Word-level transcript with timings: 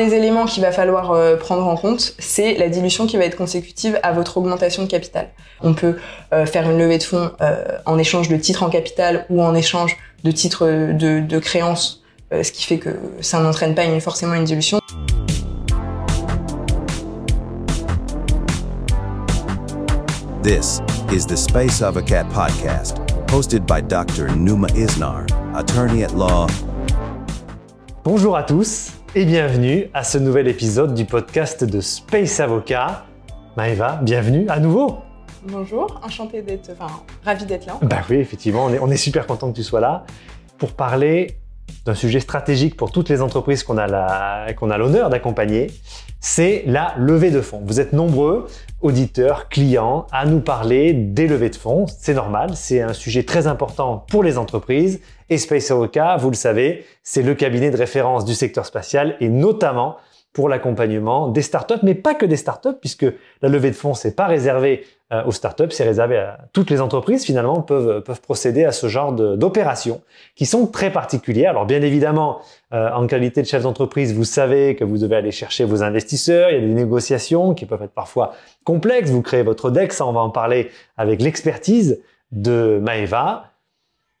des 0.00 0.14
éléments 0.14 0.46
qu'il 0.46 0.62
va 0.62 0.72
falloir 0.72 1.12
euh, 1.12 1.36
prendre 1.36 1.66
en 1.66 1.76
compte, 1.76 2.14
c'est 2.18 2.54
la 2.54 2.68
dilution 2.68 3.06
qui 3.06 3.16
va 3.16 3.24
être 3.24 3.36
consécutive 3.36 3.98
à 4.02 4.12
votre 4.12 4.38
augmentation 4.38 4.82
de 4.82 4.88
capital. 4.88 5.28
On 5.62 5.74
peut 5.74 5.98
euh, 6.32 6.46
faire 6.46 6.68
une 6.68 6.78
levée 6.78 6.98
de 6.98 7.02
fonds 7.02 7.30
euh, 7.40 7.64
en 7.86 7.98
échange 7.98 8.28
de 8.28 8.36
titres 8.36 8.62
en 8.62 8.70
capital 8.70 9.26
ou 9.28 9.42
en 9.42 9.54
échange 9.54 9.96
de 10.24 10.30
titres 10.30 10.66
de, 10.66 11.20
de 11.20 11.38
créances, 11.38 12.02
ce 12.30 12.52
qui 12.52 12.64
fait 12.64 12.78
que 12.78 12.90
ça 13.20 13.40
n'entraîne 13.40 13.74
pas 13.74 13.82
forcément 14.00 14.34
une 14.34 14.44
dilution. 14.44 14.78
This 20.42 20.80
is 21.12 21.26
the 21.26 21.36
Space 21.36 21.82
of 21.82 21.96
a 21.96 22.02
Cat 22.02 22.24
podcast, 22.32 22.98
hosted 23.30 23.66
by 23.66 23.80
Dr. 23.80 24.28
Numa 24.36 24.68
Isnar, 24.74 25.26
attorney 25.54 26.04
at 26.04 26.14
law. 26.14 26.46
Bonjour 28.04 28.36
à 28.36 28.42
tous 28.42 28.92
et 29.16 29.24
bienvenue 29.24 29.88
à 29.92 30.04
ce 30.04 30.18
nouvel 30.18 30.46
épisode 30.46 30.94
du 30.94 31.04
podcast 31.04 31.64
de 31.64 31.80
Space 31.80 32.38
Avocat. 32.38 33.06
Maëva, 33.56 33.98
bienvenue 34.02 34.48
à 34.48 34.60
nouveau. 34.60 34.98
Bonjour, 35.42 36.00
enchanté 36.04 36.42
d'être, 36.42 36.70
enfin, 36.70 37.02
ravi 37.24 37.44
d'être 37.44 37.66
là. 37.66 37.76
Bah 37.82 38.02
oui, 38.08 38.16
effectivement, 38.16 38.66
on 38.66 38.72
est, 38.72 38.78
on 38.78 38.88
est 38.88 38.96
super 38.96 39.26
content 39.26 39.50
que 39.50 39.56
tu 39.56 39.64
sois 39.64 39.80
là 39.80 40.04
pour 40.58 40.74
parler 40.74 41.38
d'un 41.90 41.96
sujet 41.96 42.20
stratégique 42.20 42.76
pour 42.76 42.92
toutes 42.92 43.08
les 43.08 43.20
entreprises 43.20 43.64
qu'on 43.64 43.76
a 43.76 44.78
l'honneur 44.78 45.10
d'accompagner, 45.10 45.66
c'est 46.20 46.62
la 46.66 46.94
levée 46.96 47.32
de 47.32 47.40
fonds. 47.40 47.62
Vous 47.64 47.80
êtes 47.80 47.92
nombreux, 47.92 48.46
auditeurs, 48.80 49.48
clients, 49.48 50.06
à 50.12 50.24
nous 50.24 50.38
parler 50.40 50.92
des 50.92 51.26
levées 51.26 51.50
de 51.50 51.56
fonds. 51.56 51.86
C'est 51.88 52.14
normal, 52.14 52.50
c'est 52.54 52.80
un 52.80 52.92
sujet 52.92 53.24
très 53.24 53.48
important 53.48 54.04
pour 54.08 54.22
les 54.22 54.38
entreprises. 54.38 55.00
Et 55.30 55.38
Space 55.38 55.72
Avocat, 55.72 56.16
vous 56.16 56.30
le 56.30 56.36
savez, 56.36 56.84
c'est 57.02 57.22
le 57.22 57.34
cabinet 57.34 57.70
de 57.70 57.76
référence 57.76 58.24
du 58.24 58.34
secteur 58.34 58.66
spatial 58.66 59.16
et 59.18 59.28
notamment 59.28 59.96
pour 60.32 60.48
l'accompagnement 60.48 61.26
des 61.26 61.42
startups, 61.42 61.82
mais 61.82 61.96
pas 61.96 62.14
que 62.14 62.24
des 62.24 62.36
startups, 62.36 62.78
puisque 62.80 63.06
la 63.42 63.48
levée 63.48 63.70
de 63.70 63.76
fonds, 63.76 63.94
c'est 63.94 64.14
pas 64.14 64.26
réservé 64.28 64.84
euh, 65.12 65.24
aux 65.24 65.32
startups, 65.32 65.70
c'est 65.70 65.82
réservé 65.82 66.18
à 66.18 66.38
toutes 66.52 66.70
les 66.70 66.80
entreprises 66.80 67.24
finalement 67.24 67.62
peuvent, 67.62 68.00
peuvent 68.02 68.20
procéder 68.20 68.64
à 68.64 68.70
ce 68.70 68.86
genre 68.86 69.12
d'opérations 69.12 70.02
qui 70.36 70.46
sont 70.46 70.68
très 70.68 70.92
particulières. 70.92 71.50
Alors 71.50 71.66
bien 71.66 71.82
évidemment, 71.82 72.42
euh, 72.72 72.90
en 72.92 73.08
qualité 73.08 73.42
de 73.42 73.46
chef 73.48 73.64
d'entreprise, 73.64 74.14
vous 74.14 74.24
savez 74.24 74.76
que 74.76 74.84
vous 74.84 74.98
devez 74.98 75.16
aller 75.16 75.32
chercher 75.32 75.64
vos 75.64 75.82
investisseurs, 75.82 76.50
il 76.50 76.54
y 76.54 76.58
a 76.58 76.60
des 76.60 76.74
négociations 76.74 77.54
qui 77.54 77.66
peuvent 77.66 77.82
être 77.82 77.90
parfois 77.90 78.34
complexes, 78.62 79.10
vous 79.10 79.22
créez 79.22 79.42
votre 79.42 79.72
deck, 79.72 79.92
ça 79.92 80.06
on 80.06 80.12
va 80.12 80.20
en 80.20 80.30
parler 80.30 80.70
avec 80.96 81.20
l'expertise 81.20 82.00
de 82.30 82.78
Maeva, 82.80 83.50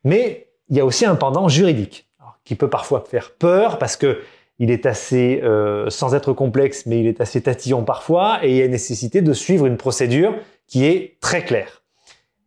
mais 0.02 0.48
il 0.70 0.76
y 0.76 0.80
a 0.80 0.84
aussi 0.84 1.06
un 1.06 1.14
pendant 1.14 1.48
juridique 1.48 2.08
qui 2.44 2.56
peut 2.56 2.68
parfois 2.68 3.04
faire 3.08 3.30
peur 3.38 3.78
parce 3.78 3.96
que 3.96 4.18
il 4.58 4.70
est 4.70 4.84
assez, 4.84 5.40
euh, 5.42 5.88
sans 5.88 6.14
être 6.14 6.34
complexe, 6.34 6.84
mais 6.84 7.00
il 7.00 7.06
est 7.06 7.20
assez 7.20 7.40
tatillon 7.40 7.82
parfois, 7.82 8.40
et 8.42 8.50
il 8.50 8.56
y 8.56 8.62
a 8.62 8.68
nécessité 8.68 9.22
de 9.22 9.32
suivre 9.32 9.64
une 9.66 9.78
procédure 9.78 10.34
qui 10.70 10.86
est 10.86 11.18
très 11.20 11.44
claire. 11.44 11.82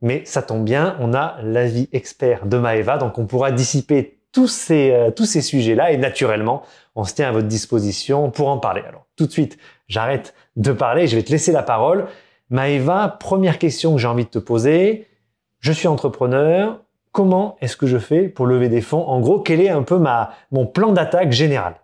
Mais 0.02 0.25
ça 0.25 0.41
tombe 0.41 0.63
bien, 0.63 0.97
on 0.99 1.13
a 1.13 1.38
l'avis 1.43 1.88
expert 1.93 2.45
de 2.45 2.57
Maeva, 2.57 2.97
donc 2.97 3.19
on 3.19 3.25
pourra 3.25 3.52
dissiper 3.52 4.17
tous 4.31 4.47
ces, 4.47 4.91
euh, 4.91 5.11
ces 5.23 5.41
sujets-là, 5.41 5.91
et 5.91 5.97
naturellement, 5.97 6.63
on 6.95 7.03
se 7.03 7.13
tient 7.13 7.29
à 7.29 7.31
votre 7.31 7.47
disposition 7.47 8.31
pour 8.31 8.47
en 8.47 8.57
parler. 8.57 8.81
Alors, 8.88 9.05
tout 9.16 9.27
de 9.27 9.31
suite, 9.31 9.57
j'arrête 9.88 10.33
de 10.55 10.71
parler, 10.71 11.05
je 11.05 11.16
vais 11.16 11.23
te 11.23 11.31
laisser 11.31 11.51
la 11.51 11.63
parole. 11.63 12.07
Maeva, 12.49 13.17
première 13.19 13.59
question 13.59 13.94
que 13.94 14.01
j'ai 14.01 14.07
envie 14.07 14.25
de 14.25 14.29
te 14.29 14.39
poser. 14.39 15.07
Je 15.59 15.71
suis 15.71 15.88
entrepreneur. 15.88 16.81
Comment 17.11 17.57
est-ce 17.61 17.77
que 17.77 17.88
je 17.88 17.99
fais 17.99 18.27
pour 18.27 18.47
lever 18.47 18.69
des 18.69 18.81
fonds? 18.81 19.07
En 19.07 19.19
gros, 19.19 19.39
quel 19.39 19.61
est 19.61 19.69
un 19.69 19.83
peu 19.83 19.97
ma, 19.97 20.33
mon 20.51 20.66
plan 20.66 20.91
d'attaque 20.91 21.31
général? 21.31 21.75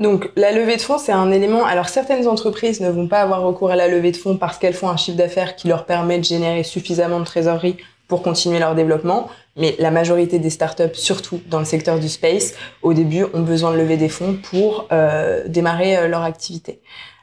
Donc 0.00 0.30
la 0.34 0.50
levée 0.50 0.76
de 0.76 0.80
fonds, 0.82 0.96
c'est 0.96 1.12
un 1.12 1.30
élément. 1.30 1.64
Alors 1.66 1.90
certaines 1.90 2.26
entreprises 2.26 2.80
ne 2.80 2.88
vont 2.88 3.06
pas 3.06 3.20
avoir 3.20 3.42
recours 3.42 3.70
à 3.70 3.76
la 3.76 3.86
levée 3.86 4.12
de 4.12 4.16
fonds 4.16 4.38
parce 4.38 4.56
qu'elles 4.56 4.74
font 4.74 4.88
un 4.88 4.96
chiffre 4.96 5.18
d'affaires 5.18 5.56
qui 5.56 5.68
leur 5.68 5.84
permet 5.84 6.18
de 6.18 6.24
générer 6.24 6.62
suffisamment 6.62 7.20
de 7.20 7.26
trésorerie 7.26 7.76
pour 8.08 8.22
continuer 8.22 8.58
leur 8.58 8.74
développement. 8.74 9.28
Mais 9.56 9.76
la 9.78 9.90
majorité 9.90 10.38
des 10.38 10.48
startups, 10.48 10.94
surtout 10.94 11.40
dans 11.48 11.58
le 11.58 11.66
secteur 11.66 11.98
du 11.98 12.08
space, 12.08 12.54
au 12.82 12.94
début 12.94 13.24
ont 13.34 13.42
besoin 13.42 13.72
de 13.72 13.76
lever 13.76 13.98
des 13.98 14.08
fonds 14.08 14.38
pour 14.42 14.88
euh, 14.90 15.42
démarrer 15.46 15.98
euh, 15.98 16.08
leur 16.08 16.22
activité. 16.22 16.80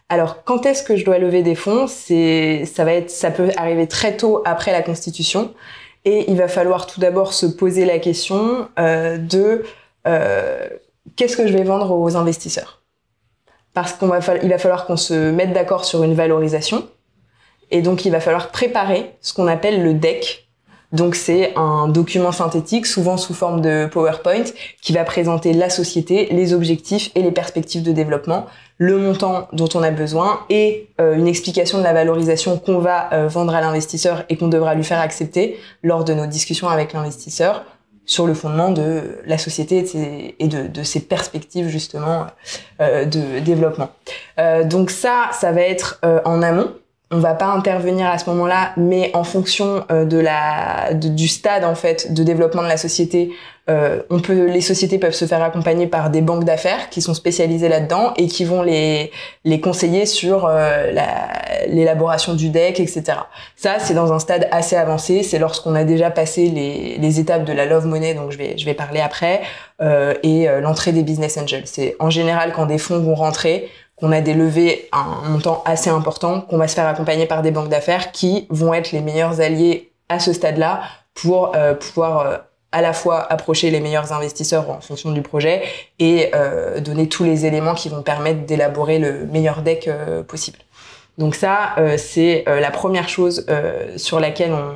Alors 0.09 0.43
quand 0.43 0.67
est-ce 0.67 0.83
que 0.83 0.95
je 0.95 1.03
dois 1.03 1.17
lever 1.17 1.41
des 1.41 1.55
fonds? 1.55 1.87
C'est 1.87 2.65
ça 2.65 2.85
va 2.85 2.93
être 2.93 3.09
ça 3.09 3.31
peut 3.31 3.49
arriver 3.57 3.87
très 3.87 4.15
tôt 4.15 4.43
après 4.45 4.71
la 4.71 4.83
constitution 4.83 5.51
et 6.05 6.29
il 6.29 6.37
va 6.37 6.47
falloir 6.47 6.85
tout 6.85 6.99
d'abord 6.99 7.33
se 7.33 7.47
poser 7.47 7.85
la 7.85 7.97
question 7.97 8.69
euh, 8.77 9.17
de 9.17 9.63
qu'est-ce 11.15 11.37
que 11.37 11.47
je 11.47 11.53
vais 11.53 11.63
vendre 11.63 11.91
aux 11.91 12.15
investisseurs? 12.15 12.81
Parce 13.73 13.93
qu'il 13.93 14.07
va, 14.07 14.19
va 14.19 14.57
falloir 14.57 14.85
qu'on 14.85 14.97
se 14.97 15.31
mette 15.31 15.53
d'accord 15.53 15.85
sur 15.85 16.03
une 16.03 16.13
valorisation. 16.13 16.87
Et 17.69 17.81
donc, 17.81 18.05
il 18.05 18.11
va 18.11 18.19
falloir 18.19 18.49
préparer 18.49 19.15
ce 19.21 19.33
qu'on 19.33 19.47
appelle 19.47 19.83
le 19.83 19.93
deck. 19.93 20.49
Donc, 20.93 21.15
c'est 21.15 21.53
un 21.57 21.89
document 21.89 22.31
synthétique, 22.31 22.85
souvent 22.85 23.17
sous 23.17 23.33
forme 23.33 23.61
de 23.61 23.89
PowerPoint, 23.91 24.45
qui 24.81 24.93
va 24.93 25.03
présenter 25.03 25.51
la 25.51 25.69
société, 25.69 26.27
les 26.31 26.53
objectifs 26.53 27.11
et 27.13 27.21
les 27.21 27.31
perspectives 27.31 27.83
de 27.83 27.91
développement, 27.91 28.45
le 28.77 28.97
montant 28.97 29.47
dont 29.51 29.67
on 29.73 29.83
a 29.83 29.91
besoin 29.91 30.39
et 30.49 30.89
euh, 31.01 31.15
une 31.15 31.27
explication 31.27 31.79
de 31.79 31.83
la 31.83 31.93
valorisation 31.93 32.57
qu'on 32.57 32.79
va 32.79 33.11
euh, 33.11 33.27
vendre 33.27 33.53
à 33.53 33.59
l'investisseur 33.59 34.23
et 34.29 34.37
qu'on 34.37 34.47
devra 34.47 34.75
lui 34.75 34.83
faire 34.83 34.99
accepter 34.99 35.59
lors 35.83 36.03
de 36.03 36.13
nos 36.13 36.25
discussions 36.25 36.69
avec 36.69 36.93
l'investisseur 36.93 37.65
sur 38.07 38.25
le 38.25 38.33
fondement 38.33 38.71
de 38.71 39.19
la 39.25 39.37
société 39.37 40.35
et 40.39 40.47
de, 40.47 40.83
ses 40.83 41.01
perspectives 41.01 41.67
justement 41.67 42.27
euh, 42.81 43.05
de 43.05 43.39
développement. 43.39 43.89
Euh, 44.39 44.63
donc 44.63 44.89
ça, 44.89 45.29
ça 45.33 45.51
va 45.51 45.61
être 45.61 45.99
euh, 46.03 46.21
en 46.25 46.41
amont 46.41 46.73
on 47.09 47.19
va 47.19 47.35
pas 47.35 47.45
intervenir 47.45 48.07
à 48.07 48.17
ce 48.17 48.29
moment-là, 48.29 48.73
mais 48.75 49.11
en 49.13 49.23
fonction 49.23 49.85
euh, 49.91 50.03
de 50.03 50.17
la 50.17 50.93
du 50.93 51.27
stade 51.29 51.63
en 51.63 51.75
fait 51.75 52.13
de 52.13 52.21
développement 52.21 52.63
de 52.63 52.67
la 52.67 52.75
société, 52.75 53.31
euh, 53.69 54.01
les 54.29 54.59
sociétés 54.61 54.97
peuvent 54.97 55.13
se 55.13 55.25
faire 55.25 55.41
accompagner 55.41 55.87
par 55.87 56.09
des 56.09 56.21
banques 56.21 56.43
d'affaires 56.43 56.89
qui 56.89 57.01
sont 57.01 57.13
spécialisées 57.13 57.69
là-dedans 57.69 58.13
et 58.17 58.27
qui 58.27 58.43
vont 58.43 58.61
les 58.61 59.11
les 59.45 59.61
conseiller 59.61 60.05
sur 60.05 60.47
euh, 60.49 60.91
l'élaboration 61.69 62.33
du 62.33 62.49
deck, 62.49 62.81
etc. 62.81 63.03
Ça 63.55 63.79
c'est 63.79 63.93
dans 63.93 64.11
un 64.11 64.19
stade 64.19 64.49
assez 64.51 64.75
avancé, 64.75 65.23
c'est 65.23 65.39
lorsqu'on 65.39 65.75
a 65.75 65.85
déjà 65.85 66.11
passé 66.11 66.49
les, 66.49 66.97
les 66.97 67.19
étapes 67.21 67.45
de 67.45 67.53
la 67.53 67.65
love 67.65 67.85
money, 67.85 68.15
donc 68.15 68.31
je 68.31 68.37
vais 68.37 68.57
je 68.57 68.65
vais 68.65 68.73
parler 68.73 68.99
après, 68.99 69.41
et 70.23 70.47
l'entrée 70.59 70.91
des 70.91 71.03
business 71.03 71.37
angels. 71.37 71.67
C'est 71.67 71.95
en 71.99 72.09
général 72.09 72.51
quand 72.51 72.65
des 72.65 72.79
fonds 72.79 72.99
vont 72.99 73.15
rentrer 73.15 73.69
qu'on 73.97 74.11
a 74.11 74.21
des 74.21 74.33
levées 74.33 74.87
à 74.91 75.01
un 75.01 75.29
montant 75.29 75.63
assez 75.65 75.89
important, 75.89 76.41
qu'on 76.41 76.57
va 76.57 76.67
se 76.67 76.75
faire 76.75 76.87
accompagner 76.87 77.25
par 77.25 77.41
des 77.41 77.51
banques 77.51 77.69
d'affaires 77.69 78.11
qui 78.11 78.47
vont 78.49 78.73
être 78.73 78.91
les 78.91 79.01
meilleurs 79.01 79.41
alliés 79.41 79.91
à 80.07 80.19
ce 80.19 80.33
stade-là 80.33 80.81
pour 81.13 81.55
euh, 81.55 81.73
pouvoir 81.73 82.19
euh, 82.19 82.37
à 82.71 82.81
la 82.81 82.93
fois 82.93 83.25
approcher 83.31 83.71
les 83.71 83.79
meilleurs 83.79 84.13
investisseurs 84.13 84.69
en 84.69 84.81
fonction 84.81 85.11
du 85.11 85.21
projet 85.21 85.63
et 85.99 86.29
euh, 86.35 86.79
donner 86.79 87.09
tous 87.09 87.23
les 87.23 87.45
éléments 87.45 87.73
qui 87.73 87.89
vont 87.89 88.03
permettre 88.03 88.45
d'élaborer 88.45 88.99
le 88.99 89.25
meilleur 89.25 89.61
deck 89.63 89.89
possible. 90.27 90.59
Donc 91.17 91.33
ça, 91.33 91.75
c'est 91.97 92.43
la 92.45 92.69
première 92.69 93.09
chose 93.09 93.47
sur 93.95 94.19
laquelle 94.19 94.51
on, 94.51 94.73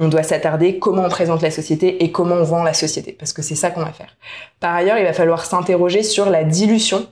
on 0.00 0.08
doit 0.08 0.22
s'attarder 0.24 0.78
comment 0.78 1.04
on 1.04 1.08
présente 1.08 1.40
la 1.40 1.50
société 1.50 2.02
et 2.02 2.10
comment 2.10 2.34
on 2.34 2.42
vend 2.42 2.62
la 2.62 2.74
société, 2.74 3.12
parce 3.12 3.32
que 3.32 3.42
c'est 3.42 3.54
ça 3.54 3.70
qu'on 3.70 3.80
va 3.80 3.92
faire. 3.92 4.16
Par 4.58 4.74
ailleurs, 4.74 4.98
il 4.98 5.04
va 5.04 5.12
falloir 5.12 5.44
s'interroger 5.44 6.02
sur 6.02 6.28
la 6.28 6.42
dilution 6.42 7.06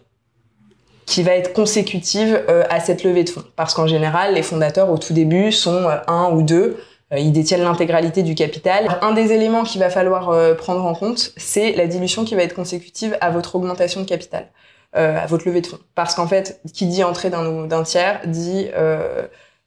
qui 1.08 1.22
va 1.22 1.32
être 1.32 1.54
consécutive 1.54 2.44
euh, 2.50 2.64
à 2.68 2.80
cette 2.80 3.02
levée 3.02 3.24
de 3.24 3.30
fonds. 3.30 3.44
Parce 3.56 3.72
qu'en 3.72 3.86
général, 3.86 4.34
les 4.34 4.42
fondateurs 4.42 4.90
au 4.90 4.98
tout 4.98 5.14
début 5.14 5.52
sont 5.52 5.88
euh, 5.88 5.96
un 6.06 6.30
ou 6.32 6.42
deux, 6.42 6.76
euh, 7.14 7.18
ils 7.18 7.32
détiennent 7.32 7.62
l'intégralité 7.62 8.22
du 8.22 8.34
capital. 8.34 8.98
Un 9.00 9.12
des 9.12 9.32
éléments 9.32 9.64
qu'il 9.64 9.80
va 9.80 9.88
falloir 9.88 10.56
prendre 10.58 10.84
en 10.84 10.94
compte, 10.94 11.32
c'est 11.38 11.72
la 11.72 11.86
dilution 11.86 12.26
qui 12.26 12.34
va 12.34 12.42
être 12.42 12.54
consécutive 12.54 13.16
à 13.22 13.30
votre 13.30 13.56
augmentation 13.56 14.02
de 14.02 14.06
capital, 14.06 14.48
à 14.92 15.24
votre 15.26 15.48
levée 15.48 15.62
de 15.62 15.66
fonds. 15.66 15.78
Parce 15.94 16.14
qu'en 16.14 16.26
fait, 16.26 16.60
qui 16.74 16.84
dit 16.84 17.02
entrée 17.02 17.30
d'un 17.30 17.82
tiers 17.84 18.20
dit 18.26 18.68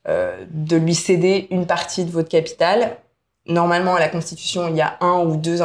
de 0.05 0.75
lui 0.75 0.94
céder 0.94 1.47
une 1.49 1.65
partie 1.65 2.05
de 2.05 2.11
votre 2.11 2.29
capital 2.29 2.97
Normalement, 3.47 3.95
à 3.95 3.99
la 3.99 4.07
Constitution, 4.07 4.67
il 4.69 4.75
y 4.75 4.81
a 4.81 4.97
un 5.01 5.23
ou 5.23 5.35
deux 5.35 5.57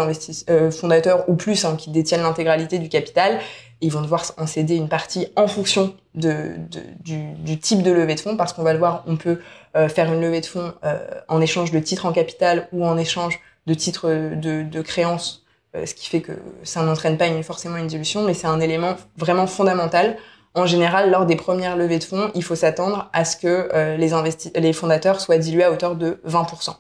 fondateurs 0.70 1.29
ou 1.29 1.34
plus 1.34 1.67
hein, 1.67 1.76
qui 1.76 1.90
détiennent 1.90 2.22
l'intégralité 2.22 2.79
du 2.79 2.88
capital 2.88 3.38
ils 3.81 3.93
vont 3.93 4.00
devoir 4.00 4.25
en 4.38 4.46
céder 4.46 4.76
une 4.76 4.88
partie 4.88 5.28
en 5.37 5.49
fonction 5.49 5.94
de, 6.14 6.55
du, 7.00 7.58
type 7.58 7.82
de 7.82 7.90
levée 7.90 8.14
de 8.14 8.20
fonds, 8.20 8.37
parce 8.37 8.52
qu'on 8.52 8.62
va 8.62 8.73
le 8.73 8.78
voir, 8.78 9.05
on 9.06 9.17
peut 9.17 9.40
euh, 9.76 9.88
faire 9.88 10.12
une 10.12 10.20
levée 10.20 10.40
de 10.40 10.46
fonds 10.46 10.73
euh, 10.84 10.99
en 11.28 11.40
échange 11.40 11.70
de 11.70 11.78
titres 11.78 12.06
en 12.06 12.12
capital 12.12 12.69
ou 12.73 12.87
en 12.87 12.96
échange 12.96 13.38
de 13.67 13.75
titres 13.75 14.08
de, 14.08 14.62
de 14.62 14.81
créances, 14.81 15.44
euh, 15.75 15.84
ce 15.84 15.94
qui 15.94 16.08
fait 16.08 16.23
que 16.23 16.32
ça 16.62 16.82
n'entraîne 16.82 17.19
pas 17.19 17.26
forcément 17.43 17.76
une 17.76 17.87
dilution, 17.87 18.23
mais 18.23 18.34
c'est 18.34 18.46
un 18.46 18.61
élément 18.61 18.96
vraiment 19.17 19.46
fondamental. 19.46 20.17
En 20.55 20.64
général, 20.64 21.11
lors 21.11 21.26
des 21.26 21.37
premières 21.37 21.76
levées 21.76 21.99
de 21.99 22.05
fonds, 22.05 22.31
il 22.34 22.43
faut 22.43 22.55
s'attendre 22.55 23.11
à 23.12 23.26
ce 23.26 23.37
que 23.37 23.96
les, 23.99 24.11
les 24.58 24.72
fondateurs 24.72 25.20
soient 25.20 25.37
dilués 25.37 25.64
à 25.64 25.70
hauteur 25.70 25.96
de 25.96 26.19
20%. 26.26 26.76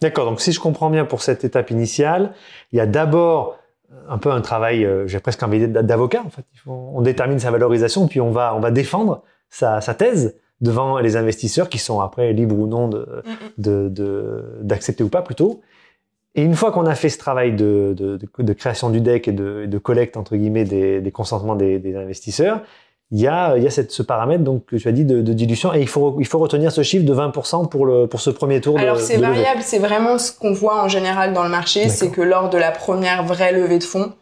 D'accord, 0.00 0.26
donc 0.26 0.40
si 0.40 0.52
je 0.52 0.60
comprends 0.60 0.90
bien 0.90 1.04
pour 1.04 1.20
cette 1.20 1.42
étape 1.42 1.72
initiale, 1.72 2.32
il 2.70 2.76
y 2.76 2.80
a 2.80 2.86
d'abord 2.86 3.58
un 4.08 4.18
peu 4.18 4.30
un 4.30 4.40
travail, 4.40 4.84
euh, 4.84 5.06
j'ai 5.06 5.20
presque 5.20 5.42
envie 5.42 5.66
d'avocat 5.68 6.22
en 6.24 6.30
fait. 6.30 6.44
On 6.66 7.00
détermine 7.02 7.38
sa 7.38 7.50
valorisation, 7.50 8.06
puis 8.06 8.20
on 8.20 8.30
va, 8.30 8.54
on 8.54 8.60
va 8.60 8.70
défendre 8.70 9.22
sa, 9.48 9.80
sa 9.80 9.94
thèse 9.94 10.36
devant 10.60 10.98
les 10.98 11.16
investisseurs 11.16 11.68
qui 11.68 11.78
sont 11.78 12.00
après 12.00 12.32
libres 12.32 12.58
ou 12.58 12.66
non 12.66 12.88
d'accepter 12.88 13.52
de, 13.58 13.88
de, 13.88 14.58
d'accepter 14.62 15.04
ou 15.04 15.08
pas 15.08 15.22
plutôt. 15.22 15.62
Et 16.34 16.42
une 16.42 16.54
fois 16.54 16.70
qu'on 16.70 16.86
a 16.86 16.94
fait 16.94 17.08
ce 17.08 17.18
travail 17.18 17.54
de, 17.54 17.94
de, 17.96 18.52
création 18.52 18.90
du 18.90 19.00
deck 19.00 19.26
et 19.26 19.32
de, 19.32 19.78
collecte 19.78 20.16
entre 20.16 20.36
guillemets 20.36 20.64
des, 20.64 21.00
des 21.00 21.10
consentements 21.10 21.56
des, 21.56 21.78
des, 21.78 21.96
investisseurs, 21.96 22.62
il 23.12 23.20
y 23.20 23.26
a, 23.26 23.56
il 23.56 23.64
y 23.64 23.66
a 23.66 23.70
cette, 23.70 23.90
ce 23.90 24.02
paramètre 24.02 24.44
donc 24.44 24.66
que 24.66 24.76
tu 24.76 24.86
as 24.86 24.92
dit 24.92 25.04
de, 25.04 25.20
dilution 25.32 25.74
et 25.74 25.80
il 25.80 25.88
faut, 25.88 26.16
il 26.20 26.26
faut 26.26 26.38
retenir 26.38 26.70
ce 26.70 26.82
chiffre 26.82 27.04
de 27.04 27.14
20% 27.14 27.68
pour, 27.68 27.84
le, 27.84 28.06
pour 28.06 28.20
ce 28.20 28.30
premier 28.30 28.60
tour. 28.60 28.78
Alors 28.78 29.00
c'est 29.00 29.16
variable, 29.16 29.62
c'est 29.62 29.80
vraiment 29.80 30.18
ce 30.18 30.32
qu'on 30.32 30.52
voit 30.52 30.82
en 30.82 30.88
général 30.88 31.32
dans 31.32 31.42
le 31.42 31.48
marché, 31.48 31.88
c'est 31.88 32.10
que 32.10 32.20
lors 32.20 32.50
de 32.50 32.58
la 32.58 32.70
première 32.70 33.24
vraie 33.24 33.52
levée 33.52 33.78
de 33.78 33.84
fonds, 33.84 34.12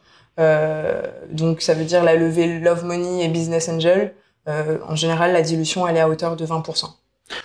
euh, 0.41 1.03
donc 1.31 1.61
ça 1.61 1.75
veut 1.75 1.85
dire 1.85 2.03
la 2.03 2.17
levée 2.17 2.61
Love 2.61 2.85
Money 2.85 3.25
et 3.25 3.29
Business 3.29 3.69
Angel, 3.69 4.15
euh, 4.49 4.79
en 4.89 4.97
général 4.97 5.33
la 5.33 5.43
dilution 5.43 5.87
elle 5.87 5.97
est 5.97 6.01
à 6.01 6.09
hauteur 6.09 6.37
de 6.37 6.47
20%. 6.47 6.87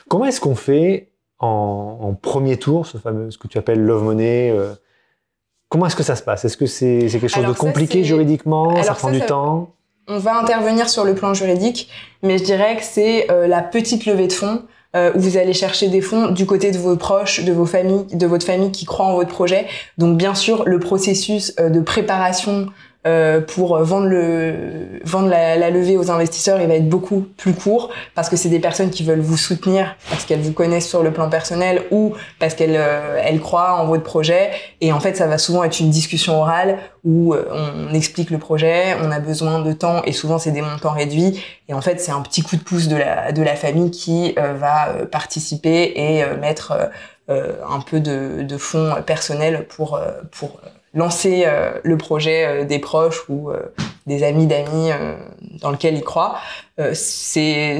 Comment 0.07 0.25
est-ce 0.25 0.39
qu'on 0.39 0.55
fait 0.55 1.09
en, 1.39 1.97
en, 2.01 2.13
premier 2.13 2.55
tour, 2.55 2.87
ce 2.87 2.97
fameux 2.97 3.31
ce 3.31 3.37
que 3.37 3.49
tu 3.49 3.57
appelles 3.57 3.81
Love 3.81 4.03
Money 4.03 4.49
euh, 4.51 4.73
Comment 5.67 5.87
est-ce 5.87 5.95
que 5.95 6.03
ça 6.03 6.15
se 6.15 6.21
passe? 6.21 6.45
Est-ce 6.45 6.55
que 6.55 6.67
c'est 6.67 7.07
quelque 7.11 7.27
chose 7.27 7.45
de 7.45 7.51
compliqué 7.51 8.03
juridiquement? 8.05 8.81
Ça 8.83 8.93
prend 8.93 9.11
du 9.11 9.19
temps? 9.19 9.73
On 10.07 10.17
va 10.17 10.37
intervenir 10.37 10.89
sur 10.89 11.05
le 11.05 11.15
plan 11.15 11.33
juridique, 11.33 11.89
mais 12.21 12.37
je 12.37 12.43
dirais 12.43 12.75
que 12.75 12.83
c'est 12.83 13.31
euh, 13.31 13.47
la 13.47 13.61
petite 13.61 14.05
levée 14.05 14.27
de 14.27 14.33
fonds 14.33 14.63
euh, 14.95 15.11
où 15.15 15.19
vous 15.19 15.37
allez 15.37 15.53
chercher 15.53 15.87
des 15.87 16.01
fonds 16.01 16.29
du 16.29 16.45
côté 16.45 16.71
de 16.71 16.77
vos 16.77 16.95
proches, 16.95 17.43
de 17.43 17.51
vos 17.51 17.65
familles, 17.65 18.05
de 18.13 18.27
votre 18.27 18.45
famille 18.45 18.71
qui 18.71 18.85
croient 18.85 19.05
en 19.05 19.15
votre 19.15 19.31
projet. 19.31 19.65
Donc 19.97 20.17
bien 20.17 20.35
sûr, 20.35 20.63
le 20.65 20.79
processus 20.79 21.53
euh, 21.59 21.69
de 21.69 21.79
préparation 21.79 22.67
euh, 23.05 23.41
pour 23.41 23.77
vendre 23.83 24.07
le 24.07 25.01
vendre 25.03 25.27
la, 25.27 25.57
la, 25.57 25.69
levée 25.69 25.97
aux 25.97 26.09
investisseurs, 26.09 26.61
il 26.61 26.67
va 26.69 26.75
être 26.75 26.87
beaucoup 26.87 27.27
plus 27.35 27.53
court 27.53 27.89
parce 28.15 28.29
que 28.29 28.37
c'est 28.37 28.47
des 28.47 28.61
personnes 28.61 28.91
qui 28.91 29.03
veulent 29.03 29.19
vous 29.19 29.35
soutenir 29.35 29.97
parce 30.09 30.23
qu'elles 30.23 30.39
vous 30.39 30.53
connaissent 30.53 30.87
sur 30.87 31.03
le 31.03 31.11
plan 31.11 31.29
personnel 31.29 31.83
ou 31.91 32.13
parce 32.39 32.53
qu'elles 32.53 32.77
euh, 32.77 33.21
elles 33.21 33.41
croient 33.41 33.73
en 33.73 33.87
votre 33.87 34.03
projet. 34.03 34.51
Et 34.79 34.93
en 34.93 35.01
fait 35.01 35.17
ça 35.17 35.27
va 35.27 35.37
souvent 35.37 35.65
être 35.65 35.81
une 35.81 35.89
discussion 35.89 36.39
orale 36.39 36.77
où 37.03 37.33
euh, 37.33 37.45
on 37.51 37.93
explique 37.93 38.29
le 38.29 38.37
projet, 38.37 38.95
on 39.01 39.11
a 39.11 39.19
besoin 39.19 39.59
de 39.59 39.73
temps 39.73 40.01
et 40.05 40.13
souvent 40.13 40.39
c'est 40.39 40.51
des 40.51 40.61
montants 40.61 40.93
réduits. 40.93 41.43
Et 41.67 41.73
en 41.73 41.81
fait 41.81 41.99
c'est 41.99 42.13
un 42.13 42.21
petit 42.21 42.41
coup 42.41 42.55
de 42.55 42.63
pouce 42.63 42.87
de 42.87 42.95
la 42.95 43.33
de 43.33 43.43
la 43.43 43.55
famille 43.55 43.91
qui 43.91 44.33
va 44.33 45.05
participer 45.11 45.91
et 45.95 46.25
mettre 46.37 46.89
un 47.27 47.81
peu 47.85 47.99
de, 47.99 48.43
de 48.43 48.57
fonds 48.57 48.93
personnels 49.05 49.67
pour 49.67 49.99
pour 50.31 50.61
lancer 50.93 51.43
euh, 51.45 51.71
le 51.83 51.97
projet 51.97 52.45
euh, 52.45 52.65
des 52.65 52.79
proches 52.79 53.27
ou 53.29 53.49
euh, 53.49 53.59
des 54.05 54.23
amis 54.23 54.47
d'amis 54.47 54.89
dans 55.61 55.71
lequel 55.71 55.95
ils 55.95 56.03
croient. 56.03 56.35
c'est 56.93 57.79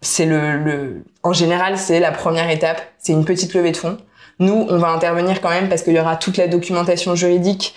c'est 0.00 0.26
le, 0.26 0.56
le, 0.56 1.04
en 1.24 1.32
général 1.32 1.78
c'est 1.78 1.98
la 1.98 2.12
première 2.12 2.48
étape. 2.48 2.80
C'est 2.98 3.12
une 3.12 3.24
petite 3.24 3.52
levée 3.54 3.72
de 3.72 3.76
fonds. 3.76 3.98
Nous, 4.38 4.66
on 4.68 4.78
va 4.78 4.88
intervenir 4.90 5.40
quand 5.40 5.48
même 5.48 5.68
parce 5.68 5.82
qu'il 5.82 5.94
y 5.94 5.98
aura 5.98 6.14
toute 6.14 6.36
la 6.36 6.46
documentation 6.46 7.16
juridique 7.16 7.74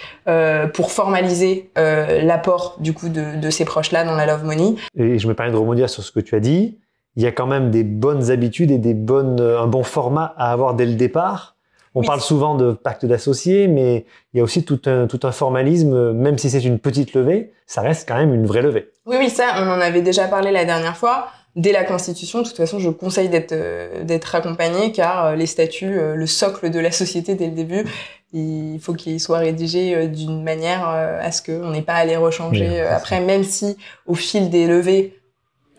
pour 0.75 0.91
formaliser 0.91 1.71
l'apport 1.75 2.75
du 2.80 2.94
coup 2.94 3.09
de, 3.09 3.39
de 3.39 3.50
ces 3.50 3.65
proches-là 3.65 4.03
dans 4.03 4.15
la 4.15 4.27
Love 4.27 4.44
Money. 4.44 4.75
Et 4.95 5.18
je 5.18 5.27
me 5.27 5.33
permets 5.33 5.53
de 5.53 5.57
rebondir 5.57 5.89
sur 5.89 6.03
ce 6.03 6.12
que 6.12 6.19
tu 6.19 6.36
as 6.36 6.39
dit. 6.39 6.77
Il 7.15 7.24
y 7.24 7.25
a 7.25 7.31
quand 7.31 7.47
même 7.47 7.71
des 7.71 7.83
bonnes 7.83 8.30
habitudes 8.30 8.69
et 8.69 8.77
des 8.77 8.94
bonnes, 8.94 9.41
un 9.41 9.68
bon 9.68 9.83
format 9.83 10.36
à 10.38 10.51
avoir 10.51 10.75
dès 10.75 10.86
le 10.86 10.94
départ 10.94 11.56
on 11.95 12.03
parle 12.03 12.21
souvent 12.21 12.56
de 12.56 12.71
pacte 12.71 13.06
d'associés, 13.06 13.68
mais 13.68 14.06
il 14.33 14.38
y 14.38 14.39
a 14.39 14.44
aussi 14.44 14.63
tout 14.63 14.81
un, 14.86 15.07
tout 15.07 15.19
un 15.24 15.31
formalisme, 15.31 16.12
même 16.13 16.38
si 16.38 16.50
c'est 16.50 16.63
une 16.63 16.80
petite 16.80 17.13
levée, 17.13 17.51
ça 17.65 17.81
reste 17.81 18.07
quand 18.07 18.18
même 18.18 18.33
une 18.33 18.45
vraie 18.45 18.62
levée. 18.62 18.89
Oui, 19.06 19.18
oui, 19.19 19.30
ça, 19.30 19.56
on 19.57 19.69
en 19.69 19.80
avait 19.80 20.01
déjà 20.01 20.27
parlé 20.27 20.51
la 20.51 20.65
dernière 20.65 20.97
fois. 20.97 21.27
Dès 21.56 21.71
la 21.71 21.83
Constitution, 21.83 22.41
de 22.41 22.47
toute 22.47 22.57
façon, 22.57 22.80
je 22.80 22.89
conseille 22.89 23.27
d'être 23.27 23.53
euh, 23.53 24.03
d'être 24.03 24.33
accompagné, 24.36 24.91
car 24.91 25.25
euh, 25.25 25.36
les 25.36 25.47
statuts, 25.47 26.00
euh, 26.00 26.15
le 26.15 26.27
socle 26.27 26.69
de 26.69 26.80
la 26.80 26.91
société 26.91 27.36
dès 27.36 27.47
le 27.47 27.53
début, 27.53 27.86
il 28.33 28.80
faut 28.80 28.94
qu'il 28.94 29.19
soit 29.19 29.39
rédigé 29.39 30.07
d'une 30.07 30.44
manière 30.44 30.88
à 30.88 31.31
ce 31.31 31.41
qu'on 31.41 31.71
n'ait 31.71 31.81
pas 31.81 31.95
à 31.95 32.06
les 32.06 32.15
rechanger 32.15 32.80
après, 32.81 33.21
même 33.21 33.44
si 33.44 33.75
au 34.06 34.13
fil 34.13 34.51
des 34.51 34.68
levées, 34.68 35.19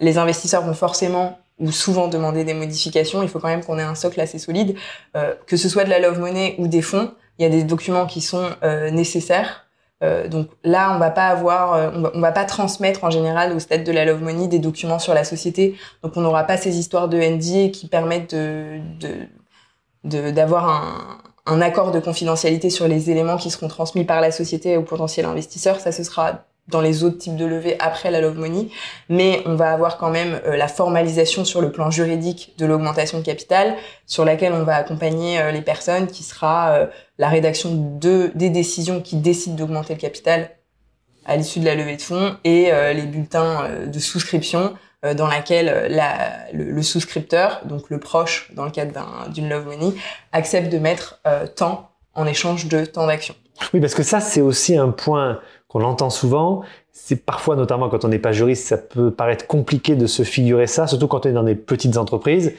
les 0.01 0.19
investisseurs 0.19 0.63
vont 0.63 0.75
forcément 0.75 1.39
ou 1.61 1.71
souvent 1.71 2.09
demander 2.09 2.45
des 2.45 2.55
modifications, 2.55 3.23
il 3.23 3.29
faut 3.29 3.39
quand 3.39 3.49
même 3.49 3.65
qu'on 3.65 3.79
ait 3.79 3.83
un 3.83 3.95
socle 3.95 4.21
assez 4.21 4.39
solide. 4.39 4.77
Euh, 5.17 5.35
que 5.47 5.57
ce 5.57 5.69
soit 5.69 5.85
de 5.85 5.91
la 5.91 5.99
love 5.99 6.19
money 6.19 6.57
ou 6.59 6.67
des 6.67 6.83
fonds, 6.83 7.13
il 7.39 7.43
y 7.43 7.47
a 7.47 7.51
des 7.51 7.63
documents 7.63 8.07
qui 8.07 8.21
sont 8.21 8.51
euh, 8.63 8.91
nécessaires. 8.91 9.67
Euh, 10.03 10.29
donc 10.29 10.49
là, 10.65 10.95
on 10.95 10.99
va 10.99 11.11
pas 11.11 11.27
avoir, 11.27 11.93
on 11.95 12.01
va, 12.01 12.11
va, 12.15 12.33
pas 12.33 12.45
transmettre 12.45 13.05
en 13.05 13.11
général 13.11 13.53
au 13.53 13.59
stade 13.59 13.85
de 13.85 13.93
la 13.93 14.07
love 14.07 14.23
money 14.23 14.49
des 14.49 14.59
documents 14.59 14.99
sur 14.99 15.13
la 15.13 15.25
société. 15.25 15.77
Donc 16.03 16.17
on 16.17 16.23
n'aura 16.23 16.45
pas 16.45 16.57
ces 16.57 16.79
histoires 16.79 17.09
de 17.09 17.19
NDA 17.19 17.69
qui 17.71 17.87
permettent 17.87 18.35
de 18.35 18.81
d'avoir 20.03 20.67
un, 20.67 21.19
un 21.45 21.61
accord 21.61 21.91
de 21.91 22.01
confidentialité 22.01 22.71
sur 22.71 22.89
les 22.89 23.11
éléments 23.11 23.37
qui 23.37 23.51
seront 23.51 23.69
transmis 23.69 24.05
par 24.05 24.21
la 24.23 24.31
société 24.31 24.77
au 24.77 24.83
potentiel 24.83 25.27
investisseur. 25.27 25.81
Ça, 25.81 25.93
ce 25.93 26.05
sera 26.05 26.45
dans 26.71 26.81
les 26.81 27.05
autres 27.05 27.19
types 27.19 27.37
de 27.37 27.45
levées 27.45 27.77
après 27.79 28.11
la 28.11 28.21
love 28.21 28.39
money, 28.39 28.69
mais 29.09 29.43
on 29.47 29.55
va 29.55 29.73
avoir 29.73 29.99
quand 29.99 30.11
même 30.11 30.41
euh, 30.47 30.57
la 30.57 30.69
formalisation 30.69 31.45
sur 31.45 31.61
le 31.61 31.73
plan 31.73 31.91
juridique 31.91 32.55
de 32.59 32.67
l'augmentation 32.67 33.19
de 33.19 33.25
capital, 33.25 33.75
sur 34.07 34.25
laquelle 34.25 34.53
on 34.53 34.65
va 34.65 34.77
accompagner 34.77 35.41
euh, 35.41 35.53
les 35.53 35.63
personnes, 35.63 36.07
qui 36.07 36.23
sera 36.23 36.73
euh, 36.73 36.87
la 37.19 37.29
rédaction 37.29 37.71
de 37.99 38.31
des 38.35 38.51
décisions 38.51 39.01
qui 39.01 39.17
décident 39.17 39.57
d'augmenter 39.57 39.95
le 39.95 40.01
capital 40.01 40.51
à 41.27 41.37
l'issue 41.37 41.61
de 41.61 41.67
la 41.67 41.75
levée 41.75 41.97
de 41.97 42.03
fonds 42.03 42.37
et 42.45 42.71
les 42.95 43.03
bulletins 43.03 43.69
de 43.87 43.99
souscription 43.99 44.75
dans 45.15 45.27
laquelle 45.27 45.89
la, 45.91 46.51
le, 46.53 46.83
souscripteur, 46.83 47.61
donc 47.67 47.91
le 47.91 48.01
proche 48.01 48.51
dans 48.55 48.65
le 48.65 48.71
cadre 48.71 49.29
d'une 49.29 49.49
love 49.49 49.67
money, 49.67 49.95
accepte 50.33 50.73
de 50.73 50.79
mettre 50.79 51.21
tant 51.57 51.91
en 52.15 52.27
échange 52.27 52.67
de 52.67 52.87
temps 52.87 53.07
d'action. 53.07 53.35
Oui, 53.75 53.81
parce 53.81 53.95
que 53.95 54.03
ça, 54.03 54.21
c'est 54.21 54.41
aussi 54.41 54.77
un 54.77 54.91
point 54.91 55.41
qu'on 55.71 55.83
entend 55.85 56.11
souvent. 56.11 56.63
C'est 56.93 57.25
parfois, 57.25 57.57
notamment 57.57 57.89
quand 57.89 58.05
on 58.05 58.09
n'est 58.09 58.19
pas 58.19 58.33
juriste, 58.33 58.67
ça 58.67 58.77
peut 58.77 59.11
paraître 59.11 59.47
compliqué 59.47 59.95
de 59.95 60.07
se 60.07 60.25
figurer 60.25 60.67
ça, 60.67 60.87
surtout 60.87 61.07
quand 61.07 61.25
on 61.25 61.29
est 61.29 61.33
dans 61.33 61.45
des 61.45 61.55
petites 61.55 61.97
entreprises, 61.97 62.53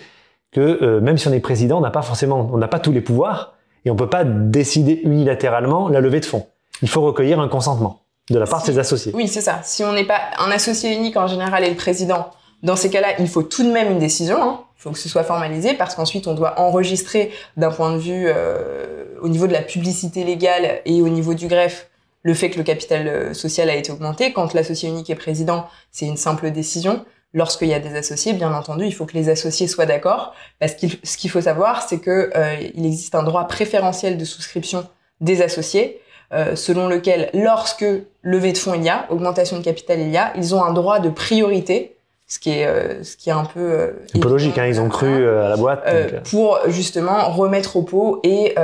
que 0.51 0.79
euh, 0.81 1.01
même 1.01 1.17
si 1.17 1.27
on 1.27 1.33
est 1.33 1.41
président, 1.41 1.77
on 1.77 1.81
n'a 1.81 1.91
pas 1.91 2.01
forcément, 2.01 2.49
on 2.51 2.57
n'a 2.57 2.69
pas 2.69 2.79
tous 2.79 2.91
les 2.91 3.01
pouvoirs 3.01 3.53
et 3.85 3.91
on 3.91 3.95
peut 3.95 4.09
pas 4.09 4.23
décider 4.23 5.01
unilatéralement 5.03 5.89
la 5.89 5.99
levée 5.99 6.21
de 6.21 6.25
fonds. 6.25 6.47
Il 6.81 6.89
faut 6.89 7.01
recueillir 7.01 7.39
un 7.39 7.49
consentement 7.49 8.01
de 8.29 8.39
la 8.39 8.47
part 8.47 8.61
de 8.61 8.65
ses 8.65 8.79
associés. 8.79 9.11
Oui, 9.13 9.27
c'est 9.27 9.41
ça. 9.41 9.59
Si 9.63 9.83
on 9.83 9.91
n'est 9.91 10.05
pas 10.05 10.19
un 10.39 10.49
associé 10.49 10.95
unique 10.95 11.17
en 11.17 11.27
général 11.27 11.65
et 11.65 11.69
le 11.69 11.75
président, 11.75 12.29
dans 12.63 12.75
ces 12.75 12.89
cas-là, 12.89 13.19
il 13.19 13.27
faut 13.27 13.43
tout 13.43 13.63
de 13.63 13.71
même 13.71 13.91
une 13.91 13.99
décision. 13.99 14.41
Hein. 14.41 14.59
Il 14.77 14.81
faut 14.83 14.91
que 14.91 14.97
ce 14.97 15.09
soit 15.09 15.23
formalisé 15.23 15.73
parce 15.73 15.95
qu'ensuite 15.95 16.27
on 16.27 16.33
doit 16.33 16.59
enregistrer 16.59 17.31
d'un 17.57 17.71
point 17.71 17.91
de 17.93 17.97
vue 17.97 18.25
euh, 18.27 19.05
au 19.21 19.27
niveau 19.27 19.47
de 19.47 19.53
la 19.53 19.61
publicité 19.61 20.23
légale 20.23 20.81
et 20.85 21.01
au 21.01 21.09
niveau 21.09 21.33
du 21.33 21.47
greffe 21.47 21.90
le 22.23 22.33
fait 22.33 22.49
que 22.49 22.57
le 22.57 22.63
capital 22.63 23.07
euh, 23.07 23.33
social 23.33 23.69
a 23.69 23.75
été 23.75 23.91
augmenté. 23.91 24.33
Quand 24.33 24.53
l'associé 24.53 24.89
unique 24.89 25.09
est 25.09 25.15
président, 25.15 25.67
c'est 25.91 26.05
une 26.05 26.17
simple 26.17 26.51
décision. 26.51 27.05
Lorsqu'il 27.33 27.69
y 27.69 27.73
a 27.73 27.79
des 27.79 27.95
associés, 27.95 28.33
bien 28.33 28.53
entendu, 28.53 28.85
il 28.85 28.93
faut 28.93 29.05
que 29.05 29.13
les 29.13 29.29
associés 29.29 29.67
soient 29.67 29.85
d'accord, 29.85 30.33
parce 30.59 30.75
que 30.75 30.87
ce 31.03 31.17
qu'il 31.17 31.29
faut 31.29 31.41
savoir, 31.41 31.87
c'est 31.87 31.99
que 31.99 32.29
euh, 32.35 32.55
il 32.75 32.85
existe 32.85 33.15
un 33.15 33.23
droit 33.23 33.47
préférentiel 33.47 34.17
de 34.17 34.25
souscription 34.25 34.87
des 35.21 35.41
associés, 35.41 36.01
euh, 36.33 36.55
selon 36.55 36.87
lequel, 36.87 37.29
lorsque 37.33 37.85
levée 38.21 38.51
de 38.51 38.57
fonds 38.57 38.73
il 38.73 38.83
y 38.83 38.89
a, 38.89 39.05
augmentation 39.09 39.57
de 39.57 39.63
capital 39.63 39.99
il 39.99 40.09
y 40.09 40.17
a, 40.17 40.33
ils 40.35 40.53
ont 40.55 40.63
un 40.63 40.73
droit 40.73 40.99
de 40.99 41.09
priorité 41.09 41.95
ce 42.31 42.39
qui 42.39 42.51
est 42.51 42.65
euh, 42.65 43.03
ce 43.03 43.17
qui 43.17 43.27
est 43.27 43.33
un 43.33 43.43
peu 43.43 43.59
euh, 43.59 43.91
un 44.15 44.19
peu 44.19 44.29
logique 44.29 44.57
hein, 44.57 44.65
ils 44.65 44.79
ont 44.79 44.87
cru 44.87 45.07
euh, 45.09 45.45
à 45.45 45.49
la 45.49 45.57
boîte 45.57 45.83
donc, 45.85 46.23
pour 46.23 46.59
justement 46.67 47.29
remettre 47.29 47.75
au 47.75 47.81
pot 47.81 48.21
et 48.23 48.55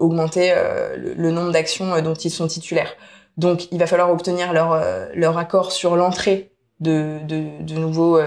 augmenter 0.00 0.54
le, 0.96 1.12
le, 1.12 1.30
nombre 1.30 1.52
d'actions 1.52 2.00
dont 2.00 2.14
ils 2.14 2.30
sont 2.30 2.46
titulaires. 2.46 2.94
Donc 3.36 3.70
il 3.70 3.78
va 3.78 3.86
falloir 3.86 4.10
obtenir 4.10 4.54
leur 4.54 4.82
leur 5.14 5.36
accord 5.36 5.72
sur 5.72 5.94
l'entrée 5.94 6.52
de, 6.80 7.18
de, 7.28 7.62
de, 7.62 7.74
nouveaux 7.74 8.18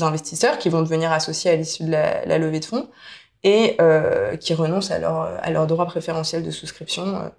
investisseurs 0.00 0.58
qui 0.58 0.68
vont 0.68 0.82
devenir 0.82 1.12
associés 1.12 1.52
à 1.52 1.56
l'issue 1.56 1.84
de 1.84 1.92
la, 1.92 2.24
la, 2.26 2.38
levée 2.38 2.60
de 2.60 2.64
fonds 2.64 2.88
et 3.44 3.76
qui 4.40 4.54
renoncent 4.54 4.90
à 4.90 4.98
leur 4.98 5.30
à 5.40 5.50
leur 5.50 5.68
droit 5.68 5.86
préférentiel 5.86 6.42
de 6.42 6.50
souscription 6.50 7.30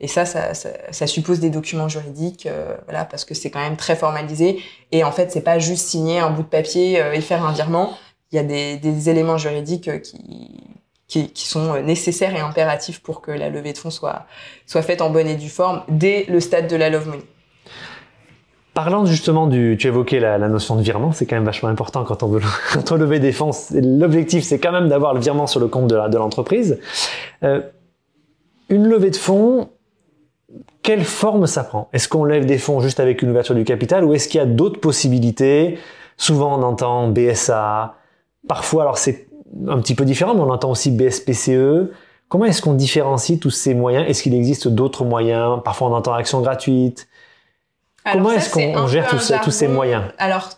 et 0.00 0.08
ça, 0.08 0.24
ça, 0.24 0.54
ça, 0.54 0.70
ça, 0.90 1.06
suppose 1.06 1.40
des 1.40 1.50
documents 1.50 1.88
juridiques, 1.88 2.46
euh, 2.46 2.74
voilà, 2.86 3.04
parce 3.04 3.26
que 3.26 3.34
c'est 3.34 3.50
quand 3.50 3.60
même 3.60 3.76
très 3.76 3.96
formalisé. 3.96 4.58
Et 4.92 5.04
en 5.04 5.12
fait, 5.12 5.30
c'est 5.30 5.42
pas 5.42 5.58
juste 5.58 5.86
signer 5.86 6.20
un 6.20 6.30
bout 6.30 6.42
de 6.42 6.48
papier 6.48 7.02
euh, 7.02 7.12
et 7.12 7.20
faire 7.20 7.44
un 7.44 7.52
virement. 7.52 7.92
Il 8.32 8.36
y 8.36 8.38
a 8.38 8.42
des, 8.42 8.78
des 8.78 9.10
éléments 9.10 9.36
juridiques 9.36 9.88
euh, 9.88 9.98
qui, 9.98 10.62
qui, 11.06 11.28
qui, 11.30 11.46
sont 11.46 11.82
nécessaires 11.82 12.34
et 12.34 12.40
impératifs 12.40 13.02
pour 13.02 13.20
que 13.20 13.30
la 13.30 13.50
levée 13.50 13.74
de 13.74 13.78
fonds 13.78 13.90
soit, 13.90 14.24
soit 14.64 14.80
faite 14.80 15.02
en 15.02 15.10
bonne 15.10 15.26
et 15.26 15.34
due 15.34 15.50
forme 15.50 15.82
dès 15.88 16.24
le 16.28 16.40
stade 16.40 16.66
de 16.66 16.76
la 16.76 16.88
love 16.88 17.06
money. 17.06 17.24
Parlant 18.72 19.04
justement 19.04 19.48
du, 19.48 19.76
tu 19.78 19.88
évoquais 19.88 20.20
la, 20.20 20.38
la 20.38 20.48
notion 20.48 20.76
de 20.76 20.82
virement, 20.82 21.12
c'est 21.12 21.26
quand 21.26 21.36
même 21.36 21.44
vachement 21.44 21.68
important 21.68 22.04
quand 22.04 22.22
on 22.22 22.28
veut 22.28 22.40
quand 22.72 22.92
on 22.92 22.94
lever 22.94 23.18
des 23.18 23.32
fonds. 23.32 23.50
L'objectif, 23.72 24.44
c'est 24.44 24.60
quand 24.60 24.72
même 24.72 24.88
d'avoir 24.88 25.12
le 25.12 25.20
virement 25.20 25.46
sur 25.46 25.60
le 25.60 25.68
compte 25.68 25.88
de 25.88 26.16
l'entreprise. 26.16 26.78
Euh, 27.42 27.60
une 28.70 28.86
levée 28.86 29.10
de 29.10 29.16
fonds, 29.16 29.68
quelle 30.82 31.04
forme 31.04 31.46
ça 31.46 31.64
prend? 31.64 31.88
Est-ce 31.92 32.08
qu'on 32.08 32.24
lève 32.24 32.46
des 32.46 32.58
fonds 32.58 32.80
juste 32.80 33.00
avec 33.00 33.22
une 33.22 33.30
ouverture 33.30 33.54
du 33.54 33.64
capital 33.64 34.04
ou 34.04 34.14
est-ce 34.14 34.28
qu'il 34.28 34.38
y 34.38 34.42
a 34.42 34.46
d'autres 34.46 34.80
possibilités? 34.80 35.78
Souvent 36.16 36.58
on 36.58 36.62
entend 36.62 37.08
BSA, 37.08 37.94
parfois 38.48 38.82
alors 38.82 38.98
c'est 38.98 39.28
un 39.68 39.78
petit 39.78 39.94
peu 39.94 40.04
différent, 40.04 40.34
mais 40.34 40.40
on 40.40 40.50
entend 40.50 40.70
aussi 40.70 40.90
BSPCE. 40.90 41.90
Comment 42.28 42.44
est-ce 42.44 42.62
qu'on 42.62 42.74
différencie 42.74 43.38
tous 43.38 43.50
ces 43.50 43.74
moyens? 43.74 44.08
Est-ce 44.08 44.22
qu'il 44.22 44.34
existe 44.34 44.68
d'autres 44.68 45.04
moyens? 45.04 45.60
Parfois 45.64 45.88
on 45.88 45.94
entend 45.94 46.12
action 46.12 46.40
gratuite. 46.40 47.08
Comment 48.10 48.32
est-ce 48.32 48.50
qu'on 48.50 48.86
gère 48.86 49.08
tous, 49.08 49.32
tous, 49.42 49.50
ces 49.50 49.68
moyens? 49.68 50.04
Alors 50.18 50.50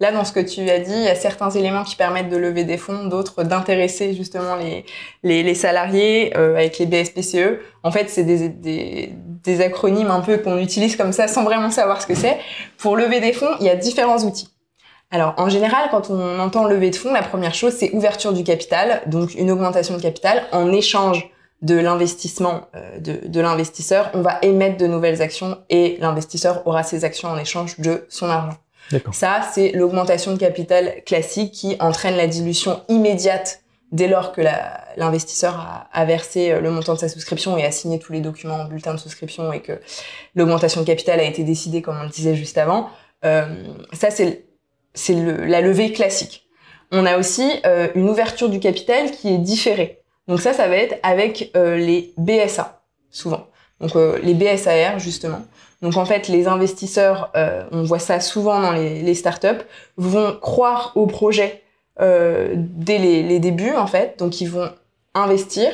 Là, 0.00 0.12
dans 0.12 0.24
ce 0.24 0.32
que 0.32 0.40
tu 0.40 0.68
as 0.70 0.78
dit, 0.78 0.92
il 0.92 1.04
y 1.04 1.08
a 1.08 1.16
certains 1.16 1.50
éléments 1.50 1.82
qui 1.82 1.96
permettent 1.96 2.28
de 2.28 2.36
lever 2.36 2.62
des 2.62 2.76
fonds, 2.76 3.06
d'autres 3.06 3.42
d'intéresser 3.42 4.14
justement 4.14 4.54
les, 4.54 4.84
les, 5.24 5.54
salariés 5.54 6.36
euh, 6.36 6.54
avec 6.54 6.78
les 6.78 6.86
BSPCE. 6.86 7.58
En 7.82 7.90
fait, 7.90 8.08
c'est 8.08 8.22
des, 8.22 8.48
des, 8.48 9.10
des, 9.12 9.60
acronymes 9.60 10.10
un 10.10 10.20
peu 10.20 10.38
qu'on 10.38 10.58
utilise 10.58 10.96
comme 10.96 11.12
ça 11.12 11.26
sans 11.26 11.42
vraiment 11.42 11.70
savoir 11.70 12.00
ce 12.00 12.06
que 12.06 12.14
c'est. 12.14 12.38
Pour 12.76 12.96
lever 12.96 13.18
des 13.18 13.32
fonds, 13.32 13.50
il 13.58 13.66
y 13.66 13.70
a 13.70 13.74
différents 13.74 14.18
outils. 14.18 14.48
Alors, 15.10 15.34
en 15.36 15.48
général, 15.48 15.88
quand 15.90 16.10
on 16.10 16.38
entend 16.38 16.64
lever 16.64 16.90
de 16.90 16.96
fonds, 16.96 17.12
la 17.12 17.22
première 17.22 17.54
chose, 17.54 17.72
c'est 17.72 17.90
ouverture 17.92 18.32
du 18.32 18.44
capital, 18.44 19.02
donc 19.06 19.34
une 19.34 19.50
augmentation 19.50 19.96
de 19.96 20.02
capital 20.02 20.44
en 20.52 20.70
échange 20.70 21.28
de 21.62 21.74
l'investissement 21.74 22.68
euh, 22.76 23.00
de, 23.00 23.26
de 23.26 23.40
l'investisseur. 23.40 24.10
On 24.14 24.20
va 24.20 24.38
émettre 24.42 24.76
de 24.76 24.86
nouvelles 24.86 25.22
actions 25.22 25.58
et 25.70 25.96
l'investisseur 26.00 26.64
aura 26.66 26.84
ses 26.84 27.04
actions 27.04 27.30
en 27.30 27.36
échange 27.36 27.80
de 27.80 28.06
son 28.08 28.28
argent. 28.28 28.56
Ça, 29.12 29.42
c'est 29.52 29.72
l'augmentation 29.72 30.32
de 30.32 30.38
capital 30.38 31.02
classique 31.04 31.52
qui 31.52 31.76
entraîne 31.80 32.16
la 32.16 32.26
dilution 32.26 32.80
immédiate 32.88 33.62
dès 33.92 34.08
lors 34.08 34.32
que 34.32 34.42
l'investisseur 34.96 35.86
a, 35.90 36.04
versé 36.04 36.52
euh, 36.52 36.60
le 36.60 36.70
montant 36.70 36.94
de 36.94 36.98
sa 36.98 37.08
souscription 37.08 37.56
et 37.56 37.64
a 37.64 37.70
signé 37.70 37.98
tous 37.98 38.12
les 38.12 38.20
documents 38.20 38.56
en 38.56 38.64
bulletin 38.66 38.92
de 38.92 38.98
souscription 38.98 39.52
et 39.52 39.60
que 39.60 39.80
l'augmentation 40.34 40.82
de 40.82 40.86
capital 40.86 41.20
a 41.20 41.22
été 41.22 41.42
décidée 41.42 41.80
comme 41.80 41.98
on 41.98 42.02
le 42.02 42.10
disait 42.10 42.34
juste 42.34 42.58
avant. 42.58 42.90
Euh, 43.24 43.46
ça, 43.92 44.08
c'est 44.10 44.44
la 45.08 45.60
levée 45.60 45.92
classique. 45.92 46.46
On 46.90 47.06
a 47.06 47.18
aussi 47.18 47.50
euh, 47.66 47.88
une 47.94 48.08
ouverture 48.08 48.48
du 48.48 48.60
capital 48.60 49.10
qui 49.10 49.28
est 49.28 49.38
différée. 49.38 50.02
Donc 50.26 50.40
ça, 50.40 50.52
ça 50.52 50.68
va 50.68 50.76
être 50.76 50.98
avec 51.02 51.52
les 51.54 52.12
BSA, 52.18 52.82
souvent. 53.10 53.46
Donc 53.80 53.92
les 54.22 54.34
BSAR, 54.34 54.98
justement. 54.98 55.40
Donc 55.82 55.96
en 55.96 56.04
fait, 56.04 56.28
les 56.28 56.48
investisseurs, 56.48 57.30
euh, 57.36 57.64
on 57.70 57.82
voit 57.82 57.98
ça 57.98 58.20
souvent 58.20 58.60
dans 58.60 58.72
les, 58.72 59.02
les 59.02 59.14
startups, 59.14 59.64
vont 59.96 60.36
croire 60.40 60.92
au 60.96 61.06
projet 61.06 61.62
euh, 62.00 62.54
dès 62.56 62.98
les, 62.98 63.22
les, 63.22 63.38
débuts 63.38 63.74
en 63.74 63.86
fait. 63.86 64.18
Donc 64.18 64.40
ils 64.40 64.50
vont 64.50 64.70
investir. 65.14 65.70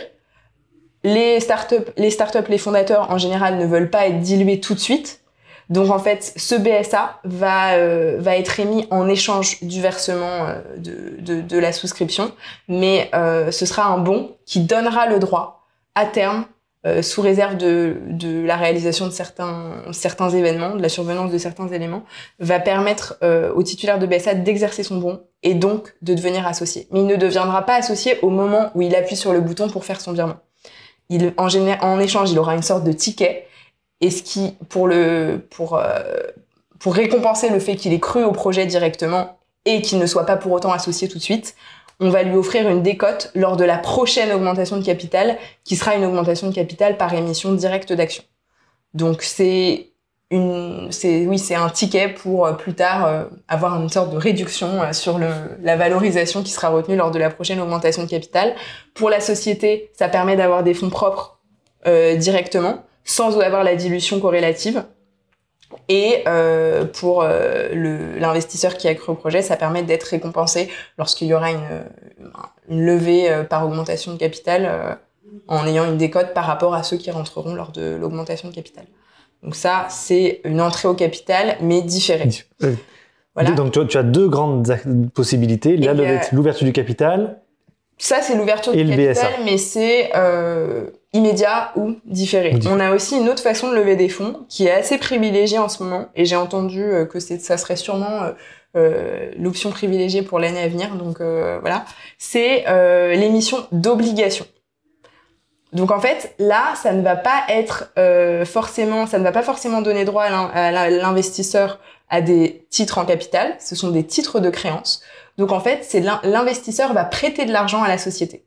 Les 1.03 1.41
startups, 1.41 1.91
les 1.97 2.11
startups, 2.11 2.49
les 2.49 2.59
fondateurs 2.59 3.11
en 3.11 3.19
général 3.19 3.59
ne 3.59 3.67
veulent 3.67 3.91
pas 3.91 4.07
être 4.07 4.21
dilués 4.21 4.61
tout 4.61 4.75
de 4.75 4.81
suite. 4.81 5.25
Donc 5.71 5.91
en 5.91 5.99
fait, 5.99 6.35
ce 6.37 6.55
BSA 6.55 7.21
va 7.25 7.75
euh, 7.75 8.17
va 8.19 8.37
être 8.37 8.61
émis 8.61 8.87
en 8.91 9.09
échange 9.09 9.63
du 9.63 9.81
versement 9.81 10.47
euh, 10.47 10.61
de, 10.77 11.17
de, 11.21 11.41
de, 11.41 11.59
la 11.59 11.73
souscription, 11.73 12.33
mais 12.69 13.11
euh, 13.15 13.51
ce 13.51 13.65
sera 13.65 13.87
un 13.87 13.99
bon 13.99 14.37
qui 14.45 14.61
donnera 14.61 15.07
le 15.07 15.19
droit 15.19 15.67
à 15.95 16.05
terme 16.05 16.45
euh, 16.87 17.03
sous 17.03 17.23
réserve 17.23 17.57
de, 17.57 18.45
la 18.45 18.57
réalisation 18.57 19.07
de 19.07 19.11
certains, 19.11 20.31
événements, 20.31 20.77
de 20.77 20.83
la 20.83 20.89
survenance 20.89 21.31
de 21.31 21.39
certains 21.39 21.69
éléments, 21.69 22.05
va 22.41 22.61
permettre 22.61 23.17
euh, 23.23 23.53
au 23.55 23.63
titulaire 23.63 23.99
de 23.99 24.07
BSA 24.07 24.35
d'exercer 24.35 24.83
son 24.83 24.99
bon 24.99 25.23
et 25.43 25.55
donc 25.55 25.95
de 26.03 26.15
devenir 26.15 26.47
associé. 26.47 26.87
Mais 26.91 27.01
il 27.01 27.07
ne 27.07 27.17
deviendra 27.17 27.63
pas 27.63 27.77
associé 27.77 28.19
au 28.23 28.31
moment 28.31 28.71
où 28.75 28.83
il 28.83 28.95
appuie 28.95 29.17
sur 29.17 29.33
le 29.33 29.41
bouton 29.41 29.69
pour 29.69 29.85
faire 29.85 30.01
son 30.01 30.13
virement. 30.13 30.37
En, 31.37 31.49
en 31.49 32.01
échange, 32.01 32.31
il 32.31 32.39
aura 32.39 32.55
une 32.55 32.63
sorte 32.63 32.85
de 32.85 32.93
ticket 32.93 33.47
et 34.01 34.11
ce 34.11 34.23
qui, 34.23 34.57
pour, 34.69 34.89
euh, 34.93 35.39
pour 36.79 36.95
récompenser 36.95 37.49
le 37.49 37.59
fait 37.59 37.77
qu'il 37.77 37.93
ait 37.93 38.01
cru 38.01 38.25
au 38.25 38.33
projet 38.33 38.67
directement 38.67 39.39
et 39.65 39.81
qu'il 39.81 39.99
ne 39.99 40.07
soit 40.07 40.27
pas 40.27 40.37
pour 40.37 40.53
autant 40.53 40.73
associé 40.73 41.09
tout 41.09 41.17
de 41.17 41.23
suite, 41.23 41.55
on 42.01 42.11
va 42.11 42.23
lui 42.23 42.37
offrir 42.37 42.69
une 42.69 42.83
décote 42.83 43.31
lors 43.35 43.57
de 43.57 43.65
la 43.65 43.79
prochaine 43.79 44.33
augmentation 44.33 44.77
de 44.77 44.85
capital, 44.85 45.37
qui 45.65 45.77
sera 45.77 45.95
une 45.95 46.05
augmentation 46.05 46.49
de 46.49 46.55
capital 46.55 46.97
par 46.97 47.15
émission 47.15 47.53
directe 47.53 47.93
d'actions. 47.93 48.25
Donc 48.95 49.23
c'est 49.23 49.89
une, 50.31 50.89
c'est 50.91 51.27
oui, 51.27 51.39
c'est 51.39 51.55
un 51.55 51.69
ticket 51.69 52.09
pour 52.09 52.47
euh, 52.47 52.53
plus 52.53 52.75
tard 52.75 53.07
euh, 53.07 53.25
avoir 53.49 53.81
une 53.81 53.89
sorte 53.89 54.11
de 54.11 54.17
réduction 54.17 54.83
euh, 54.83 54.93
sur 54.93 55.19
le, 55.19 55.29
la 55.63 55.77
valorisation 55.77 56.43
qui 56.43 56.51
sera 56.51 56.69
retenue 56.69 56.97
lors 56.97 57.11
de 57.11 57.19
la 57.19 57.31
prochaine 57.31 57.61
augmentation 57.61 58.03
de 58.03 58.09
capital. 58.09 58.55
Pour 58.95 59.11
la 59.11 59.21
société, 59.21 59.91
ça 59.97 60.09
permet 60.09 60.37
d'avoir 60.37 60.63
des 60.63 60.75
fonds 60.75 60.91
propres 60.91 61.33
directement, 62.17 62.83
sans 63.05 63.39
avoir 63.41 63.63
la 63.63 63.77
dilution 63.77 64.19
corrélative. 64.19 64.85
Et 65.89 66.25
euh, 66.27 66.85
pour 66.85 67.23
euh, 67.23 68.19
l'investisseur 68.19 68.77
qui 68.77 68.89
a 68.89 68.95
cru 68.95 69.13
au 69.13 69.15
projet, 69.15 69.43
ça 69.43 69.57
permet 69.57 69.83
d'être 69.83 70.05
récompensé 70.05 70.69
lorsqu'il 70.99 71.29
y 71.29 71.35
aura 71.35 71.51
une, 71.51 71.85
une 72.69 72.85
levée 72.85 73.31
euh, 73.31 73.45
par 73.45 73.67
augmentation 73.67 74.13
de 74.13 74.19
capital 74.19 74.99
en 75.49 75.67
ayant 75.67 75.85
une 75.85 75.99
décote 75.99 76.33
par 76.33 76.47
rapport 76.47 76.75
à 76.75 76.83
ceux 76.83 76.97
qui 76.97 77.11
rentreront 77.11 77.55
lors 77.55 77.73
de 77.73 77.97
l'augmentation 77.97 78.49
de 78.49 78.55
capital. 78.55 78.85
Donc 79.43 79.55
ça, 79.55 79.87
c'est 79.91 80.41
une 80.45 80.61
entrée 80.61 80.89
au 80.89 80.95
capital, 80.95 81.57
mais 81.61 81.83
différée. 81.83 82.31
Voilà. 83.35 83.51
Donc 83.51 83.73
tu 83.89 83.99
as 83.99 84.03
deux 84.03 84.29
grandes 84.29 84.77
possibilités, 85.13 85.77
l'ouverture 86.33 86.65
du 86.65 86.73
capital. 86.73 87.41
Ça, 87.99 88.23
c'est 88.23 88.37
l'ouverture 88.37 88.73
du 88.73 88.87
capital, 88.87 89.33
mais 89.45 89.59
c'est 89.59 90.13
immédiat 91.15 91.71
ou 91.77 91.95
différé. 92.05 92.59
On 92.67 92.81
a 92.81 92.93
aussi 92.93 93.17
une 93.17 93.29
autre 93.29 93.43
façon 93.43 93.71
de 93.71 93.77
lever 93.77 93.97
des 93.97 94.09
fonds 94.09 94.45
qui 94.49 94.67
est 94.67 94.73
assez 94.73 94.99
privilégiée 94.99 95.59
en 95.59 95.69
ce 95.69 95.83
moment 95.83 96.09
et 96.17 96.25
j'ai 96.25 96.37
entendu 96.37 96.83
euh, 96.83 97.07
que 97.07 97.21
ça 97.21 97.57
serait 97.57 97.77
sûrement 97.77 98.23
euh, 98.23 98.33
euh, 98.77 99.31
l'option 99.39 99.71
privilégiée 99.71 100.23
pour 100.23 100.41
l'année 100.41 100.61
à 100.61 100.69
venir. 100.69 100.97
Donc 100.97 101.21
voilà, 101.21 101.85
c'est 102.19 102.65
l'émission 103.17 103.65
d'obligations. 103.71 104.47
Donc 105.73 105.91
en 105.91 106.01
fait, 106.01 106.35
là, 106.39 106.75
ça 106.81 106.93
ne 106.93 107.03
va 107.03 107.17
pas 107.17 107.45
être 107.49 107.93
forcément, 108.45 109.07
ça 109.07 109.19
ne 109.19 109.25
va 109.25 109.33
pas 109.33 109.43
forcément 109.43 109.81
donner 109.81 110.05
droit 110.05 110.25
à 110.25 110.91
l'investisseur 110.91 111.79
à 112.11 112.21
des 112.21 112.67
titres 112.71 112.99
en 112.99 113.05
capital. 113.05 113.55
Ce 113.61 113.77
sont 113.77 113.91
des 113.91 114.05
titres 114.05 114.41
de 114.41 114.51
créance. 114.51 115.03
Donc 115.39 115.53
en 115.53 115.61
fait, 115.61 115.81
c'est 115.83 116.01
l'investisseur 116.01 116.93
va 116.93 117.05
prêter 117.05 117.45
de 117.45 117.53
l'argent 117.53 117.83
à 117.83 117.89
la 117.89 117.99
société. 117.99 118.45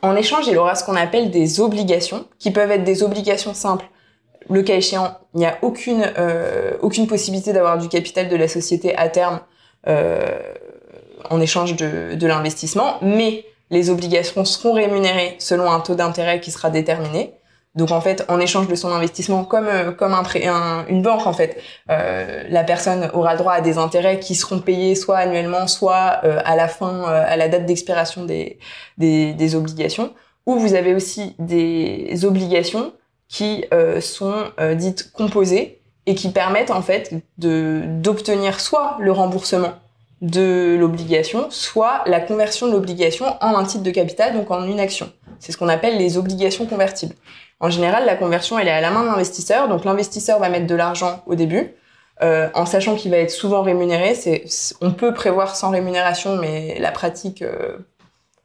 En 0.00 0.16
échange, 0.16 0.46
il 0.46 0.56
aura 0.56 0.74
ce 0.74 0.84
qu'on 0.84 0.96
appelle 0.96 1.30
des 1.30 1.60
obligations, 1.60 2.26
qui 2.38 2.50
peuvent 2.50 2.70
être 2.70 2.84
des 2.84 3.02
obligations 3.02 3.54
simples. 3.54 3.86
Le 4.48 4.62
cas 4.62 4.74
échéant, 4.74 5.16
il 5.34 5.38
n'y 5.38 5.46
a 5.46 5.58
aucune, 5.62 6.10
euh, 6.18 6.72
aucune 6.80 7.06
possibilité 7.06 7.52
d'avoir 7.52 7.78
du 7.78 7.88
capital 7.88 8.28
de 8.28 8.36
la 8.36 8.48
société 8.48 8.96
à 8.96 9.08
terme 9.08 9.40
euh, 9.86 10.38
en 11.30 11.40
échange 11.40 11.76
de, 11.76 12.14
de 12.14 12.26
l'investissement, 12.26 12.98
mais 13.02 13.44
les 13.70 13.90
obligations 13.90 14.44
seront 14.44 14.72
rémunérées 14.72 15.36
selon 15.38 15.70
un 15.70 15.80
taux 15.80 15.94
d'intérêt 15.94 16.40
qui 16.40 16.50
sera 16.50 16.70
déterminé. 16.70 17.34
Donc 17.74 17.90
en 17.90 18.02
fait, 18.02 18.24
en 18.28 18.38
échange 18.38 18.68
de 18.68 18.74
son 18.74 18.92
investissement, 18.92 19.44
comme 19.44 19.66
euh, 19.66 19.92
comme 19.92 20.12
un, 20.12 20.22
un, 20.46 20.86
une 20.88 21.00
banque 21.00 21.26
en 21.26 21.32
fait, 21.32 21.58
euh, 21.90 22.44
la 22.50 22.64
personne 22.64 23.10
aura 23.14 23.34
droit 23.36 23.54
à 23.54 23.60
des 23.62 23.78
intérêts 23.78 24.20
qui 24.20 24.34
seront 24.34 24.58
payés 24.58 24.94
soit 24.94 25.16
annuellement, 25.16 25.66
soit 25.66 26.20
euh, 26.24 26.40
à 26.44 26.54
la 26.54 26.68
fin, 26.68 27.04
euh, 27.08 27.24
à 27.26 27.36
la 27.36 27.48
date 27.48 27.64
d'expiration 27.64 28.24
des, 28.26 28.58
des, 28.98 29.32
des 29.32 29.54
obligations. 29.54 30.12
Ou 30.44 30.58
vous 30.58 30.74
avez 30.74 30.94
aussi 30.94 31.34
des 31.38 32.24
obligations 32.24 32.92
qui 33.28 33.64
sont 34.00 34.44
dites 34.74 35.12
composées 35.12 35.80
et 36.04 36.14
qui 36.16 36.30
permettent 36.30 36.72
en 36.72 36.82
fait 36.82 37.14
de 37.38 37.82
d'obtenir 37.86 38.60
soit 38.60 38.96
le 38.98 39.12
remboursement 39.12 39.72
de 40.20 40.76
l'obligation, 40.78 41.46
soit 41.50 42.02
la 42.06 42.20
conversion 42.20 42.66
de 42.66 42.72
l'obligation 42.72 43.26
en 43.40 43.56
un 43.56 43.64
titre 43.64 43.84
de 43.84 43.90
capital, 43.90 44.34
donc 44.34 44.50
en 44.50 44.64
une 44.64 44.80
action. 44.80 45.12
C'est 45.42 45.50
ce 45.50 45.58
qu'on 45.58 45.68
appelle 45.68 45.98
les 45.98 46.18
obligations 46.18 46.66
convertibles. 46.66 47.16
En 47.58 47.68
général, 47.68 48.06
la 48.06 48.14
conversion, 48.14 48.60
elle 48.60 48.68
est 48.68 48.72
à 48.72 48.80
la 48.80 48.92
main 48.92 49.02
de 49.02 49.08
l'investisseur. 49.08 49.68
Donc 49.68 49.84
l'investisseur 49.84 50.38
va 50.38 50.48
mettre 50.48 50.68
de 50.68 50.74
l'argent 50.76 51.20
au 51.26 51.34
début, 51.34 51.74
euh, 52.22 52.48
en 52.54 52.64
sachant 52.64 52.94
qu'il 52.94 53.10
va 53.10 53.16
être 53.16 53.32
souvent 53.32 53.62
rémunéré. 53.62 54.14
On 54.80 54.92
peut 54.92 55.12
prévoir 55.12 55.56
sans 55.56 55.70
rémunération, 55.70 56.36
mais 56.36 56.78
la 56.78 56.92
pratique 56.92 57.42
euh, 57.42 57.76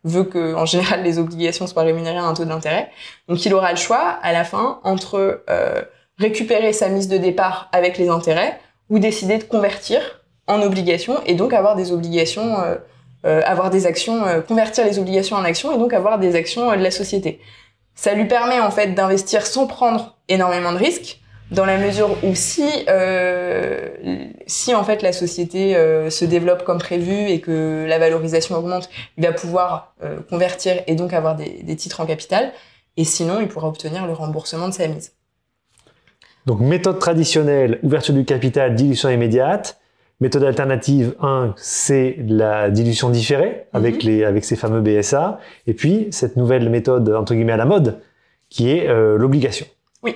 veut 0.06 0.24
que, 0.24 0.56
en 0.56 0.66
général, 0.66 1.04
les 1.04 1.20
obligations 1.20 1.68
soient 1.68 1.84
rémunérées 1.84 2.18
à 2.18 2.24
un 2.24 2.34
taux 2.34 2.46
d'intérêt. 2.46 2.90
Donc 3.28 3.46
il 3.46 3.54
aura 3.54 3.70
le 3.70 3.78
choix 3.78 4.18
à 4.24 4.34
la 4.34 4.44
fin 4.44 4.80
entre 4.84 5.44
euh, 5.52 5.82
récupérer 6.18 6.74
sa 6.74 6.90
mise 6.90 7.10
de 7.10 7.18
départ 7.20 7.70
avec 7.74 8.00
les 8.00 8.10
intérêts 8.10 8.60
ou 8.90 8.98
décider 8.98 9.38
de 9.38 9.44
convertir 9.44 10.02
en 10.48 10.64
obligations 10.64 11.22
et 11.28 11.36
donc 11.36 11.54
avoir 11.54 11.76
des 11.76 11.92
obligations, 11.92 12.56
avoir 13.24 13.70
des 13.70 13.86
actions, 13.86 14.24
convertir 14.48 14.86
les 14.86 15.00
obligations 15.00 15.36
en 15.36 15.44
actions 15.44 15.74
et 15.74 15.78
donc 15.78 15.94
avoir 15.94 16.20
des 16.20 16.36
actions 16.36 16.72
de 16.72 16.82
la 16.82 16.92
société. 16.92 17.42
Ça 17.96 18.14
lui 18.14 18.26
permet 18.26 18.60
en 18.60 18.72
fait 18.72 18.94
d'investir 18.94 19.46
sans 19.46 19.68
prendre 19.68 20.18
énormément 20.30 20.72
de 20.72 20.78
risques, 20.78 21.20
dans 21.52 21.66
la 21.66 21.78
mesure 21.78 22.12
où 22.24 22.36
si 22.36 22.68
euh, 22.90 23.90
si 24.48 24.76
en 24.76 24.84
fait 24.84 25.02
la 25.02 25.14
société 25.14 25.76
euh, 25.76 26.10
se 26.10 26.26
développe 26.26 26.64
comme 26.64 26.78
prévu 26.78 27.30
et 27.30 27.40
que 27.40 27.86
la 27.88 28.00
valorisation 28.00 28.56
augmente, 28.56 28.90
il 29.18 29.24
va 29.24 29.32
pouvoir 29.32 29.96
euh, 30.04 30.20
convertir 30.30 30.82
et 30.88 30.96
donc 30.96 31.14
avoir 31.14 31.36
des, 31.36 31.64
des, 31.64 31.76
titres 31.76 32.02
en 32.02 32.06
capital. 32.06 32.52
et 32.98 33.04
sinon, 33.04 33.40
il 33.40 33.48
pourra 33.48 33.68
obtenir 33.68 34.06
le 34.06 34.14
remboursement 34.14 34.68
de 34.68 34.74
sa 34.74 34.88
mise. 34.88 35.14
Donc 36.46 36.60
méthode 36.60 37.00
traditionnelle, 37.00 37.80
ouverture 37.84 38.14
du 38.14 38.26
capital, 38.26 38.76
dilution 38.76 39.10
immédiate. 39.10 39.80
Méthode 40.20 40.44
alternative 40.46 41.14
1, 41.22 41.54
c'est 41.58 42.16
la 42.28 42.72
dilution 42.72 43.10
différée 43.12 43.66
avec, 43.72 44.04
Mhm. 44.04 44.10
les, 44.10 44.24
avec 44.24 44.46
ces 44.46 44.56
fameux 44.56 44.82
BSA. 44.82 45.40
Et 45.68 45.74
puis 45.74 46.08
cette 46.12 46.38
nouvelle 46.38 46.70
méthode, 46.70 47.08
entre 47.10 47.36
guillemets, 47.36 47.54
à 47.54 47.58
la 47.58 47.66
mode, 47.66 48.00
qui 48.50 48.72
est 48.72 48.88
euh, 48.88 49.18
l'obligation. 49.18 49.68
Oui. 50.04 50.16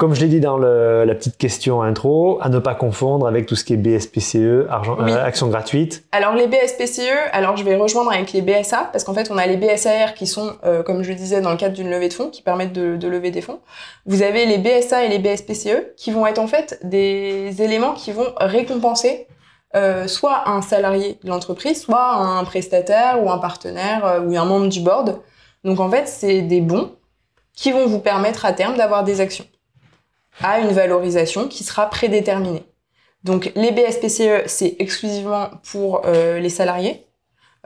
Comme 0.00 0.14
je 0.14 0.22
l'ai 0.22 0.28
dit 0.28 0.40
dans 0.40 0.56
le- 0.56 1.04
la 1.04 1.14
petite 1.14 1.36
question 1.36 1.82
intro, 1.82 2.38
à 2.40 2.48
ne 2.48 2.58
pas 2.58 2.74
confondre 2.74 3.26
avec 3.26 3.44
tout 3.44 3.54
ce 3.54 3.64
qui 3.64 3.74
est 3.74 3.76
BSPCE, 3.76 4.66
argent, 4.70 4.96
Oui. 4.98 5.12
euh, 5.12 5.22
action 5.22 5.48
gratuite. 5.48 6.04
Alors 6.10 6.34
les 6.34 6.46
BSPCE, 6.46 7.02
alors 7.32 7.58
je 7.58 7.64
vais 7.64 7.76
rejoindre 7.76 8.10
avec 8.10 8.32
les 8.32 8.40
BSA 8.40 8.88
parce 8.92 9.04
qu'en 9.04 9.12
fait 9.12 9.30
on 9.30 9.36
a 9.36 9.46
les 9.46 9.58
BSAR 9.58 10.14
qui 10.14 10.26
sont, 10.26 10.52
euh, 10.64 10.82
comme 10.82 11.02
je 11.02 11.10
le 11.10 11.16
disais, 11.16 11.42
dans 11.42 11.50
le 11.50 11.58
cadre 11.58 11.74
d'une 11.74 11.90
levée 11.90 12.08
de 12.08 12.14
fonds, 12.14 12.30
qui 12.30 12.40
permettent 12.40 12.72
de, 12.72 12.96
de 12.96 13.08
lever 13.08 13.30
des 13.30 13.42
fonds. 13.42 13.60
Vous 14.06 14.22
avez 14.22 14.46
les 14.46 14.56
BSA 14.56 15.04
et 15.04 15.08
les 15.08 15.18
BSPCE 15.18 15.92
qui 15.98 16.12
vont 16.12 16.26
être 16.26 16.38
en 16.38 16.46
fait 16.46 16.80
des 16.82 17.60
éléments 17.60 17.92
qui 17.92 18.12
vont 18.12 18.32
récompenser 18.38 19.26
euh, 19.76 20.06
soit 20.06 20.48
un 20.48 20.62
salarié 20.62 21.18
de 21.22 21.28
l'entreprise, 21.28 21.82
soit 21.82 22.14
un 22.14 22.42
prestataire 22.44 23.22
ou 23.22 23.30
un 23.30 23.36
partenaire 23.38 24.22
ou 24.26 24.34
un 24.34 24.44
membre 24.46 24.68
du 24.68 24.80
board. 24.80 25.18
Donc 25.62 25.78
en 25.78 25.90
fait 25.90 26.08
c'est 26.08 26.40
des 26.40 26.62
bons 26.62 26.92
qui 27.54 27.70
vont 27.70 27.86
vous 27.86 28.00
permettre 28.00 28.46
à 28.46 28.54
terme 28.54 28.78
d'avoir 28.78 29.04
des 29.04 29.20
actions 29.20 29.44
à 30.42 30.60
une 30.60 30.72
valorisation 30.72 31.48
qui 31.48 31.64
sera 31.64 31.88
prédéterminée. 31.88 32.64
Donc 33.24 33.52
les 33.54 33.70
BSPCE, 33.72 34.46
c'est 34.46 34.76
exclusivement 34.78 35.50
pour 35.70 36.02
euh, 36.06 36.38
les 36.38 36.48
salariés. 36.48 37.06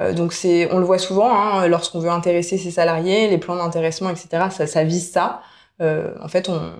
Euh, 0.00 0.12
donc 0.12 0.32
c'est, 0.32 0.72
on 0.72 0.78
le 0.78 0.84
voit 0.84 0.98
souvent 0.98 1.32
hein, 1.32 1.68
lorsqu'on 1.68 2.00
veut 2.00 2.10
intéresser 2.10 2.58
ses 2.58 2.70
salariés, 2.72 3.28
les 3.28 3.38
plans 3.38 3.56
d'intéressement, 3.56 4.10
etc. 4.10 4.46
Ça, 4.50 4.66
ça 4.66 4.84
vise 4.84 5.10
ça. 5.10 5.42
Euh, 5.80 6.14
en 6.22 6.28
fait, 6.28 6.48
on, 6.48 6.72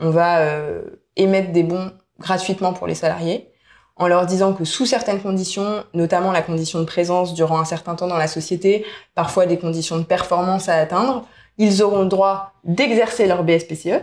on 0.00 0.10
va 0.10 0.40
euh, 0.40 0.82
émettre 1.16 1.52
des 1.52 1.62
bons 1.62 1.92
gratuitement 2.18 2.72
pour 2.72 2.86
les 2.86 2.94
salariés, 2.94 3.50
en 3.96 4.08
leur 4.08 4.26
disant 4.26 4.52
que 4.52 4.64
sous 4.64 4.86
certaines 4.86 5.20
conditions, 5.20 5.84
notamment 5.94 6.32
la 6.32 6.42
condition 6.42 6.80
de 6.80 6.84
présence 6.84 7.34
durant 7.34 7.60
un 7.60 7.64
certain 7.64 7.94
temps 7.94 8.06
dans 8.06 8.16
la 8.16 8.28
société, 8.28 8.84
parfois 9.14 9.46
des 9.46 9.58
conditions 9.58 9.98
de 9.98 10.04
performance 10.04 10.68
à 10.68 10.74
atteindre, 10.74 11.26
ils 11.58 11.82
auront 11.82 12.02
le 12.02 12.08
droit 12.08 12.52
d'exercer 12.64 13.26
leur 13.26 13.42
BSPCE. 13.44 14.02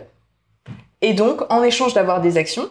Et 1.05 1.13
donc, 1.13 1.43
en 1.51 1.62
échange 1.62 1.93
d'avoir 1.93 2.19
des 2.19 2.35
actions, 2.35 2.67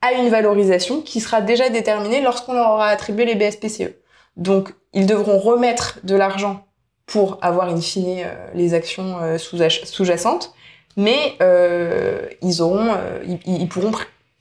à 0.00 0.12
une 0.12 0.30
valorisation 0.30 1.02
qui 1.02 1.20
sera 1.20 1.42
déjà 1.42 1.68
déterminée 1.68 2.22
lorsqu'on 2.22 2.54
leur 2.54 2.70
aura 2.70 2.86
attribué 2.88 3.26
les 3.26 3.34
BSPCE. 3.34 3.92
Donc, 4.38 4.72
ils 4.94 5.04
devront 5.04 5.38
remettre 5.38 5.98
de 6.02 6.16
l'argent 6.16 6.66
pour 7.04 7.36
avoir 7.42 7.68
in 7.68 7.82
fine 7.82 8.20
euh, 8.24 8.46
les 8.54 8.72
actions 8.72 9.18
euh, 9.20 9.36
sous- 9.36 9.58
sous-jacentes, 9.84 10.54
mais 10.96 11.34
euh, 11.42 12.26
ils 12.40 12.62
auront, 12.62 12.96
ils, 13.44 13.68
pourront, 13.68 13.92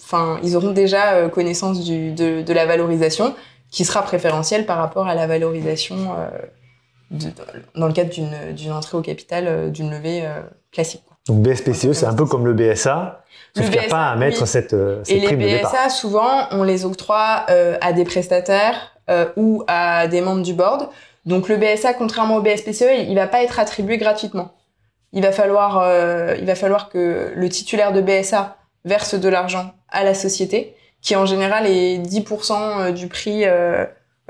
enfin, 0.02 0.40
ils 0.42 0.56
auront 0.56 0.72
déjà 0.72 1.28
connaissance 1.28 1.84
de, 1.84 2.54
la 2.54 2.66
valorisation 2.66 3.36
qui 3.70 3.84
sera 3.84 4.04
préférentielle 4.04 4.66
par 4.66 4.78
rapport 4.78 5.08
à 5.08 5.16
la 5.16 5.28
valorisation 5.28 6.16
dans 7.76 7.88
le 7.88 7.94
cadre 7.94 8.12
d'une 8.54 8.72
entrée 8.72 8.98
au 8.98 9.02
capital 9.02 9.70
d'une 9.70 9.92
levée 9.92 10.24
classique. 10.72 11.04
Donc 11.28 11.42
BSPCE, 11.42 11.94
c'est 11.94 12.06
un 12.06 12.14
peu 12.14 12.26
comme 12.26 12.46
le 12.46 12.54
BSA, 12.54 13.24
sauf 13.56 13.70
qu'il 13.70 13.80
n'y 13.80 13.86
a 13.86 13.90
pas 13.90 14.08
à 14.08 14.16
mettre 14.16 14.42
oui. 14.42 14.48
cette, 14.48 14.74
euh, 14.74 15.02
cette 15.04 15.18
Et 15.18 15.20
les 15.22 15.28
prime 15.28 15.40
de 15.40 15.48
départ. 15.48 15.72
BSA, 15.72 15.90
souvent, 15.90 16.48
on 16.52 16.64
les 16.64 16.86
octroie 16.86 17.46
euh, 17.50 17.78
à 17.82 17.94
des 17.94 18.04
prestataires 18.04 18.92
euh, 19.10 19.28
ou 19.38 19.64
à 19.68 20.08
des 20.08 20.22
membres 20.22 20.44
du 20.44 20.54
board. 20.54 20.90
Donc 21.26 21.48
le 21.48 21.56
BSA, 21.56 21.94
contrairement 21.94 22.36
au 22.38 22.42
BSPCE, 22.42 22.84
il, 23.00 23.10
il 23.10 23.16
va 23.16 23.28
pas 23.28 23.42
être 23.42 23.60
attribué 23.60 23.98
gratuitement. 23.98 24.52
Il 25.14 25.22
va 25.22 25.32
falloir, 25.32 25.78
euh, 25.78 26.36
il 26.40 26.46
va 26.46 26.56
falloir 26.56 26.90
que 26.90 27.32
le 27.34 27.50
titulaire 27.50 27.94
de 27.94 28.02
BSA 28.02 28.58
verse 28.84 29.16
de 29.16 29.30
l'argent 29.30 29.74
à 29.90 30.04
la 30.04 30.14
société, 30.14 30.76
qui 31.02 31.16
en 31.16 31.26
général 31.26 31.68
est 31.68 32.00
10% 32.00 32.92
du 32.92 33.08
prix 33.08 33.46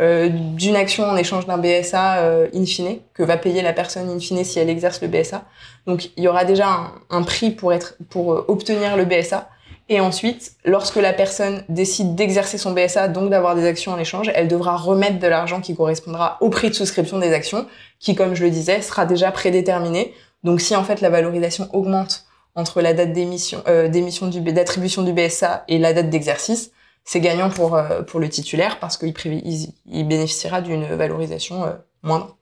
euh, 0.01 0.29
d'une 0.29 0.75
action 0.75 1.05
en 1.05 1.15
échange 1.15 1.45
d'un 1.45 1.57
BSA 1.57 2.17
euh, 2.17 2.47
in 2.53 2.65
fine, 2.65 2.97
que 3.13 3.23
va 3.23 3.37
payer 3.37 3.61
la 3.61 3.73
personne 3.73 4.09
in 4.09 4.19
fine 4.19 4.43
si 4.43 4.59
elle 4.59 4.69
exerce 4.69 5.01
le 5.01 5.07
BSA. 5.07 5.43
Donc 5.85 6.09
il 6.17 6.23
y 6.23 6.27
aura 6.27 6.45
déjà 6.45 6.67
un, 6.67 6.91
un 7.09 7.21
prix 7.21 7.51
pour 7.51 7.73
être 7.73 7.95
pour 8.09 8.33
euh, 8.33 8.45
obtenir 8.47 8.97
le 8.97 9.05
BSA. 9.05 9.49
Et 9.89 9.99
ensuite, 9.99 10.53
lorsque 10.63 10.95
la 10.95 11.11
personne 11.11 11.63
décide 11.67 12.15
d'exercer 12.15 12.57
son 12.57 12.71
BSA, 12.71 13.09
donc 13.09 13.29
d'avoir 13.29 13.53
des 13.53 13.65
actions 13.65 13.91
en 13.91 13.99
échange, 13.99 14.31
elle 14.33 14.47
devra 14.47 14.77
remettre 14.77 15.19
de 15.19 15.27
l'argent 15.27 15.59
qui 15.59 15.75
correspondra 15.75 16.37
au 16.39 16.49
prix 16.49 16.69
de 16.69 16.73
souscription 16.73 17.19
des 17.19 17.33
actions, 17.33 17.67
qui, 17.99 18.15
comme 18.15 18.33
je 18.33 18.43
le 18.43 18.49
disais, 18.49 18.81
sera 18.81 19.05
déjà 19.05 19.31
prédéterminé. 19.31 20.13
Donc 20.43 20.61
si 20.61 20.75
en 20.75 20.83
fait 20.83 21.01
la 21.01 21.09
valorisation 21.09 21.69
augmente 21.73 22.25
entre 22.55 22.81
la 22.81 22.93
date 22.93 23.13
d'émission, 23.13 23.61
euh, 23.67 23.89
d'émission 23.89 24.27
du, 24.27 24.39
d'attribution 24.41 25.01
du 25.03 25.11
BSA 25.11 25.65
et 25.67 25.79
la 25.79 25.93
date 25.93 26.09
d'exercice, 26.09 26.71
c'est 27.05 27.19
gagnant 27.19 27.49
pour, 27.49 27.75
euh, 27.75 28.01
pour 28.01 28.19
le 28.19 28.29
titulaire 28.29 28.79
parce 28.79 28.97
qu'il 28.97 29.13
il, 29.25 29.73
il 29.91 30.07
bénéficiera 30.07 30.61
d'une 30.61 30.85
valorisation 30.95 31.63
euh, 31.63 31.71
moindre 32.01 32.37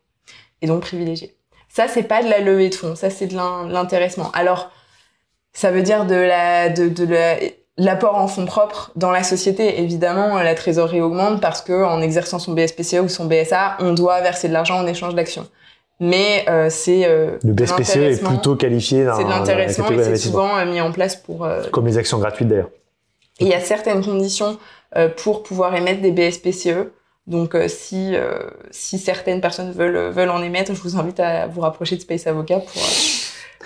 et 0.62 0.68
donc 0.68 0.82
privilégiée. 0.82 1.36
Ça, 1.70 1.88
c'est 1.88 2.04
pas 2.04 2.22
de 2.24 2.30
la 2.30 2.40
levée 2.40 2.70
de 2.70 2.76
fonds, 2.76 2.96
ça 2.96 3.10
c'est 3.10 3.28
de 3.28 3.36
l'in- 3.36 3.68
l'intéressement. 3.68 4.30
Alors, 4.34 4.72
ça 5.54 5.72
veut 5.72 5.82
dire 5.82 6.06
de 6.06 6.16
la, 6.16 6.70
de, 6.70 6.90
de 6.90 7.06
la- 7.06 7.38
l'apport 7.78 8.16
en 8.16 8.28
fonds 8.28 8.46
propres 8.46 8.92
dans 8.96 9.10
la 9.12 9.24
société. 9.24 9.82
Évidemment, 9.82 10.36
la 10.42 10.54
trésorerie 10.54 11.02
augmente 11.02 11.42
parce 11.42 11.62
que 11.62 11.84
en 11.84 12.02
exerçant 12.02 12.40
son 12.40 12.54
BSPCE 12.54 13.00
ou 13.02 13.10
son 13.10 13.26
BSA, 13.26 13.78
on 13.80 13.94
doit 13.94 14.22
verser 14.22 14.48
de 14.50 14.54
l'argent 14.54 14.78
en 14.80 14.86
échange 14.88 15.16
d'actions. 15.16 15.48
Mais 16.00 16.46
euh, 16.50 16.70
c'est 16.70 17.06
euh, 17.06 17.38
Le 17.44 17.54
BSPCE 17.54 17.96
est 17.98 18.24
plutôt 18.24 18.56
qualifié 18.56 19.08
c'est 19.16 19.24
de 19.24 19.30
l'intéressement 19.30 19.90
et 19.92 20.04
c'est 20.04 20.16
souvent 20.18 20.58
euh, 20.58 20.66
mis 20.66 20.82
en 20.82 20.92
place 20.92 21.16
pour 21.16 21.46
euh, 21.46 21.64
Comme 21.72 21.86
les 21.88 21.98
actions 21.98 22.18
gratuites 22.20 22.48
d'ailleurs. 22.48 22.70
Et 23.42 23.46
il 23.46 23.50
y 23.50 23.54
a 23.54 23.60
certaines 23.60 24.04
conditions 24.04 24.58
euh, 24.96 25.10
pour 25.10 25.44
pouvoir 25.44 25.76
émettre 25.76 26.02
des 26.02 26.12
BSPCE. 26.12 26.92
Donc, 27.28 27.56
euh, 27.56 27.68
si, 27.68 28.16
euh, 28.16 28.40
si 28.70 29.00
certaines 29.00 29.42
personnes 29.42 29.72
veulent, 29.72 30.12
veulent 30.12 30.30
en 30.30 30.42
émettre, 30.42 30.74
je 30.76 30.82
vous 30.82 30.98
invite 30.98 31.20
à 31.20 31.48
vous 31.48 31.62
rapprocher 31.62 31.96
de 31.96 32.02
Space 32.02 32.28
Avocat 32.28 32.62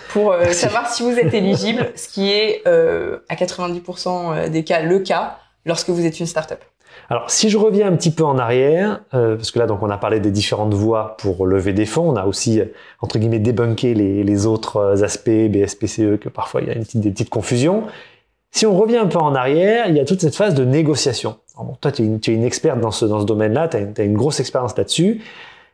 pour, 0.09 0.33
savoir 0.51 0.89
si 0.89 1.03
vous 1.03 1.17
êtes 1.19 1.33
éligible, 1.33 1.91
ce 1.95 2.07
qui 2.07 2.31
est 2.31 2.65
à 2.65 3.35
90% 3.35 4.49
des 4.49 4.63
cas 4.63 4.81
le 4.81 4.99
cas 4.99 5.39
lorsque 5.65 5.89
vous 5.89 6.05
êtes 6.05 6.19
une 6.19 6.25
start-up. 6.25 6.63
Alors, 7.09 7.29
si 7.29 7.49
je 7.49 7.57
reviens 7.57 7.87
un 7.87 7.95
petit 7.95 8.11
peu 8.11 8.23
en 8.23 8.37
arrière, 8.37 9.01
euh, 9.13 9.35
parce 9.35 9.51
que 9.51 9.59
là, 9.59 9.67
donc, 9.67 9.83
on 9.83 9.89
a 9.89 9.97
parlé 9.97 10.19
des 10.19 10.31
différentes 10.31 10.73
voies 10.73 11.17
pour 11.19 11.45
lever 11.45 11.73
des 11.73 11.85
fonds, 11.85 12.09
on 12.09 12.15
a 12.15 12.25
aussi, 12.25 12.61
entre 13.01 13.19
guillemets, 13.19 13.39
débunké 13.39 13.93
les, 13.93 14.23
les 14.23 14.45
autres 14.45 15.03
aspects, 15.03 15.29
BSPCE, 15.29 16.17
que 16.19 16.29
parfois 16.29 16.61
il 16.61 16.67
y 16.67 16.71
a 16.71 16.73
une 16.73 16.83
petite, 16.83 17.01
des 17.01 17.11
petites 17.11 17.29
confusions. 17.29 17.83
Si 18.55 18.65
on 18.65 18.73
revient 18.73 18.95
un 18.95 19.07
peu 19.07 19.17
en 19.17 19.35
arrière, 19.35 19.89
il 19.89 19.97
y 19.97 19.99
a 19.99 20.05
toute 20.05 20.21
cette 20.21 20.37
phase 20.37 20.53
de 20.55 20.63
négociation. 20.63 21.35
Toi, 21.81 21.91
tu 21.91 22.03
es 22.03 22.33
une, 22.33 22.43
experte 22.45 22.79
dans 22.79 22.91
ce, 22.91 23.03
dans 23.03 23.19
ce 23.19 23.25
domaine-là, 23.25 23.67
tu 23.67 23.75
as, 23.75 24.03
une- 24.05 24.15
grosse 24.15 24.39
expérience 24.39 24.77
là-dessus. 24.77 25.21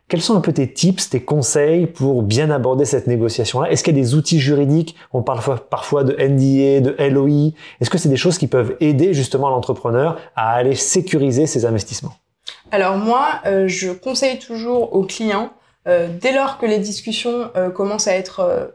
Quels 0.08 0.20
sont 0.20 0.34
un 0.34 0.40
peu 0.40 0.52
tes 0.52 0.72
tips, 0.72 1.10
tes 1.10 1.22
conseils 1.22 1.86
pour 1.86 2.24
bien 2.24 2.50
aborder 2.50 2.84
cette 2.84 3.06
négociation-là? 3.06 3.70
Est-ce 3.70 3.84
qu'il 3.84 3.96
y 3.96 4.00
a 4.00 4.02
des 4.02 4.16
outils 4.16 4.40
juridiques? 4.40 4.96
On 5.12 5.22
parle 5.22 5.60
parfois- 5.70 6.02
de 6.02 6.16
NDA, 6.18 6.80
de 6.80 6.96
LOI. 6.98 7.52
Est-ce 7.80 7.88
que 7.88 7.98
c'est 7.98 8.08
des 8.08 8.16
choses 8.16 8.36
qui 8.36 8.48
peuvent 8.48 8.74
aider 8.80 9.14
justement 9.14 9.48
l'entrepreneur 9.48 10.18
à 10.34 10.50
aller 10.50 10.74
sécuriser 10.74 11.46
ses 11.46 11.64
investissements? 11.64 12.14
Alors 12.72 12.96
moi, 12.96 13.28
euh, 13.46 13.68
je 13.68 13.92
conseille 13.92 14.40
toujours 14.40 14.92
aux 14.92 15.04
clients, 15.04 15.52
euh, 15.86 16.08
dès 16.20 16.32
lors 16.34 16.58
que 16.58 16.66
les 16.66 16.80
discussions 16.80 17.48
euh, 17.54 17.70
commencent 17.70 18.08
à 18.08 18.16
être 18.16 18.72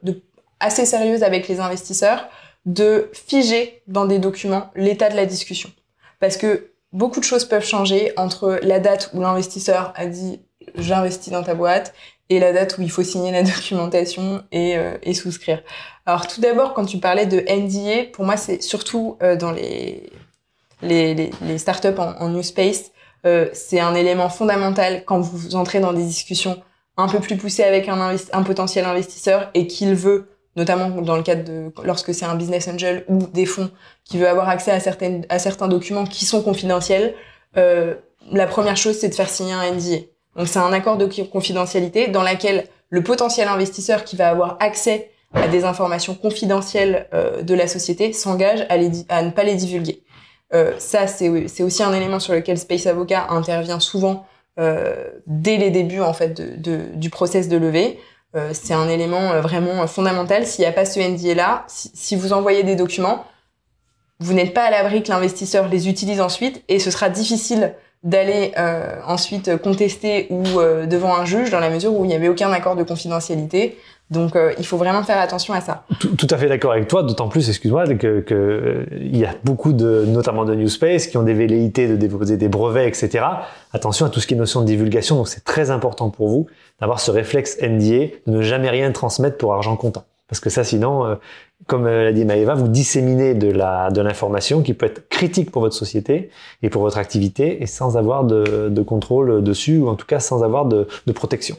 assez 0.61 0.85
sérieuses 0.85 1.23
avec 1.23 1.49
les 1.49 1.59
investisseurs, 1.59 2.29
de 2.65 3.09
figer 3.13 3.81
dans 3.87 4.05
des 4.05 4.19
documents 4.19 4.71
l'état 4.75 5.09
de 5.09 5.15
la 5.15 5.25
discussion. 5.25 5.71
Parce 6.19 6.37
que 6.37 6.71
beaucoup 6.91 7.19
de 7.19 7.25
choses 7.25 7.45
peuvent 7.45 7.65
changer 7.65 8.11
entre 8.17 8.59
la 8.63 8.79
date 8.79 9.11
où 9.13 9.21
l'investisseur 9.21 9.93
a 9.95 10.05
dit 10.05 10.39
j'investis 10.75 11.31
dans 11.31 11.43
ta 11.43 11.55
boîte 11.55 11.93
et 12.29 12.39
la 12.39 12.51
date 12.51 12.77
où 12.77 12.81
il 12.81 12.91
faut 12.91 13.03
signer 13.03 13.31
la 13.31 13.43
documentation 13.43 14.43
et, 14.51 14.77
euh, 14.77 14.97
et 15.03 15.13
souscrire. 15.13 15.63
Alors 16.05 16.27
tout 16.27 16.41
d'abord, 16.41 16.73
quand 16.73 16.85
tu 16.85 16.99
parlais 16.99 17.25
de 17.25 17.39
NDA, 17.39 18.11
pour 18.11 18.25
moi 18.25 18.37
c'est 18.37 18.61
surtout 18.61 19.17
euh, 19.21 19.35
dans 19.35 19.51
les, 19.51 20.09
les, 20.81 21.57
startups 21.57 21.97
en, 21.97 22.29
new 22.29 22.43
space, 22.43 22.91
euh, 23.25 23.49
c'est 23.53 23.79
un 23.79 23.95
élément 23.95 24.29
fondamental 24.29 25.03
quand 25.05 25.19
vous 25.19 25.55
entrez 25.55 25.79
dans 25.79 25.93
des 25.93 26.03
discussions 26.03 26.61
un 26.97 27.07
peu 27.07 27.19
plus 27.19 27.37
poussées 27.37 27.63
avec 27.63 27.87
un, 27.89 28.15
un 28.33 28.43
potentiel 28.43 28.85
investisseur 28.85 29.49
et 29.53 29.67
qu'il 29.67 29.93
veut, 29.93 30.29
notamment 30.57 30.89
dans 30.89 31.15
le 31.15 31.23
cadre 31.23 31.43
de 31.45 31.71
lorsque 31.85 32.13
c'est 32.13 32.25
un 32.25 32.35
business 32.35 32.67
angel 32.67 33.05
ou 33.07 33.19
des 33.27 33.45
fonds 33.45 33.69
qui 34.03 34.17
veut 34.17 34.27
avoir 34.27 34.49
accès 34.49 34.71
à 34.71 34.79
certaines 34.79 35.25
à 35.29 35.39
certains 35.39 35.67
documents 35.69 36.03
qui 36.03 36.25
sont 36.25 36.41
confidentiels. 36.41 37.13
Euh, 37.55 37.93
la 38.31 38.47
première 38.47 38.75
chose, 38.75 38.97
c'est 38.97 39.07
de 39.07 39.15
faire 39.15 39.29
signer 39.29 39.53
un 39.53 39.71
NDA. 39.71 39.99
Donc 40.35 40.47
c'est 40.47 40.59
un 40.59 40.73
accord 40.73 40.97
de 40.97 41.05
confidentialité 41.23 42.07
dans 42.07 42.23
laquelle 42.23 42.65
le 42.89 43.03
potentiel 43.03 43.47
investisseur 43.47 44.03
qui 44.03 44.15
va 44.15 44.29
avoir 44.29 44.57
accès 44.59 45.11
à 45.33 45.47
des 45.47 45.63
informations 45.63 46.15
confidentielles 46.15 47.07
euh, 47.13 47.41
de 47.43 47.53
la 47.53 47.67
société 47.67 48.11
s'engage 48.11 48.65
à, 48.69 48.77
ne 49.23 49.29
pas 49.29 49.43
les 49.43 49.55
divulguer. 49.55 50.01
Euh, 50.53 50.73
ça, 50.79 51.05
c'est 51.07 51.29
aussi 51.61 51.83
un 51.83 51.93
élément 51.93 52.19
sur 52.19 52.33
lequel 52.33 52.57
Space 52.57 52.87
Avocat 52.87 53.27
intervient 53.29 53.79
souvent 53.79 54.25
dès 55.27 55.57
les 55.57 55.69
débuts 55.69 56.01
en 56.01 56.13
fait 56.13 56.33
de- 56.33 56.79
du 56.95 57.11
process 57.11 57.47
de 57.47 57.57
levée. 57.57 57.99
Euh, 58.35 58.51
c'est 58.53 58.73
un 58.73 58.89
élément 58.89 59.31
euh, 59.31 59.41
vraiment 59.41 59.85
fondamental. 59.87 60.45
S'il 60.45 60.63
n'y 60.63 60.67
a 60.67 60.73
pas 60.73 60.85
ce 60.85 60.99
NDA-là, 60.99 61.65
si, 61.67 62.15
vous 62.15 62.33
envoyez 62.33 62.63
des 62.63 62.75
documents, 62.75 63.25
vous 64.19 64.33
n'êtes 64.33 64.53
pas 64.53 64.63
à 64.63 64.71
l'abri 64.71 65.03
que 65.03 65.09
l'investisseur 65.09 65.67
les 65.67 65.87
utilise 65.87 66.21
ensuite 66.21 66.63
et 66.67 66.79
ce 66.79 66.91
sera 66.91 67.09
difficile 67.09 67.73
d'aller 68.03 68.53
euh, 68.57 68.95
ensuite 69.05 69.57
contester 69.57 70.27
ou 70.29 70.43
euh, 70.59 70.85
devant 70.85 71.15
un 71.15 71.25
juge 71.25 71.49
dans 71.49 71.59
la 71.59 71.69
mesure 71.69 71.93
où 71.93 72.05
il 72.05 72.07
n'y 72.07 72.15
avait 72.15 72.29
aucun 72.29 72.51
accord 72.51 72.75
de 72.75 72.83
confidentialité. 72.83 73.77
Donc 74.09 74.35
euh, 74.35 74.53
il 74.57 74.65
faut 74.65 74.77
vraiment 74.77 75.03
faire 75.03 75.19
attention 75.19 75.53
à 75.53 75.59
ça. 75.59 75.83
Tout, 75.99 76.15
tout 76.15 76.27
à 76.29 76.37
fait 76.37 76.47
d'accord 76.47 76.71
avec 76.71 76.87
toi, 76.87 77.03
d'autant 77.03 77.27
plus, 77.27 77.49
excuse-moi, 77.49 77.85
que, 77.95 78.21
que 78.21 78.85
il 78.91 79.17
y 79.17 79.25
a 79.25 79.35
beaucoup 79.43 79.73
de, 79.73 80.05
notamment 80.07 80.45
de 80.45 80.55
New 80.55 80.69
Space, 80.69 81.07
qui 81.07 81.17
ont 81.17 81.23
des 81.23 81.33
velléités 81.33 81.87
de 81.87 81.95
déposer 81.97 82.37
des 82.37 82.47
brevets, 82.47 82.87
etc. 82.87 83.25
Attention 83.73 84.05
à 84.05 84.09
tout 84.09 84.21
ce 84.21 84.27
qui 84.27 84.33
est 84.33 84.37
notion 84.37 84.61
de 84.61 84.65
divulgation, 84.65 85.17
donc 85.17 85.27
c'est 85.27 85.43
très 85.43 85.71
important 85.71 86.09
pour 86.09 86.29
vous 86.29 86.47
d'avoir 86.79 86.99
ce 86.99 87.11
réflexe 87.11 87.57
NDA, 87.61 88.15
de 88.27 88.31
ne 88.31 88.41
jamais 88.41 88.69
rien 88.69 88.91
transmettre 88.91 89.37
pour 89.37 89.53
argent 89.53 89.75
comptant. 89.75 90.05
Parce 90.29 90.39
que 90.39 90.49
ça, 90.49 90.63
sinon, 90.63 91.17
comme 91.67 91.85
l'a 91.85 92.11
dit 92.11 92.25
Maëva, 92.25 92.53
vous 92.53 92.67
disséminez 92.67 93.33
de 93.33 93.49
la 93.49 93.89
de 93.91 94.01
l'information 94.01 94.61
qui 94.61 94.73
peut 94.73 94.85
être 94.85 95.07
critique 95.07 95.51
pour 95.51 95.61
votre 95.61 95.75
société 95.75 96.29
et 96.63 96.69
pour 96.69 96.81
votre 96.81 96.97
activité 96.97 97.63
et 97.63 97.65
sans 97.65 97.97
avoir 97.97 98.25
de, 98.25 98.67
de 98.69 98.81
contrôle 98.81 99.41
dessus 99.41 99.77
ou 99.77 99.87
en 99.87 99.95
tout 99.95 100.05
cas 100.05 100.19
sans 100.19 100.43
avoir 100.43 100.65
de, 100.65 100.87
de 101.05 101.11
protection. 101.13 101.55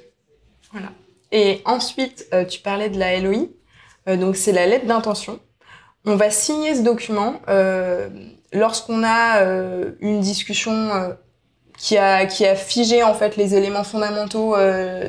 Voilà. 0.70 0.88
Et 1.32 1.62
ensuite, 1.64 2.26
euh, 2.32 2.44
tu 2.44 2.60
parlais 2.60 2.88
de 2.88 2.98
la 2.98 3.18
LOI, 3.20 3.48
euh, 4.08 4.16
donc 4.16 4.36
c'est 4.36 4.52
la 4.52 4.66
lettre 4.66 4.86
d'intention. 4.86 5.38
On 6.06 6.16
va 6.16 6.30
signer 6.30 6.74
ce 6.74 6.82
document 6.82 7.34
euh, 7.48 8.08
lorsqu'on 8.52 9.02
a 9.04 9.42
une 10.00 10.20
discussion 10.20 10.90
qui 11.76 11.98
a 11.98 12.24
qui 12.24 12.46
a 12.46 12.54
figé 12.54 13.02
en 13.02 13.12
fait 13.12 13.36
les 13.36 13.54
éléments 13.54 13.84
fondamentaux 13.84 14.56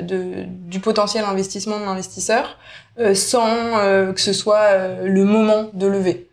du 0.02 0.80
potentiel 0.82 1.24
investissement 1.24 1.80
de 1.80 1.86
l'investisseur 1.86 2.58
sans 3.14 4.12
que 4.14 4.20
ce 4.20 4.34
soit 4.34 5.04
le 5.04 5.24
moment 5.24 5.70
de 5.74 5.88
lever. 5.88 6.28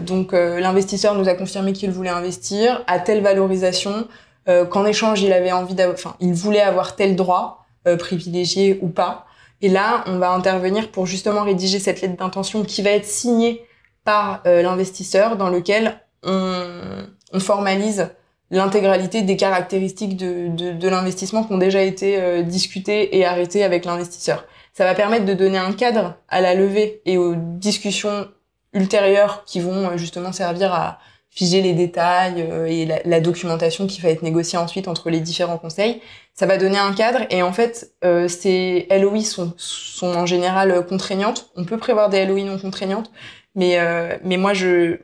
donc 0.00 0.32
l'investisseur 0.32 1.14
nous 1.14 1.28
a 1.28 1.34
confirmé 1.34 1.74
qu'il 1.74 1.90
voulait 1.90 2.08
investir 2.08 2.82
à 2.86 3.00
telle 3.00 3.22
valorisation, 3.22 4.08
qu'en 4.46 4.86
échange 4.86 5.20
il 5.20 5.32
avait 5.32 5.52
envie 5.52 5.74
d'avoir, 5.74 5.94
enfin 5.94 6.16
il 6.20 6.32
voulait 6.32 6.62
avoir 6.62 6.96
tel 6.96 7.16
droit 7.16 7.63
privilégié 7.98 8.78
ou 8.82 8.88
pas. 8.88 9.26
Et 9.60 9.68
là, 9.68 10.04
on 10.06 10.18
va 10.18 10.30
intervenir 10.30 10.90
pour 10.90 11.06
justement 11.06 11.42
rédiger 11.42 11.78
cette 11.78 12.00
lettre 12.00 12.16
d'intention 12.16 12.64
qui 12.64 12.82
va 12.82 12.90
être 12.90 13.06
signée 13.06 13.64
par 14.04 14.42
l'investisseur, 14.44 15.36
dans 15.36 15.48
lequel 15.48 16.00
on, 16.24 17.40
formalise 17.40 18.10
l'intégralité 18.50 19.22
des 19.22 19.36
caractéristiques 19.36 20.16
de, 20.16 20.72
de, 20.72 20.88
l'investissement 20.88 21.44
qui 21.44 21.52
ont 21.52 21.58
déjà 21.58 21.82
été 21.82 22.20
euh, 22.20 22.42
discutées 22.42 23.16
et 23.16 23.24
arrêtées 23.24 23.64
avec 23.64 23.84
l'investisseur. 23.84 24.44
Ça 24.72 24.84
va 24.84 24.94
permettre 24.94 25.24
de 25.24 25.34
donner 25.34 25.58
un 25.58 25.72
cadre 25.72 26.14
à 26.28 26.40
la 26.40 26.54
levée 26.54 27.00
et 27.04 27.18
aux 27.18 27.34
discussions 27.36 28.28
ultérieures 28.72 29.44
qui 29.44 29.60
vont 29.60 29.90
euh, 29.90 29.96
justement 29.96 30.32
servir 30.32 30.72
à 30.72 30.98
figer 31.30 31.62
les 31.62 31.72
détails 31.72 32.46
euh, 32.48 32.66
et 32.66 32.86
la, 33.04 33.20
documentation 33.20 33.86
qui 33.86 34.00
va 34.00 34.10
être 34.10 34.22
négociée 34.22 34.58
ensuite 34.58 34.86
entre 34.88 35.10
les 35.10 35.20
différents 35.20 35.58
conseils. 35.58 36.00
Ça 36.34 36.46
va 36.46 36.58
donner 36.58 36.78
un 36.78 36.92
cadre 36.92 37.20
et 37.30 37.42
en 37.42 37.52
fait, 37.52 37.92
euh, 38.04 38.26
ces 38.26 38.88
LOI 38.90 39.20
sont, 39.22 39.54
en 40.02 40.26
général 40.26 40.84
contraignantes. 40.86 41.50
On 41.54 41.64
peut 41.64 41.78
prévoir 41.78 42.10
des 42.10 42.26
LOI 42.26 42.42
non 42.42 42.58
contraignantes, 42.58 43.12
mais, 43.54 43.78
euh, 43.78 44.16
mais 44.24 44.36
moi, 44.36 44.52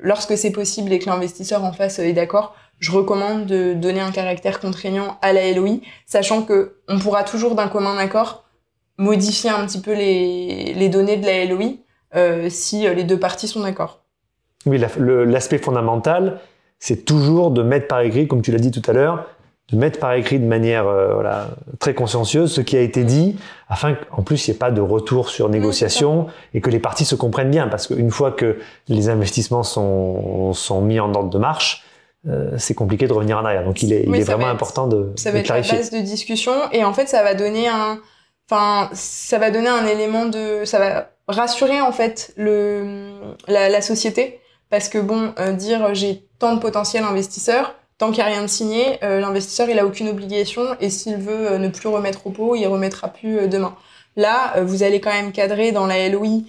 lorsque 0.00 0.36
c'est 0.36 0.50
possible 0.50 0.92
et 0.92 0.98
que 0.98 1.08
l'investisseur 1.08 1.62
en 1.62 1.72
face 1.72 2.00
est 2.00 2.12
d'accord, 2.12 2.56
je 2.80 2.90
recommande 2.90 3.46
de 3.46 3.74
donner 3.74 4.00
un 4.00 4.10
caractère 4.10 4.58
contraignant 4.58 5.18
à 5.22 5.32
la 5.32 5.52
LOI, 5.52 5.78
sachant 6.04 6.42
que 6.42 6.78
on 6.88 6.98
pourra 6.98 7.22
toujours 7.22 7.54
d'un 7.54 7.68
commun 7.68 7.96
accord 7.96 8.44
modifier 8.98 9.50
un 9.50 9.64
petit 9.66 9.80
peu 9.80 9.94
les, 9.94 10.74
les 10.74 10.88
données 10.88 11.16
de 11.16 11.26
la 11.26 11.44
LOI 11.44 11.76
euh, 12.16 12.48
si 12.50 12.82
les 12.82 13.04
deux 13.04 13.18
parties 13.18 13.46
sont 13.46 13.60
d'accord. 13.60 14.02
Oui, 14.66 14.78
l'aspect 14.78 15.58
fondamental, 15.58 16.40
c'est 16.78 17.04
toujours 17.04 17.50
de 17.50 17.62
mettre 17.62 17.86
par 17.86 18.00
écrit, 18.00 18.26
comme 18.26 18.42
tu 18.42 18.50
l'as 18.50 18.58
dit 18.58 18.70
tout 18.70 18.82
à 18.90 18.92
l'heure, 18.92 19.26
de 19.72 19.76
mettre 19.76 19.98
par 20.00 20.14
écrit 20.14 20.38
de 20.38 20.46
manière 20.46 20.86
euh, 20.86 21.14
voilà, 21.14 21.48
très 21.78 21.94
consciencieuse 21.94 22.52
ce 22.52 22.60
qui 22.60 22.76
a 22.76 22.80
été 22.80 23.04
dit, 23.04 23.36
afin 23.68 23.94
qu'en 23.94 24.22
plus 24.22 24.46
il 24.46 24.50
n'y 24.50 24.56
ait 24.56 24.58
pas 24.58 24.70
de 24.70 24.80
retour 24.80 25.28
sur 25.28 25.48
négociation 25.48 26.26
et 26.54 26.60
que 26.60 26.70
les 26.70 26.80
parties 26.80 27.04
se 27.04 27.14
comprennent 27.14 27.50
bien. 27.50 27.68
Parce 27.68 27.86
qu'une 27.86 28.10
fois 28.10 28.32
que 28.32 28.58
les 28.88 29.08
investissements 29.08 29.62
sont, 29.62 30.52
sont 30.52 30.80
mis 30.80 30.98
en 30.98 31.14
ordre 31.14 31.30
de 31.30 31.38
marche, 31.38 31.84
euh, 32.28 32.50
c'est 32.58 32.74
compliqué 32.74 33.06
de 33.06 33.12
revenir 33.12 33.38
en 33.38 33.44
arrière. 33.44 33.64
Donc 33.64 33.82
il 33.82 33.92
est, 33.92 34.04
il 34.06 34.14
est 34.14 34.20
vraiment 34.20 34.46
être, 34.46 34.52
important 34.52 34.86
de, 34.86 35.12
ça 35.16 35.30
de 35.30 35.34
va 35.34 35.40
être 35.40 35.46
clarifier. 35.46 35.74
la 35.74 35.78
base 35.78 35.90
de 35.90 36.00
discussion 36.00 36.52
et 36.72 36.84
en 36.84 36.92
fait 36.92 37.08
ça 37.08 37.22
va 37.22 37.34
donner 37.34 37.68
un, 37.68 37.98
enfin 38.50 38.90
ça 38.92 39.38
va 39.38 39.50
donner 39.50 39.68
un 39.68 39.86
élément 39.86 40.26
de, 40.26 40.64
ça 40.64 40.78
va 40.78 41.10
rassurer 41.28 41.80
en 41.80 41.92
fait 41.92 42.32
le 42.36 43.12
la, 43.46 43.68
la 43.68 43.80
société 43.80 44.40
parce 44.68 44.88
que 44.88 44.98
bon 44.98 45.32
euh, 45.38 45.52
dire 45.52 45.94
j'ai 45.94 46.26
tant 46.38 46.54
de 46.54 46.60
potentiel 46.60 47.04
investisseur 47.04 47.74
tant 48.00 48.12
qu'il 48.12 48.24
n'y 48.24 48.30
a 48.30 48.32
rien 48.32 48.42
de 48.42 48.46
signé, 48.46 48.98
euh, 49.04 49.20
l'investisseur 49.20 49.68
il 49.68 49.78
a 49.78 49.84
aucune 49.84 50.08
obligation 50.08 50.74
et 50.80 50.88
s'il 50.88 51.16
veut 51.16 51.52
euh, 51.52 51.58
ne 51.58 51.68
plus 51.68 51.86
remettre 51.86 52.26
au 52.26 52.30
pot, 52.30 52.56
il 52.56 52.66
remettra 52.66 53.08
plus 53.08 53.40
euh, 53.40 53.46
demain. 53.46 53.76
Là, 54.16 54.62
vous 54.62 54.82
allez 54.82 55.00
quand 55.00 55.12
même 55.12 55.32
cadrer 55.32 55.70
dans 55.70 55.86
la 55.86 56.08
LOI 56.08 56.40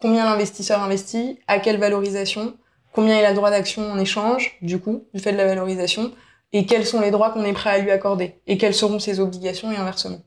combien 0.00 0.24
l'investisseur 0.24 0.80
investit, 0.82 1.38
à 1.48 1.58
quelle 1.58 1.78
valorisation, 1.78 2.54
combien 2.92 3.18
il 3.18 3.24
a 3.24 3.32
droit 3.32 3.50
d'action 3.50 3.90
en 3.90 3.98
échange, 3.98 4.56
du 4.62 4.78
coup, 4.78 5.04
du 5.12 5.20
fait 5.20 5.32
de 5.32 5.36
la 5.36 5.46
valorisation, 5.46 6.12
et 6.52 6.66
quels 6.66 6.86
sont 6.86 7.00
les 7.00 7.10
droits 7.10 7.30
qu'on 7.30 7.44
est 7.44 7.52
prêt 7.52 7.70
à 7.70 7.78
lui 7.78 7.90
accorder, 7.90 8.36
et 8.46 8.56
quelles 8.56 8.74
seront 8.74 9.00
ses 9.00 9.18
obligations 9.18 9.72
et 9.72 9.76
inversement. 9.76 10.20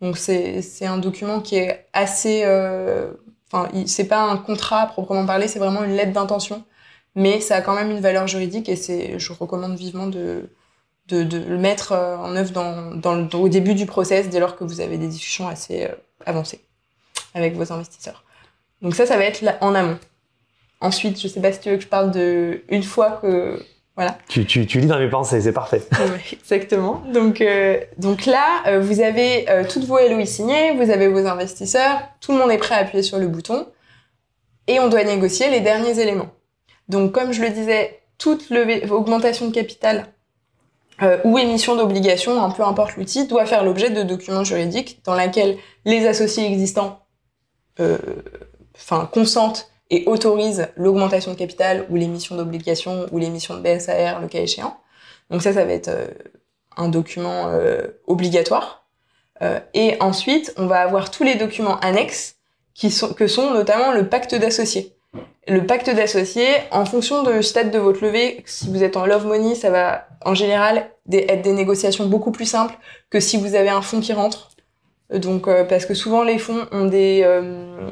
Donc 0.00 0.16
c'est 0.16 0.62
c'est 0.62 0.86
un 0.86 0.96
document 0.96 1.40
qui 1.40 1.56
est 1.56 1.86
assez, 1.92 2.42
enfin 3.52 3.68
c'est 3.84 4.08
pas 4.08 4.22
un 4.22 4.38
contrat 4.38 4.82
à 4.82 4.86
proprement 4.86 5.26
parler, 5.26 5.46
c'est 5.46 5.58
vraiment 5.58 5.84
une 5.84 5.94
lettre 5.94 6.12
d'intention 6.12 6.64
mais 7.14 7.40
ça 7.40 7.56
a 7.56 7.60
quand 7.60 7.74
même 7.74 7.90
une 7.90 8.00
valeur 8.00 8.26
juridique 8.26 8.68
et 8.68 8.76
c'est, 8.76 9.18
je 9.18 9.32
recommande 9.32 9.76
vivement 9.76 10.06
de, 10.06 10.50
de, 11.08 11.22
de 11.22 11.38
le 11.38 11.58
mettre 11.58 11.92
euh, 11.92 12.16
en 12.16 12.34
œuvre 12.36 12.52
dans, 12.52 12.94
dans, 12.94 13.14
le, 13.14 13.28
au 13.36 13.48
début 13.48 13.74
du 13.74 13.86
process 13.86 14.28
dès 14.28 14.40
lors 14.40 14.56
que 14.56 14.64
vous 14.64 14.80
avez 14.80 14.98
des 14.98 15.08
discussions 15.08 15.48
assez 15.48 15.84
euh, 15.84 15.94
avancées 16.26 16.60
avec 17.34 17.54
vos 17.54 17.72
investisseurs. 17.72 18.24
Donc 18.80 18.94
ça, 18.94 19.06
ça 19.06 19.16
va 19.16 19.24
être 19.24 19.44
en 19.60 19.74
amont. 19.74 19.98
Ensuite, 20.80 21.20
je 21.20 21.28
sais 21.28 21.40
pas 21.40 21.52
si 21.52 21.60
tu 21.60 21.70
veux 21.70 21.76
que 21.76 21.82
je 21.82 21.88
parle 21.88 22.10
de 22.10 22.62
une 22.68 22.82
fois 22.82 23.20
que 23.22 23.62
voilà. 23.94 24.16
Tu, 24.26 24.46
tu, 24.46 24.66
tu 24.66 24.80
lis 24.80 24.86
dans 24.86 24.98
mes 24.98 25.10
pensées, 25.10 25.40
c'est 25.42 25.52
parfait. 25.52 25.82
Exactement. 26.32 27.02
Donc, 27.12 27.40
euh, 27.40 27.78
donc 27.98 28.24
là, 28.24 28.62
euh, 28.66 28.80
vous 28.80 29.00
avez 29.00 29.48
euh, 29.50 29.64
toutes 29.68 29.84
vos 29.84 29.98
LOI 29.98 30.24
signées, 30.24 30.72
vous 30.72 30.90
avez 30.90 31.08
vos 31.08 31.26
investisseurs, 31.26 32.00
tout 32.20 32.32
le 32.32 32.38
monde 32.38 32.50
est 32.50 32.58
prêt 32.58 32.74
à 32.74 32.78
appuyer 32.78 33.02
sur 33.02 33.18
le 33.18 33.28
bouton 33.28 33.66
et 34.66 34.80
on 34.80 34.88
doit 34.88 35.04
négocier 35.04 35.50
les 35.50 35.60
derniers 35.60 36.00
éléments. 36.00 36.30
Donc, 36.88 37.12
comme 37.12 37.32
je 37.32 37.42
le 37.42 37.50
disais, 37.50 38.02
toute 38.18 38.50
augmentation 38.90 39.48
de 39.48 39.52
capital 39.52 40.12
euh, 41.00 41.18
ou 41.24 41.38
émission 41.38 41.74
d'obligations, 41.76 42.40
hein, 42.42 42.50
peu 42.50 42.62
importe 42.64 42.96
l'outil, 42.96 43.26
doit 43.26 43.46
faire 43.46 43.64
l'objet 43.64 43.90
de 43.90 44.02
documents 44.02 44.44
juridiques 44.44 45.00
dans 45.04 45.14
lesquels 45.14 45.58
les 45.84 46.06
associés 46.06 46.46
existants 46.46 47.00
euh, 47.80 47.98
consentent 49.12 49.70
et 49.90 50.04
autorisent 50.06 50.68
l'augmentation 50.76 51.32
de 51.32 51.36
capital 51.36 51.86
ou 51.90 51.96
l'émission 51.96 52.36
d'obligations 52.36 53.06
ou 53.10 53.18
l'émission 53.18 53.56
de 53.56 53.60
BSAR, 53.60 54.20
le 54.20 54.28
cas 54.28 54.40
échéant. 54.40 54.78
Donc 55.30 55.42
ça, 55.42 55.52
ça 55.52 55.64
va 55.64 55.72
être 55.72 55.88
euh, 55.88 56.06
un 56.76 56.88
document 56.88 57.48
euh, 57.48 57.88
obligatoire. 58.06 58.80
Et 59.74 59.96
ensuite, 59.98 60.54
on 60.56 60.66
va 60.66 60.82
avoir 60.82 61.10
tous 61.10 61.24
les 61.24 61.34
documents 61.34 61.76
annexes 61.80 62.36
qui 62.74 62.92
sont, 62.92 63.12
que 63.12 63.26
sont 63.26 63.50
notamment 63.50 63.90
le 63.90 64.08
pacte 64.08 64.36
d'associés. 64.36 64.94
Le 65.48 65.66
pacte 65.66 65.90
d'associés, 65.90 66.48
en 66.70 66.84
fonction 66.84 67.24
du 67.24 67.42
stade 67.42 67.72
de 67.72 67.78
votre 67.78 68.04
levée, 68.04 68.42
si 68.46 68.70
vous 68.70 68.84
êtes 68.84 68.96
en 68.96 69.06
love 69.06 69.26
money, 69.26 69.56
ça 69.56 69.70
va 69.70 70.06
en 70.24 70.34
général 70.34 70.90
être 71.12 71.42
des 71.42 71.52
négociations 71.52 72.06
beaucoup 72.06 72.30
plus 72.30 72.44
simples 72.44 72.74
que 73.10 73.18
si 73.18 73.36
vous 73.36 73.56
avez 73.56 73.68
un 73.68 73.82
fonds 73.82 74.00
qui 74.00 74.12
rentre. 74.12 74.50
Donc, 75.12 75.48
euh, 75.48 75.64
parce 75.64 75.84
que 75.84 75.94
souvent 75.94 76.22
les 76.22 76.38
fonds 76.38 76.66
ont 76.70 76.86
des 76.86 77.22
euh, 77.24 77.90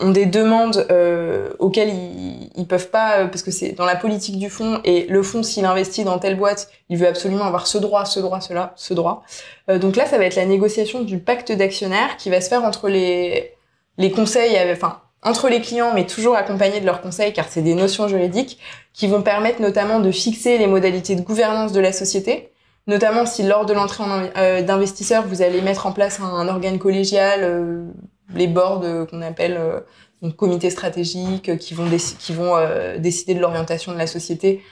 ont 0.00 0.10
des 0.10 0.26
demandes 0.26 0.84
euh, 0.90 1.50
auxquelles 1.60 1.90
ils, 1.90 2.50
ils 2.56 2.66
peuvent 2.66 2.90
pas, 2.90 3.26
parce 3.26 3.44
que 3.44 3.52
c'est 3.52 3.72
dans 3.72 3.86
la 3.86 3.94
politique 3.94 4.38
du 4.38 4.50
fonds 4.50 4.80
et 4.84 5.06
le 5.06 5.22
fonds 5.22 5.44
s'il 5.44 5.64
investit 5.64 6.02
dans 6.02 6.18
telle 6.18 6.36
boîte, 6.36 6.68
il 6.88 6.98
veut 6.98 7.06
absolument 7.06 7.44
avoir 7.44 7.68
ce 7.68 7.78
droit, 7.78 8.04
ce 8.04 8.18
droit, 8.18 8.40
cela, 8.40 8.72
ce 8.74 8.92
droit. 8.92 9.22
Donc 9.68 9.94
là, 9.94 10.04
ça 10.04 10.18
va 10.18 10.24
être 10.24 10.34
la 10.34 10.46
négociation 10.46 11.02
du 11.02 11.20
pacte 11.20 11.52
d'actionnaires 11.52 12.16
qui 12.16 12.28
va 12.28 12.40
se 12.40 12.48
faire 12.48 12.64
entre 12.64 12.88
les 12.88 13.52
les 13.96 14.10
conseils, 14.10 14.58
enfin 14.72 14.98
entre 15.24 15.48
les 15.48 15.60
clients, 15.60 15.92
mais 15.94 16.06
toujours 16.06 16.36
accompagnés 16.36 16.80
de 16.80 16.86
leurs 16.86 17.00
conseils, 17.00 17.32
car 17.32 17.46
c'est 17.48 17.62
des 17.62 17.74
notions 17.74 18.08
juridiques 18.08 18.58
qui 18.92 19.08
vont 19.08 19.22
permettre 19.22 19.60
notamment 19.60 19.98
de 19.98 20.10
fixer 20.10 20.58
les 20.58 20.66
modalités 20.66 21.16
de 21.16 21.22
gouvernance 21.22 21.72
de 21.72 21.80
la 21.80 21.92
société, 21.92 22.50
notamment 22.86 23.24
si 23.24 23.42
lors 23.42 23.64
de 23.64 23.72
l'entrée 23.72 24.04
euh, 24.36 24.62
d'investisseurs, 24.62 25.26
vous 25.26 25.42
allez 25.42 25.62
mettre 25.62 25.86
en 25.86 25.92
place 25.92 26.20
un, 26.20 26.46
organe 26.48 26.78
collégial, 26.78 27.40
euh, 27.42 27.84
les 28.34 28.46
boards 28.46 28.82
euh, 28.84 29.06
qu'on 29.06 29.22
appelle 29.22 29.56
euh, 29.58 29.80
donc 30.20 30.36
comités 30.36 30.70
stratégiques, 30.70 31.56
qui 31.58 31.74
vont, 31.74 31.88
qui 32.18 32.32
vont 32.32 32.54
décider 32.98 33.34
de 33.34 33.40
l'orientation 33.40 33.92
de 33.92 33.98
la 33.98 34.06
société 34.06 34.62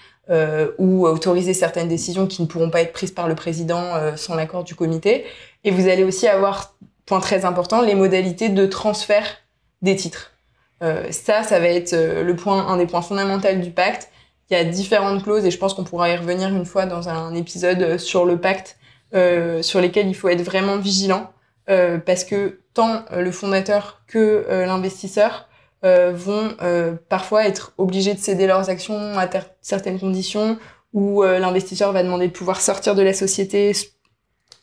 ou 0.78 1.06
autoriser 1.06 1.52
certaines 1.52 1.88
décisions 1.88 2.26
qui 2.26 2.40
ne 2.40 2.46
pourront 2.46 2.70
pas 2.70 2.80
être 2.80 2.94
prises 2.94 3.10
par 3.10 3.28
le 3.28 3.34
président 3.34 4.16
sans 4.16 4.34
l'accord 4.34 4.64
du 4.64 4.74
comité. 4.74 5.26
Et 5.64 5.70
vous 5.70 5.88
allez 5.88 6.04
aussi 6.04 6.26
avoir 6.26 6.74
point 7.04 7.20
très 7.20 7.44
important, 7.44 7.82
les 7.82 7.94
modalités 7.94 8.48
de 8.48 8.64
transfert 8.64 9.26
des 9.82 9.94
titres. 9.94 10.31
Euh, 10.82 11.10
ça, 11.12 11.42
ça 11.42 11.60
va 11.60 11.68
être 11.68 11.92
euh, 11.92 12.24
le 12.24 12.34
point, 12.34 12.66
un 12.66 12.76
des 12.76 12.86
points 12.86 13.02
fondamentaux 13.02 13.52
du 13.54 13.70
pacte. 13.70 14.10
Il 14.50 14.54
y 14.54 14.56
a 14.56 14.64
différentes 14.64 15.22
clauses 15.22 15.44
et 15.46 15.50
je 15.50 15.58
pense 15.58 15.74
qu'on 15.74 15.84
pourra 15.84 16.10
y 16.10 16.16
revenir 16.16 16.48
une 16.48 16.66
fois 16.66 16.86
dans 16.86 17.08
un 17.08 17.34
épisode 17.34 17.98
sur 17.98 18.24
le 18.24 18.38
pacte, 18.38 18.76
euh, 19.14 19.62
sur 19.62 19.80
lesquels 19.80 20.08
il 20.08 20.14
faut 20.14 20.28
être 20.28 20.42
vraiment 20.42 20.76
vigilant 20.76 21.32
euh, 21.70 21.98
parce 21.98 22.24
que 22.24 22.60
tant 22.74 23.04
le 23.12 23.30
fondateur 23.30 24.02
que 24.06 24.46
l'investisseur 24.48 25.48
vont 25.82 26.56
parfois 27.08 27.46
être 27.46 27.74
obligés 27.76 28.14
de 28.14 28.18
céder 28.18 28.46
leurs 28.46 28.70
actions 28.70 29.18
à 29.18 29.28
certaines 29.60 30.00
conditions 30.00 30.58
ou 30.94 31.22
l'investisseur 31.22 31.92
va 31.92 32.02
demander 32.02 32.28
de 32.28 32.32
pouvoir 32.32 32.62
sortir 32.62 32.94
de 32.94 33.02
la 33.02 33.12
société 33.12 33.72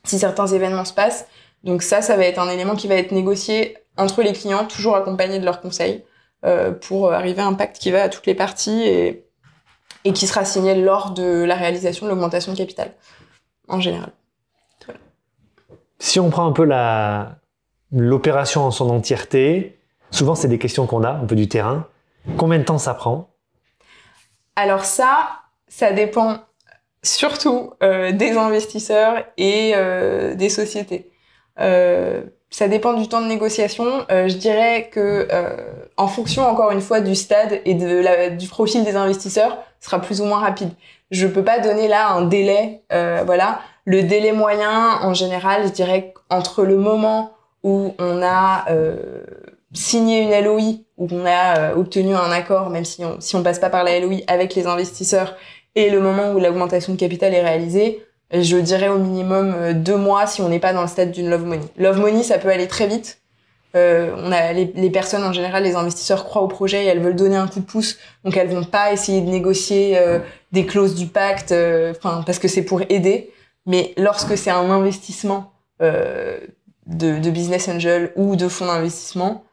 si 0.04 0.20
certains 0.20 0.48
événements 0.48 0.86
se 0.86 0.94
passent. 0.94 1.28
Donc 1.64 1.84
ça, 1.84 2.02
ça 2.02 2.16
va 2.16 2.26
être 2.26 2.40
un 2.40 2.50
élément 2.50 2.76
qui 2.76 2.88
va 2.88 2.96
être 2.96 3.12
négocié 3.12 3.78
entre 3.98 4.24
les 4.24 4.34
clients, 4.34 4.66
toujours 4.66 4.96
accompagné 4.96 5.40
de 5.40 5.46
leurs 5.46 5.62
conseils, 5.62 6.04
euh, 6.04 6.09
pour 6.82 7.12
arriver 7.12 7.42
à 7.42 7.48
un 7.48 7.54
pacte 7.54 7.78
qui 7.80 7.92
va 7.92 8.04
à 8.04 8.10
toutes 8.10 8.26
les 8.26 8.36
parties 8.36 8.84
et, 8.84 9.26
et 10.06 10.14
qui 10.14 10.28
sera 10.28 10.46
signé 10.46 10.76
lors 10.76 11.12
de 11.12 11.44
la 11.44 11.56
réalisation 11.56 12.06
de 12.06 12.12
l'augmentation 12.12 12.54
de 12.54 12.58
capital, 12.58 12.94
en 13.68 13.82
général. 13.82 14.12
Si 16.00 16.20
on 16.20 16.30
prend 16.30 16.48
un 16.48 16.54
peu 16.54 16.68
l'opération 17.92 18.64
en 18.66 18.72
son 18.72 18.90
entièreté, 18.90 19.80
souvent 20.12 20.36
c'est 20.36 20.48
des 20.48 20.58
questions 20.58 20.88
qu'on 20.88 21.04
a, 21.04 21.12
un 21.12 21.26
peu 21.26 21.36
du 21.36 21.50
terrain. 21.50 21.88
Combien 22.38 22.60
de 22.60 22.64
temps 22.64 22.78
ça 22.78 22.94
prend? 22.94 23.30
Alors 24.56 24.86
ça, 24.86 25.42
ça 25.68 25.92
dépend 25.92 26.38
surtout 27.04 27.74
euh, 27.84 28.12
des 28.12 28.32
investisseurs 28.32 29.26
et 29.38 29.74
euh, 29.76 30.36
des 30.36 30.50
sociétés. 30.50 31.12
Euh, 31.60 32.24
ça 32.50 32.68
dépend 32.68 32.94
du 32.94 33.08
temps 33.08 33.22
de 33.22 33.28
négociation. 33.28 34.06
Euh, 34.10 34.28
je 34.28 34.38
dirais 34.38 34.90
que 34.90 35.28
euh, 35.32 35.79
en 36.00 36.08
fonction 36.08 36.48
encore 36.48 36.72
une 36.72 36.82
fois 36.82 37.02
du 37.02 37.16
stade 37.16 37.62
et 37.66 37.74
de 37.76 38.00
la, 38.00 38.30
du 38.30 38.48
profil 38.48 38.84
des 38.84 38.96
investisseurs, 38.96 39.58
sera 39.80 40.02
plus 40.02 40.22
ou 40.22 40.26
moins 40.26 40.40
rapide. 40.40 40.72
Je 41.12 41.28
peux 41.28 41.44
pas 41.44 41.60
donner 41.60 41.88
là 41.88 42.10
un 42.10 42.24
délai. 42.24 42.84
voilà, 42.90 43.60
le 43.86 44.04
délai 44.04 44.32
moyen 44.32 45.00
en 45.02 45.14
général, 45.14 45.64
je 45.66 45.70
dirais 45.70 46.14
entre 46.30 46.64
le 46.64 46.78
moment 46.78 47.32
où 47.64 47.94
on 47.98 48.22
a 48.22 48.66
signé 49.74 50.22
une 50.22 50.46
LOI, 50.46 50.84
où 50.98 51.08
on 51.12 51.26
a 51.26 51.74
obtenu 51.76 52.14
un 52.14 52.32
accord, 52.32 52.70
même 52.70 52.86
si 52.86 53.04
on 53.06 53.20
si 53.20 53.36
on 53.36 53.44
passe 53.44 53.60
pas 53.60 53.70
par 53.70 53.84
la 53.84 54.00
LOI 54.00 54.18
avec 54.28 54.56
les 54.56 54.68
investisseurs, 54.68 55.36
et 55.76 55.90
le 55.90 56.02
moment 56.02 56.32
où 56.32 56.40
l'augmentation 56.40 56.94
de 56.94 57.00
capital 57.00 57.34
est 57.34 57.42
réalisée, 57.42 58.04
je 58.32 58.58
dirais 58.58 58.90
au 58.90 58.98
minimum 58.98 59.54
euh, 59.56 59.74
deux 59.74 59.96
mois 59.96 60.28
si 60.28 60.42
on 60.42 60.50
n'est 60.50 60.60
pas 60.60 60.74
dans 60.74 60.82
le 60.82 60.88
stade 60.88 61.12
d'une 61.12 61.30
love 61.30 61.46
money. 61.46 61.66
Love 61.78 62.00
money, 62.00 62.24
ça 62.24 62.38
peut 62.38 62.50
aller 62.50 62.68
très 62.68 62.88
vite. 62.88 63.22
Euh, 63.76 64.16
on 64.18 64.32
a 64.32 64.52
les, 64.54 64.72
les, 64.74 64.90
personnes 64.90 65.24
en 65.24 65.32
général, 65.32 65.64
les 65.64 65.76
investisseurs 65.76 66.26
croient 66.26 66.42
au 66.42 66.48
projet 66.48 66.86
et 66.86 66.88
elles 66.88 67.02
veulent 67.02 67.16
donner 67.16 67.36
un 67.36 67.48
coup 67.48 67.60
de 67.60 67.66
pouce, 67.66 67.98
donc 68.24 68.36
elles 68.36 68.50
vont 68.50 68.64
pas 68.64 68.92
essayer 68.92 69.22
de 69.22 69.30
négocier 69.30 69.98
euh, 69.98 70.20
des 70.52 70.66
clauses 70.66 70.96
du 70.96 71.06
pacte, 71.06 71.52
euh, 71.52 71.94
enfin 71.96 72.24
parce 72.26 72.40
que 72.40 72.48
c'est 72.48 72.64
pour 72.64 72.82
aider. 72.90 73.32
Mais 73.68 73.94
lorsque 73.98 74.36
c'est 74.38 74.50
un 74.50 74.72
investissement 74.72 75.54
de, 75.80 76.40
de, 76.88 77.30
business 77.30 77.70
angel 77.70 78.12
ou 78.16 78.36
de 78.36 78.48
fonds 78.48 78.66
d'investissement, 78.66 79.44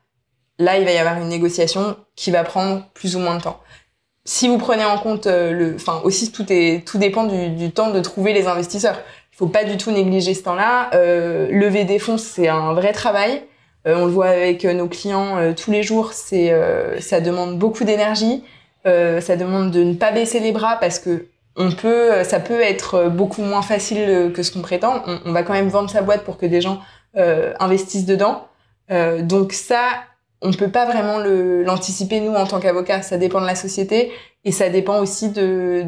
là 0.59 0.79
il 0.79 0.85
va 0.85 0.93
y 0.93 0.97
avoir 0.97 1.19
une 1.19 1.29
négociation 1.29 1.97
qui 2.15 2.31
va 2.31 2.43
prendre 2.43 2.85
plus 2.95 3.15
ou 3.17 3.19
moins 3.19 3.37
de 3.37 3.43
temps 3.43 3.61
si 4.27 4.49
vous 4.49 4.59
prenez 4.59 4.85
en 4.85 4.99
compte 4.99 5.27
euh, 5.27 5.53
le, 5.53 5.75
enfin 5.77 6.01
aussi 6.05 6.33
tout 6.33 6.45
est, 6.51 6.87
tout 6.87 6.99
dépend 6.99 7.25
du, 7.25 7.49
du, 7.51 7.71
temps 7.71 7.91
de 7.91 8.01
trouver 8.01 8.35
les 8.35 8.49
investisseurs. 8.49 9.01
Il 9.33 9.37
faut 9.37 9.47
pas 9.47 9.65
du 9.65 9.77
tout 9.77 9.91
négliger 9.91 10.35
ce 10.35 10.43
temps-là. 10.43 10.91
Euh, 10.95 11.49
lever 11.51 11.85
des 11.85 11.99
fonds, 11.99 12.19
c'est 12.19 12.49
un 12.49 12.75
vrai 12.75 12.93
travail. 12.93 13.43
Euh, 13.87 13.95
on 13.97 14.07
le 14.07 14.11
voit 14.11 14.29
avec 14.29 14.65
euh, 14.65 14.73
nos 14.73 14.89
clients 14.89 15.55
tous 15.55 15.71
les 15.71 15.83
jours. 15.83 16.13
C'est, 16.13 16.53
ça 17.01 17.21
demande 17.21 17.59
beaucoup 17.59 17.85
d'énergie. 17.85 18.43
ça 18.85 19.37
demande 19.37 19.71
de 19.71 19.83
ne 19.83 19.95
pas 19.95 20.13
baisser 20.13 20.41
les 20.41 20.53
bras 20.53 20.77
parce 20.81 20.99
que 20.99 21.27
on 21.59 21.71
peut, 21.71 22.23
ça 22.23 22.39
peut 22.39 22.61
être 22.61 23.09
beaucoup 23.09 23.41
moins 23.41 23.63
facile 23.63 24.31
que 24.35 24.43
ce 24.43 24.53
qu'on 24.53 24.61
prétend. 24.61 25.03
On, 25.25 25.33
va 25.33 25.43
quand 25.43 25.55
même 25.55 25.69
vendre 25.69 25.89
sa 25.89 26.03
boîte 26.03 26.23
pour 26.25 26.37
que 26.37 26.45
des 26.45 26.61
gens 26.61 26.81
investissent 27.15 28.05
dedans. 28.05 28.47
donc 29.23 29.53
ça, 29.53 29.81
on 30.43 30.53
peut 30.53 30.71
pas 30.71 30.85
vraiment 30.85 31.19
l'anticiper 31.19 32.21
nous 32.21 32.35
en 32.35 32.47
tant 32.47 32.61
qu'avocat. 32.61 33.03
Ça 33.03 33.17
dépend 33.17 33.41
de 33.41 33.47
la 33.47 33.55
société 33.55 34.13
et 34.45 34.53
ça 34.53 34.69
dépend 34.69 35.01
aussi 35.01 35.31
de, 35.31 35.85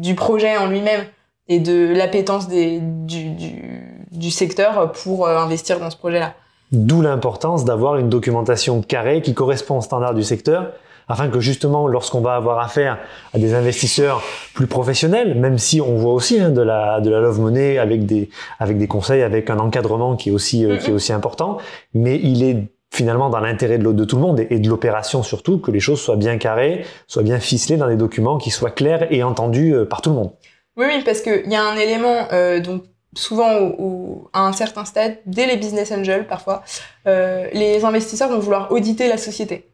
du 0.00 0.14
projet 0.14 0.56
en 0.56 0.66
lui-même 0.66 1.04
et 1.48 1.58
de 1.58 1.92
l'appétence 1.94 2.48
du, 2.48 2.80
du, 2.80 4.30
secteur 4.30 4.92
pour 4.92 5.26
euh, 5.26 5.36
investir 5.36 5.78
dans 5.78 5.90
ce 5.90 5.96
projet-là. 5.96 6.34
D'où 6.72 7.02
l'importance 7.02 7.64
d'avoir 7.64 7.96
une 7.96 8.08
documentation 8.08 8.80
carrée 8.82 9.20
qui 9.20 9.34
correspond 9.34 9.78
au 9.78 9.80
standard 9.82 10.14
du 10.14 10.22
secteur 10.22 10.72
afin 11.08 11.28
que 11.28 11.40
justement 11.40 11.86
lorsqu'on 11.86 12.20
va 12.20 12.34
avoir 12.34 12.60
affaire 12.60 12.98
à 13.34 13.38
des 13.38 13.54
investisseurs 13.54 14.22
plus 14.54 14.66
professionnels, 14.66 15.34
même 15.38 15.58
si 15.58 15.80
on 15.80 15.96
voit 15.96 16.14
aussi 16.14 16.40
hein, 16.40 16.50
de 16.50 16.62
la 16.62 17.00
de 17.00 17.10
la 17.10 17.20
love 17.20 17.40
money 17.40 17.76
avec 17.76 18.06
des 18.06 18.30
avec 18.58 18.78
des 18.78 18.86
conseils, 18.86 19.22
avec 19.22 19.50
un 19.50 19.58
encadrement 19.58 20.16
qui 20.16 20.30
est 20.30 20.32
aussi 20.32 20.64
euh, 20.64 20.78
qui 20.78 20.90
est 20.90 20.94
aussi 20.94 21.12
important, 21.12 21.58
mais 21.92 22.18
il 22.22 22.42
est 22.42 22.72
finalement 22.92 23.30
dans 23.30 23.40
l'intérêt 23.40 23.78
de, 23.78 23.90
de 23.90 24.04
tout 24.04 24.16
le 24.16 24.22
monde 24.22 24.40
et, 24.48 24.58
de 24.58 24.68
l'opération 24.68 25.22
surtout, 25.22 25.58
que 25.58 25.70
les 25.70 25.80
choses 25.80 26.00
soient 26.00 26.16
bien 26.16 26.36
carrées, 26.36 26.84
soient 27.06 27.22
bien 27.22 27.40
ficelées 27.40 27.78
dans 27.78 27.88
des 27.88 27.96
documents 27.96 28.38
qui 28.38 28.50
soient 28.50 28.70
clairs 28.70 29.10
et 29.10 29.22
entendus 29.22 29.74
euh, 29.74 29.84
par 29.86 30.02
tout 30.02 30.10
le 30.10 30.16
monde. 30.16 30.32
Oui, 30.76 30.86
oui, 30.88 31.02
parce 31.04 31.20
qu'il 31.20 31.50
y 31.50 31.54
a 31.54 31.64
un 31.64 31.76
élément, 31.76 32.28
euh, 32.32 32.60
donc 32.60 32.82
souvent 33.14 34.28
à 34.32 34.40
un 34.40 34.52
certain 34.52 34.84
stade, 34.84 35.18
dès 35.26 35.46
les 35.46 35.56
business 35.56 35.92
angels 35.92 36.26
parfois, 36.26 36.62
euh, 37.06 37.48
les 37.52 37.84
investisseurs 37.84 38.28
vont 38.30 38.38
vouloir 38.38 38.72
auditer 38.72 39.08
la 39.08 39.18
société 39.18 39.68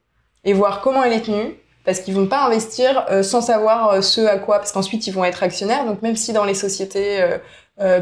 et 0.45 0.53
voir 0.53 0.81
comment 0.81 1.03
elle 1.03 1.13
est 1.13 1.23
tenue, 1.23 1.55
parce 1.85 2.01
qu'ils 2.01 2.15
vont 2.15 2.27
pas 2.27 2.45
investir 2.45 3.07
euh, 3.11 3.23
sans 3.23 3.41
savoir 3.41 3.91
euh, 3.91 4.01
ce 4.03 4.21
à 4.21 4.39
quoi, 4.39 4.59
parce 4.59 4.73
qu'ensuite 4.73 5.07
ils 5.07 5.13
vont 5.13 5.25
être 5.25 5.43
actionnaires. 5.43 5.87
Donc 5.87 6.03
même 6.03 6.17
si 6.17 6.33
dans 6.33 6.45
les 6.45 6.55
sociétés 6.55 7.25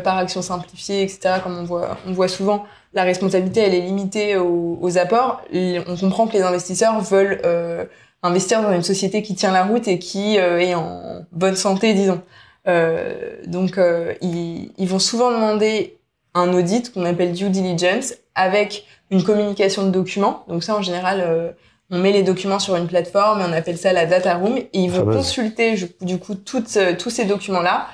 par 0.05 0.17
action 0.17 0.41
simplifiée, 0.41 1.03
etc., 1.03 1.35
comme 1.43 1.59
on 1.59 1.65
voit, 1.65 1.99
on 2.07 2.13
voit 2.13 2.29
souvent, 2.29 2.65
la 2.97 3.05
responsabilité 3.05 3.61
elle 3.61 3.75
est 3.75 3.83
limitée 3.83 4.37
aux, 4.39 4.99
apports. 4.99 5.43
on 5.53 5.97
comprend 5.97 6.27
que 6.27 6.33
les 6.33 6.43
investisseurs 6.43 6.99
veulent 7.01 7.41
euh, 7.45 7.85
investir 8.23 8.63
dans 8.63 8.73
une 8.73 8.83
société 8.83 9.23
qui 9.23 9.35
tient 9.35 9.53
la 9.53 9.65
route 9.65 9.87
et 9.87 9.99
qui 9.99 10.39
euh, 10.39 10.59
est 10.59 10.75
en 10.75 11.27
bonne 11.31 11.57
santé, 11.57 11.93
disons. 11.93 12.23
Euh, 12.69 13.37
donc 13.47 13.79
ils, 14.23 14.73
ils, 14.77 14.89
vont 14.89 14.99
souvent 14.99 15.31
demander 15.31 15.99
un 16.35 16.53
audit 16.53 16.93
qu'on 16.93 17.05
appelle 17.05 17.33
due 17.33 17.49
diligence 17.49 18.15
avec 18.35 18.85
une 19.11 19.23
communication 19.23 19.87
de 19.87 19.91
documents. 19.91 20.45
Donc 20.49 20.65
ça 20.65 20.77
en 20.77 20.83
général 20.83 21.55
on 21.91 21.99
met 21.99 22.11
les 22.11 22.25
documents 22.25 22.59
sur 22.59 22.75
une 22.75 22.89
plateforme 22.89 23.41
et 23.41 23.45
on 23.49 23.53
appelle 23.53 23.79
ça 23.79 23.93
la 23.93 24.07
data 24.07 24.35
room. 24.35 24.59
Et 24.59 24.69
ils 24.73 24.91
vont 24.91 25.07
consulter 25.07 25.77
du 26.01 26.19
coup 26.19 26.35
toutes, 26.35 26.79
tous 26.99 27.11
ces 27.11 27.25
documents 27.25 27.63
là 27.63 27.87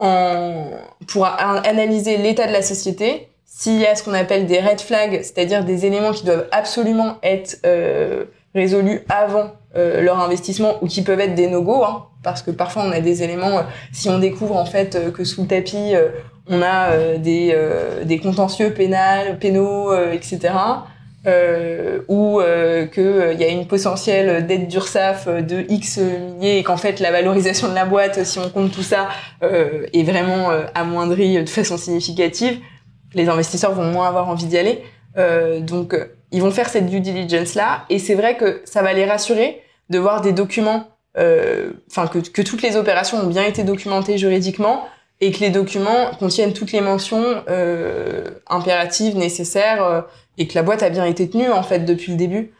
en, 0.00 0.70
pour 1.06 1.26
analyser 1.26 2.16
l'état 2.16 2.46
de 2.46 2.52
la 2.52 2.62
société. 2.62 3.28
S'il 3.44 3.78
y 3.78 3.86
a 3.86 3.94
ce 3.94 4.02
qu'on 4.02 4.14
appelle 4.14 4.46
des 4.46 4.60
red 4.60 4.80
flags, 4.80 5.20
c'est-à-dire 5.22 5.64
des 5.64 5.84
éléments 5.84 6.12
qui 6.12 6.24
doivent 6.24 6.48
absolument 6.50 7.18
être 7.22 7.58
euh, 7.66 8.24
résolus 8.54 9.02
avant 9.08 9.52
euh, 9.76 10.02
leur 10.02 10.20
investissement 10.20 10.82
ou 10.82 10.86
qui 10.86 11.02
peuvent 11.02 11.20
être 11.20 11.34
des 11.34 11.46
no-go, 11.46 11.84
hein, 11.84 12.06
parce 12.22 12.42
que 12.42 12.50
parfois 12.50 12.82
on 12.86 12.92
a 12.92 13.00
des 13.00 13.22
éléments, 13.22 13.58
euh, 13.58 13.62
si 13.92 14.08
on 14.08 14.18
découvre 14.18 14.56
en 14.56 14.64
fait 14.64 14.96
euh, 14.96 15.10
que 15.10 15.24
sous 15.24 15.42
le 15.42 15.48
tapis 15.48 15.94
on 16.48 16.62
a 16.62 17.16
des, 17.18 17.56
des 18.04 18.18
contentieux 18.18 18.74
pénals, 18.74 19.38
pénaux, 19.38 19.94
etc., 20.12 20.52
ou 22.08 22.40
qu'il 22.92 23.36
y 23.38 23.44
a 23.44 23.48
une 23.48 23.66
potentielle 23.68 24.46
dette 24.46 24.66
d'URSAF 24.66 25.28
de 25.28 25.64
X 25.68 25.98
milliers 25.98 26.58
et 26.58 26.62
qu'en 26.64 26.76
fait 26.76 26.98
la 26.98 27.12
valorisation 27.12 27.68
de 27.68 27.74
la 27.74 27.84
boîte, 27.84 28.24
si 28.24 28.40
on 28.40 28.48
compte 28.48 28.72
tout 28.72 28.82
ça, 28.82 29.10
est 29.42 30.02
vraiment 30.02 30.50
amoindrie 30.74 31.40
de 31.44 31.48
façon 31.48 31.76
significative, 31.76 32.58
les 33.14 33.28
investisseurs 33.28 33.72
vont 33.72 33.84
moins 33.84 34.08
avoir 34.08 34.28
envie 34.28 34.46
d'y 34.46 34.58
aller. 34.58 34.82
Euh, 35.16 35.60
donc, 35.60 35.94
euh, 35.94 36.06
ils 36.32 36.42
vont 36.42 36.50
faire 36.50 36.68
cette 36.68 36.86
due 36.86 37.00
diligence 37.00 37.54
là, 37.54 37.84
et 37.90 37.98
c'est 37.98 38.14
vrai 38.14 38.36
que 38.36 38.62
ça 38.64 38.82
va 38.82 38.92
les 38.92 39.04
rassurer 39.04 39.62
de 39.88 39.98
voir 39.98 40.20
des 40.20 40.32
documents, 40.32 40.88
euh, 41.18 41.72
enfin 41.90 42.06
que, 42.06 42.18
toutes 42.18 42.62
les 42.62 42.76
opérations 42.76 43.18
ont 43.18 43.26
bien 43.26 43.44
été 43.44 43.64
documentées 43.64 44.18
juridiquement 44.18 44.86
et 45.20 45.32
que 45.32 45.40
les 45.40 45.50
documents 45.50 46.12
contiennent 46.18 46.52
toutes 46.52 46.72
les 46.72 46.80
mentions 46.80 47.42
euh, 47.48 48.30
impératives, 48.46 49.16
nécessaires, 49.16 49.82
euh, 49.84 50.00
et 50.38 50.46
que 50.46 50.54
la 50.54 50.62
boîte 50.62 50.82
a 50.82 50.90
bien 50.90 51.04
été 51.04 51.28
tenue 51.28 51.50
en 51.50 51.62
fait 51.62 51.80
depuis 51.80 52.12
le 52.12 52.18
début. 52.18 52.52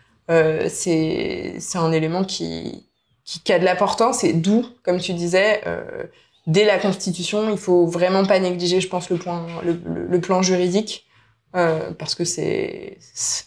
c'est 0.69 1.55
c'est 1.59 1.79
un 1.79 1.93
élément 1.93 2.25
qui 2.25 2.87
qui, 3.25 3.41
qui 3.43 3.53
a 3.53 3.59
de 3.59 3.65
l'importance 3.65 4.25
et 4.25 4.33
d'où, 4.33 4.67
comme 4.83 4.99
tu 4.99 5.13
disais, 5.13 5.63
dès 6.47 6.65
la 6.65 6.79
Constitution, 6.79 7.51
il 7.51 7.59
faut 7.59 7.87
vraiment 7.87 8.25
pas 8.25 8.39
négliger, 8.39 8.81
je 8.81 8.89
pense, 8.89 9.11
le, 9.11 9.17
point, 9.17 9.47
le, 9.65 10.21
plan 10.21 10.43
juridique, 10.43 11.07
euh, 11.57 11.91
parce 11.99 12.15
que 12.15 12.25
c'est 12.25 12.99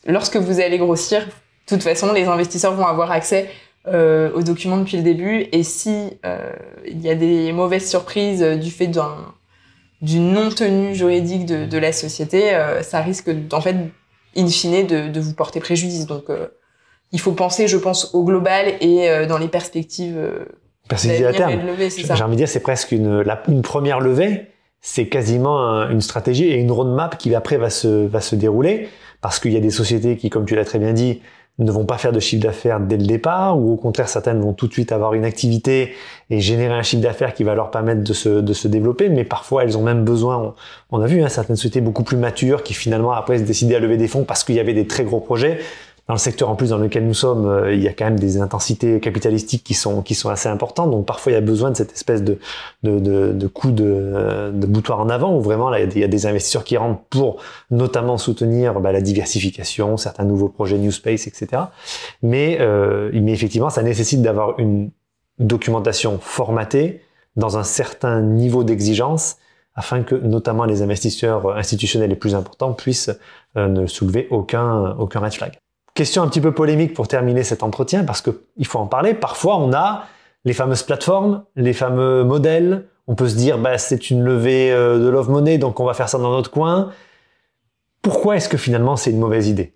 lorsque 0.06 0.38
vous 0.38 0.60
allez 0.60 0.78
grossir, 0.78 1.26
de 1.26 1.30
toute 1.68 1.84
façon, 1.84 2.12
les 2.12 2.26
investisseurs 2.26 2.74
vont 2.74 2.86
avoir 2.86 3.12
accès 3.12 3.50
euh, 3.88 4.32
aux 4.34 4.44
documents 4.44 4.78
depuis 4.78 4.98
le 4.98 5.04
début, 5.04 5.48
et 5.52 5.63
si 5.63 6.18
euh, 6.26 6.52
il 6.86 7.02
y 7.02 7.10
a 7.10 7.16
des 7.16 7.52
mauvaises 7.52 7.89
surprises 7.89 8.42
du 8.42 8.72
fait 8.72 8.88
d'un 8.88 9.16
d'une 10.04 10.34
non-tenue 10.34 10.94
juridique 10.94 11.46
de, 11.46 11.66
de, 11.66 11.78
la 11.78 11.94
société, 11.94 12.54
euh, 12.54 12.84
ça 12.84 13.00
risque, 13.00 13.32
en 13.54 13.62
fait, 13.62 13.76
in 14.36 14.48
fine, 14.48 14.86
de, 14.86 15.08
de 15.08 15.20
vous 15.22 15.34
porter 15.34 15.62
préjudice. 15.62 16.06
Donc, 16.06 16.30
euh, 16.30 16.48
il 17.13 17.22
faut 17.22 17.32
penser, 17.32 17.70
je 17.70 17.78
pense, 17.78 18.13
au 18.13 18.26
global 18.26 18.74
et 18.82 19.10
euh, 19.10 19.26
dans 19.26 19.38
les 19.38 19.48
perspectives. 19.48 20.20
perspectives 20.89 21.26
à 21.26 21.32
terme. 21.32 21.62
J'ai 21.89 22.22
envie 22.22 22.34
de 22.34 22.36
dire, 22.36 22.50
c'est 22.50 22.60
presque 22.60 22.92
une, 22.92 23.22
la, 23.22 23.42
une 23.48 23.62
première 23.62 24.02
levée. 24.02 24.48
C'est 24.86 25.08
quasiment 25.08 25.58
une 25.89 26.02
stratégie 26.02 26.43
et 26.43 26.58
une 26.58 26.72
roadmap 26.72 27.17
qui 27.17 27.34
après 27.34 27.58
va 27.58 27.69
se, 27.69 28.06
va 28.06 28.19
se 28.22 28.36
dérouler. 28.36 28.89
Parce 29.22 29.39
qu'il 29.39 29.54
y 29.54 29.58
a 29.58 29.62
des 29.62 29.72
sociétés 29.72 30.17
qui, 30.17 30.30
comme 30.30 30.46
tu 30.46 30.54
l'as 30.54 30.65
très 30.65 30.78
bien 30.78 30.91
dit, 30.91 31.22
ne 31.60 31.72
vont 31.72 31.86
pas 31.86 31.98
faire 31.98 32.12
de 32.12 32.19
chiffre 32.19 32.43
d'affaires 32.43 32.80
dès 32.80 32.98
le 32.98 33.06
départ, 33.06 33.58
ou 33.60 33.74
au 33.74 33.78
contraire 33.78 34.10
certaines 34.10 34.41
vont 34.41 34.54
tout 34.54 34.67
de 34.67 34.74
suite 34.74 34.91
avoir 34.91 35.13
une 35.13 35.24
activité 35.24 35.93
et 36.30 36.39
générer 36.39 36.74
un 36.74 36.82
chiffre 36.82 37.04
d'affaires 37.04 37.34
qui 37.34 37.43
va 37.43 37.54
leur 37.54 37.69
permettre 37.69 38.04
de 38.04 38.13
se, 38.13 38.41
de 38.41 38.54
se 38.54 38.67
développer, 38.67 39.08
mais 39.08 39.24
parfois 39.24 39.63
elles 39.63 39.78
ont 39.78 39.84
même 39.84 40.04
besoin, 40.04 40.56
on, 40.91 41.00
a 41.00 41.06
vu 41.06 41.24
hein, 41.24 41.30
certaines 41.30 41.56
sociétés 41.56 41.80
beaucoup 41.80 42.04
plus 42.04 42.17
matures 42.17 42.63
qui 42.63 42.74
finalement 42.74 43.12
après 43.12 43.38
se 43.38 43.43
décidaient 43.43 43.76
à 43.76 43.80
lever 43.80 43.98
des 43.98 44.08
fonds 44.08 44.24
parce 44.24 44.43
qu'il 44.43 44.56
y 44.56 44.60
avait 44.60 44.74
des 44.74 44.88
très 44.88 45.04
gros 45.04 45.19
projets, 45.19 45.60
dans 46.08 46.13
le 46.13 46.20
secteur 46.20 46.50
en 46.50 46.56
plus 46.56 46.72
dans 46.72 46.78
lequel 46.78 47.08
nous 47.08 47.13
sommes, 47.13 47.48
euh, 47.48 47.74
il 47.74 47.82
y 47.82 47.88
a 47.88 47.94
quand 47.94 48.04
même 48.04 48.20
des 48.20 48.42
intensités 48.42 49.00
capitalistiques 49.00 49.63
qui 49.63 49.74
sont 49.74 50.02
qui 50.02 50.16
sont 50.16 50.30
assez 50.30 50.50
importantes. 50.50 50.92
Donc 50.92 51.06
parfois 51.06 51.32
il 51.32 51.36
y 51.36 51.38
a 51.38 51.42
besoin 51.42 51.72
de 51.72 51.78
cette 51.78 51.94
espèce 51.94 52.24
de 52.24 52.39
de, 52.84 53.00
de, 53.00 53.32
de 53.32 53.48
coup 53.48 53.72
de, 53.72 54.52
de 54.54 54.68
boutoir 54.68 55.00
en 55.00 55.08
avant 55.08 55.38
où 55.38 55.42
vraiment 55.42 55.70
là, 55.70 55.80
il 55.80 55.98
y 55.98 56.04
a 56.04 56.08
des 56.10 56.26
investisseurs 56.26 56.66
qui 56.66 56.76
rentrent 56.76 57.04
pour 57.10 57.42
notamment 57.72 58.18
soutenir 58.18 58.82
bah, 58.82 58.92
la 58.92 59.02
diversification, 59.02 59.96
certains 59.96 60.26
nouveaux 60.26 60.50
projets 60.50 60.78
New 60.78 60.92
Space, 60.92 61.26
etc. 61.28 61.63
Mais 62.22 62.58
euh, 62.60 63.10
mais 63.13 63.32
effectivement 63.32 63.70
ça 63.70 63.82
nécessite 63.82 64.22
d'avoir 64.22 64.60
une 64.60 64.92
documentation 65.39 66.20
formatée 66.20 67.02
dans 67.38 67.58
un 67.58 67.63
certain 67.63 68.22
niveau 68.22 68.66
d'exigence 68.66 69.38
afin 69.76 70.04
que 70.04 70.16
notamment 70.16 70.66
les 70.66 70.82
investisseurs 70.82 71.56
institutionnels 71.58 72.10
les 72.10 72.16
plus 72.16 72.36
importants 72.36 72.74
puissent 72.74 73.10
euh, 73.56 73.68
ne 73.70 73.88
soulever 73.88 74.28
aucun 74.32 74.92
aucun 74.98 75.22
red 75.22 75.34
flag. 75.34 75.62
Question 75.93 76.23
un 76.23 76.27
petit 76.27 76.41
peu 76.41 76.51
polémique 76.51 76.95
pour 76.95 77.08
terminer 77.08 77.43
cet 77.43 77.62
entretien, 77.62 78.03
parce 78.03 78.21
qu'il 78.21 78.65
faut 78.65 78.79
en 78.79 78.88
parler. 78.88 79.13
Parfois, 79.13 79.58
on 79.58 79.73
a 79.73 80.06
les 80.43 80.53
fameuses 80.53 80.84
plateformes, 80.84 81.43
les 81.56 81.73
fameux 81.73 82.23
modèles. 82.23 82.86
On 83.08 83.13
peut 83.13 83.27
se 83.27 83.36
dire, 83.36 83.60
bah, 83.60 83.77
c'est 83.77 84.10
une 84.10 84.23
levée 84.23 84.71
euh, 84.71 84.97
de 84.97 85.08
love 85.08 85.29
money, 85.29 85.58
donc 85.60 85.79
on 85.79 85.86
va 85.86 85.93
faire 85.93 86.10
ça 86.10 86.17
dans 86.17 86.32
notre 86.32 86.49
coin. 86.49 86.91
Pourquoi 88.01 88.38
est-ce 88.38 88.49
que 88.49 88.58
finalement 88.58 88.95
c'est 88.95 89.12
une 89.12 89.19
mauvaise 89.19 89.47
idée? 89.47 89.73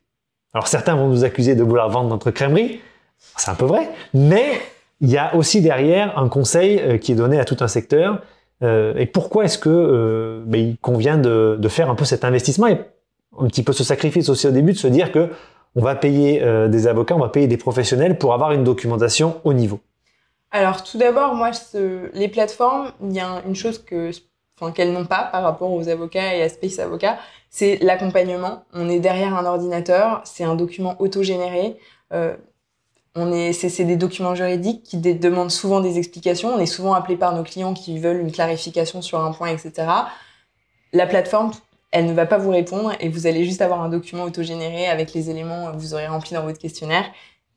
Alors 0.54 0.68
certains 0.68 0.96
vont 0.96 1.08
nous 1.08 1.24
accuser 1.24 1.56
de 1.56 1.64
vouloir 1.64 1.90
vendre 1.90 2.10
notre 2.10 2.32
crèmerie. 2.32 2.80
C'est 3.38 3.52
un 3.52 3.56
peu 3.56 3.66
vrai, 3.66 3.90
mais 4.14 4.60
il 5.02 5.10
y 5.10 5.18
a 5.18 5.36
aussi 5.36 5.62
derrière 5.62 6.18
un 6.18 6.30
conseil 6.30 6.80
euh, 6.80 6.98
qui 6.98 7.12
est 7.12 7.16
donné 7.16 7.40
à 7.40 7.46
tout 7.46 7.58
un 7.60 7.68
secteur. 7.68 8.22
Euh, 8.64 8.96
et 8.96 9.06
pourquoi 9.06 9.46
est-ce 9.46 9.60
que 9.60 10.44
bah, 10.48 10.58
il 10.58 10.78
convient 10.80 11.18
de, 11.18 11.58
de, 11.60 11.68
faire 11.68 11.92
un 11.92 11.96
peu 11.96 12.06
cet 12.06 12.26
investissement 12.26 12.68
et 12.68 12.80
un 13.40 13.48
petit 13.48 13.62
peu 13.62 13.72
ce 13.72 13.84
sacrifice 13.84 14.30
aussi 14.30 14.48
au 14.48 14.52
début 14.52 14.74
de 14.74 14.78
se 14.78 14.88
dire 14.88 15.12
que 15.12 15.30
on 15.78 15.82
va 15.82 15.96
payer 15.96 16.42
euh, 16.42 16.68
des 16.68 16.88
avocats, 16.88 17.16
on 17.16 17.20
va 17.20 17.30
payer 17.30 17.48
des 17.48 17.56
professionnels 17.56 18.18
pour 18.18 18.34
avoir 18.34 18.52
une 18.52 18.64
documentation 18.64 19.40
au 19.44 19.54
niveau 19.54 19.80
Alors 20.52 20.84
tout 20.84 20.98
d'abord, 20.98 21.36
moi, 21.36 21.52
les 22.14 22.28
plateformes, 22.28 22.92
il 23.04 23.14
y 23.14 23.20
a 23.20 23.44
une 23.48 23.56
chose 23.56 23.78
que, 23.78 24.10
enfin, 24.60 24.72
qu'elles 24.72 24.92
n'ont 24.92 25.06
pas 25.06 25.30
par 25.32 25.44
rapport 25.44 25.72
aux 25.72 25.88
avocats 25.88 26.36
et 26.36 26.42
à 26.42 26.50
Space 26.50 26.80
Avocat, 26.80 27.20
c'est 27.52 27.78
l'accompagnement. 27.84 28.64
On 28.74 28.90
est 28.90 29.00
derrière 29.00 29.38
un 29.38 29.46
ordinateur, 29.46 30.22
c'est 30.26 30.44
un 30.44 30.56
document 30.56 30.96
autogénéré. 31.00 31.78
Euh, 32.12 32.36
on 33.14 33.32
est, 33.32 33.54
c'est, 33.54 33.84
des 33.84 33.98
documents 33.98 34.34
juridiques 34.34 34.84
qui 34.84 34.98
demandent 34.98 35.52
souvent 35.52 35.80
des 35.80 36.00
explications. 36.00 36.50
On 36.50 36.60
est 36.60 36.66
souvent 36.66 36.94
appelé 36.94 37.18
par 37.18 37.36
nos 37.36 37.44
clients 37.44 37.76
qui 37.76 38.00
veulent 38.00 38.20
une 38.20 38.32
clarification 38.32 39.04
sur 39.04 39.20
un 39.20 39.32
point, 39.32 39.50
etc. 39.50 39.88
La 40.94 41.06
plateforme, 41.06 41.52
elle 41.92 42.06
ne 42.06 42.14
va 42.14 42.26
pas 42.26 42.38
vous 42.38 42.52
répondre 42.52 42.94
et 43.00 43.10
vous 43.10 43.28
allez 43.28 43.46
juste 43.46 43.62
avoir 43.62 43.82
un 43.82 43.90
document 43.90 44.24
autogénéré 44.24 44.88
avec 44.88 45.14
les 45.14 45.30
éléments 45.30 45.72
que 45.72 45.78
vous 45.78 45.94
aurez 45.94 46.08
remplis 46.08 46.34
dans 46.36 46.44
votre 46.44 46.60
questionnaire 46.60 47.06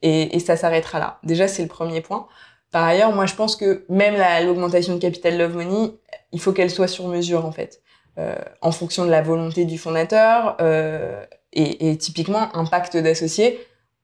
et, 0.02 0.38
ça 0.40 0.56
s'arrêtera 0.56 0.98
là. 0.98 1.18
Déjà, 1.24 1.46
c'est 1.46 1.62
le 1.62 1.68
premier 1.68 2.00
point. 2.00 2.26
Par 2.72 2.84
ailleurs, 2.84 3.12
moi, 3.12 3.26
je 3.26 3.34
pense 3.34 3.56
que 3.56 3.84
même 3.90 4.16
l'augmentation 4.46 4.94
de 4.94 5.00
capital 5.00 5.36
Love 5.36 5.56
Money, 5.56 5.92
il 6.32 6.40
faut 6.40 6.52
qu'elle 6.52 6.70
soit 6.70 6.88
sur 6.88 7.06
mesure, 7.08 7.44
en 7.44 7.52
fait, 7.52 7.82
euh, 8.18 8.36
en 8.62 8.72
fonction 8.72 9.04
de 9.04 9.10
la 9.10 9.20
volonté 9.20 9.66
du 9.66 9.76
fondateur 9.76 10.56
euh, 10.60 11.22
et, 11.52 11.90
et, 11.90 11.98
typiquement, 11.98 12.48
un 12.56 12.64
pacte 12.64 12.96
d'associés, 12.96 13.60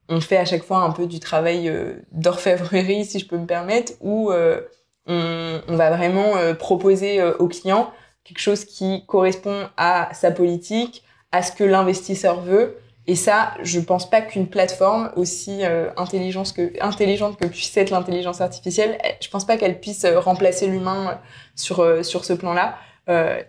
on 0.09 0.21
fait 0.21 0.37
à 0.37 0.45
chaque 0.45 0.63
fois 0.63 0.79
un 0.79 0.91
peu 0.91 1.07
du 1.07 1.21
travail 1.21 1.69
euh, 1.69 1.95
d'orfèvrerie, 2.13 3.05
si 3.05 3.19
je 3.19 3.27
peux 3.27 3.39
me 3.39 3.47
permettre, 3.47 3.93
où 4.01 4.31
euh, 4.31 4.61
on, 5.07 5.61
on, 5.69 5.77
va 5.77 5.91
vraiment 5.91 6.37
euh, 6.37 6.55
proposer 6.55 7.23
aux 7.23 7.49
clients 7.49 7.91
quelque 8.27 8.41
chose 8.41 8.65
qui 8.65 9.05
correspond 9.07 9.69
à 9.77 10.09
sa 10.13 10.31
politique, 10.31 11.05
à 11.33 11.43
ce 11.43 11.53
que 11.53 11.65
l'investisseur 11.65 12.41
veut. 12.41 12.77
Et 13.07 13.15
ça, 13.15 13.55
je 13.63 13.79
pense 13.79 14.11
pas 14.11 14.21
qu'une 14.21 14.49
plateforme 14.49 15.13
aussi 15.15 15.65
euh, 15.65 15.91
intelligente 15.97 16.53
que 16.53 16.73
intelligente 16.83 17.39
que 17.39 17.47
puisse 17.47 17.77
être 17.77 17.91
l'intelligence 17.91 18.41
artificielle, 18.41 18.99
je 19.21 19.29
pense 19.29 19.45
pas 19.45 19.57
qu'elle 19.57 19.79
puisse 19.79 20.05
euh, 20.05 20.19
remplacer 20.19 20.67
l'humain 20.67 21.11
euh, 21.11 21.15
sur 21.55 21.81
euh, 21.81 22.03
sur 22.03 22.25
ce 22.25 22.33
plan-là. 22.33 22.77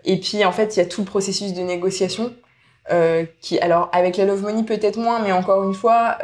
et 0.04 0.20
puis 0.20 0.44
en 0.44 0.52
fait, 0.52 0.76
il 0.76 0.78
y 0.78 0.82
a 0.82 0.86
tout 0.86 1.00
le 1.00 1.06
processus 1.06 1.52
de 1.52 1.62
négociation 1.62 2.32
qui, 3.40 3.58
alors 3.58 3.90
avec 3.92 4.16
la 4.16 4.24
Love 4.24 4.42
Money 4.42 4.62
peut-être 4.62 4.98
moins, 4.98 5.18
mais 5.18 5.32
encore 5.32 5.64
une 5.64 5.74
fois, 5.74 6.16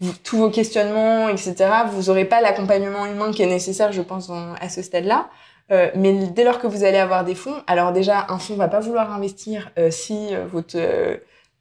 vous, 0.00 0.12
tous 0.22 0.36
vos 0.36 0.50
questionnements, 0.50 1.28
etc. 1.30 1.54
Vous 1.90 2.10
aurez 2.10 2.26
pas 2.26 2.40
l'accompagnement 2.42 3.06
humain 3.06 3.32
qui 3.32 3.42
est 3.42 3.46
nécessaire, 3.46 3.90
je 3.90 4.02
pense, 4.02 4.30
à 4.60 4.68
ce 4.68 4.82
stade-là. 4.82 5.30
Euh, 5.70 5.90
mais 5.94 6.12
dès 6.12 6.44
lors 6.44 6.58
que 6.58 6.66
vous 6.66 6.84
allez 6.84 6.98
avoir 6.98 7.24
des 7.24 7.34
fonds, 7.34 7.62
alors 7.66 7.92
déjà, 7.92 8.26
un 8.28 8.38
fonds 8.38 8.56
va 8.56 8.68
pas 8.68 8.80
vouloir 8.80 9.12
investir 9.12 9.70
euh, 9.78 9.90
si 9.90 10.34
euh, 10.34 10.46
votre, 10.46 10.78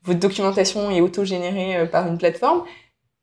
votre 0.04 0.20
documentation 0.20 0.90
est 0.92 1.02
autogénérée 1.02 1.88
par 1.88 2.08
une 2.08 2.18
plateforme. 2.18 2.64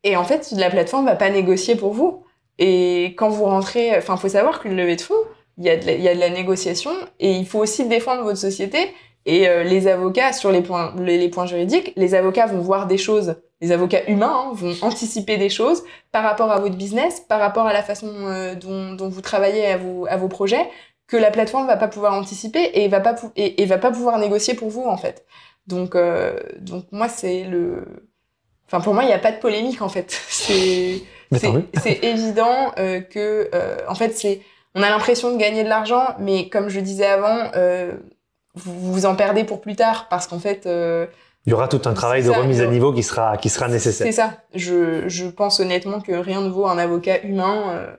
Et 0.04 0.16
en 0.16 0.24
fait, 0.24 0.52
la 0.52 0.70
plateforme 0.70 1.06
va 1.06 1.16
pas 1.16 1.30
négocier 1.30 1.76
pour 1.76 1.92
vous. 1.92 2.24
Et 2.58 3.14
quand 3.16 3.28
vous 3.28 3.44
rentrez, 3.44 3.96
enfin, 3.96 4.16
faut 4.16 4.28
savoir 4.28 4.60
qu'une 4.60 4.76
levée 4.76 4.96
de 4.96 5.00
fonds, 5.00 5.14
il 5.58 5.64
y, 5.64 5.68
il 5.68 6.02
y 6.02 6.08
a 6.08 6.14
de 6.14 6.20
la 6.20 6.30
négociation 6.30 6.92
et 7.18 7.32
il 7.32 7.46
faut 7.46 7.58
aussi 7.58 7.86
défendre 7.88 8.22
votre 8.22 8.38
société. 8.38 8.78
Et 9.26 9.46
les 9.64 9.88
avocats, 9.88 10.32
sur 10.32 10.50
les 10.50 10.62
points, 10.62 10.94
les 10.98 11.28
points 11.28 11.44
juridiques, 11.44 11.92
les 11.96 12.14
avocats 12.14 12.46
vont 12.46 12.60
voir 12.60 12.86
des 12.86 12.96
choses 12.96 13.36
les 13.60 13.72
avocats 13.72 14.08
humains 14.08 14.50
hein, 14.50 14.50
vont 14.52 14.74
anticiper 14.82 15.36
des 15.36 15.48
choses 15.48 15.82
par 16.12 16.22
rapport 16.22 16.50
à 16.52 16.60
votre 16.60 16.76
business, 16.76 17.20
par 17.20 17.40
rapport 17.40 17.66
à 17.66 17.72
la 17.72 17.82
façon 17.82 18.08
euh, 18.08 18.54
dont, 18.54 18.92
dont, 18.94 19.08
vous 19.08 19.20
travaillez 19.20 19.66
à, 19.66 19.76
vos, 19.76 20.06
à 20.06 20.16
vos 20.16 20.28
projets, 20.28 20.68
que 21.06 21.16
la 21.16 21.30
plateforme 21.30 21.66
va 21.66 21.76
pas 21.76 21.88
pouvoir 21.88 22.14
anticiper 22.14 22.70
et 22.74 22.88
va 22.88 23.00
pas 23.00 23.16
et, 23.36 23.62
et, 23.62 23.66
va 23.66 23.78
pas 23.78 23.90
pouvoir 23.90 24.18
négocier 24.18 24.54
pour 24.54 24.68
vous 24.68 24.84
en 24.84 24.96
fait. 24.96 25.24
Donc 25.66 25.94
euh, 25.94 26.38
donc 26.60 26.84
moi 26.92 27.08
c'est 27.08 27.44
le, 27.44 27.84
enfin 28.66 28.80
pour 28.80 28.94
moi 28.94 29.02
il 29.02 29.06
n'y 29.06 29.12
a 29.12 29.18
pas 29.18 29.32
de 29.32 29.38
polémique 29.38 29.82
en 29.82 29.88
fait. 29.88 30.10
C'est 30.28 31.02
c'est 31.30 32.04
évident 32.04 32.72
euh, 32.78 33.00
que 33.00 33.50
euh, 33.54 33.76
en 33.86 33.94
fait 33.94 34.16
c'est 34.16 34.40
on 34.74 34.82
a 34.82 34.88
l'impression 34.88 35.30
de 35.30 35.38
gagner 35.38 35.62
de 35.62 35.68
l'argent, 35.68 36.14
mais 36.18 36.48
comme 36.48 36.70
je 36.70 36.80
disais 36.80 37.04
avant, 37.04 37.50
vous 38.58 38.92
vous 38.92 39.06
en 39.06 39.14
perdez 39.14 39.44
pour 39.44 39.60
plus 39.60 39.76
tard 39.76 40.08
parce 40.08 40.26
qu'en 40.26 40.38
fait 40.38 40.66
il 41.48 41.52
y 41.52 41.54
aura 41.54 41.66
tout 41.66 41.80
un 41.86 41.94
travail 41.94 42.22
de 42.22 42.28
remise 42.28 42.60
à 42.60 42.66
niveau 42.66 42.92
qui 42.92 43.02
sera, 43.02 43.38
qui 43.38 43.48
sera 43.48 43.68
nécessaire. 43.68 44.06
C'est 44.06 44.12
ça. 44.12 44.34
Je, 44.54 45.08
je 45.08 45.24
pense 45.24 45.60
honnêtement 45.60 45.98
que 45.98 46.12
rien 46.12 46.42
ne 46.42 46.50
vaut 46.50 46.66
un 46.66 46.76
avocat 46.76 47.22
humain, 47.22 47.70
euh, 47.70 47.96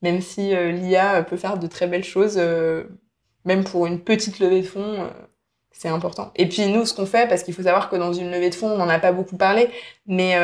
même 0.00 0.22
si 0.22 0.54
euh, 0.54 0.70
l'IA 0.70 1.22
peut 1.22 1.36
faire 1.36 1.58
de 1.58 1.66
très 1.66 1.88
belles 1.88 2.04
choses, 2.04 2.36
euh, 2.38 2.84
même 3.44 3.64
pour 3.64 3.86
une 3.86 4.00
petite 4.00 4.38
levée 4.38 4.62
de 4.62 4.66
fonds, 4.66 5.10
c'est 5.72 5.90
important. 5.90 6.30
Et 6.36 6.48
puis 6.48 6.66
nous, 6.68 6.86
ce 6.86 6.94
qu'on 6.94 7.04
fait, 7.04 7.28
parce 7.28 7.42
qu'il 7.42 7.52
faut 7.52 7.64
savoir 7.64 7.90
que 7.90 7.96
dans 7.96 8.14
une 8.14 8.30
levée 8.30 8.48
de 8.48 8.54
fonds, 8.54 8.70
on 8.70 8.78
n'en 8.78 8.88
a 8.88 8.98
pas 8.98 9.12
beaucoup 9.12 9.36
parlé, 9.36 9.68
mais 10.06 10.34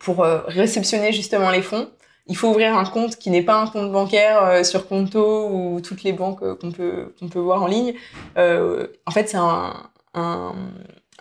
pour 0.00 0.24
réceptionner 0.46 1.12
justement 1.12 1.50
les 1.50 1.62
fonds, 1.62 1.88
il 2.26 2.36
faut 2.36 2.48
ouvrir 2.48 2.76
un 2.76 2.84
compte 2.84 3.16
qui 3.16 3.30
n'est 3.30 3.42
pas 3.42 3.60
un 3.60 3.66
compte 3.66 3.90
bancaire 3.90 4.64
sur 4.64 4.86
Conto 4.86 5.48
ou 5.48 5.80
toutes 5.80 6.02
les 6.02 6.12
banques 6.12 6.40
qu'on 6.58 6.70
peut, 6.70 7.14
qu'on 7.18 7.28
peut 7.28 7.40
voir 7.40 7.62
en 7.62 7.66
ligne. 7.66 7.94
en 8.36 9.10
fait, 9.10 9.28
c'est 9.28 9.38
un, 9.38 9.74
un 10.14 10.54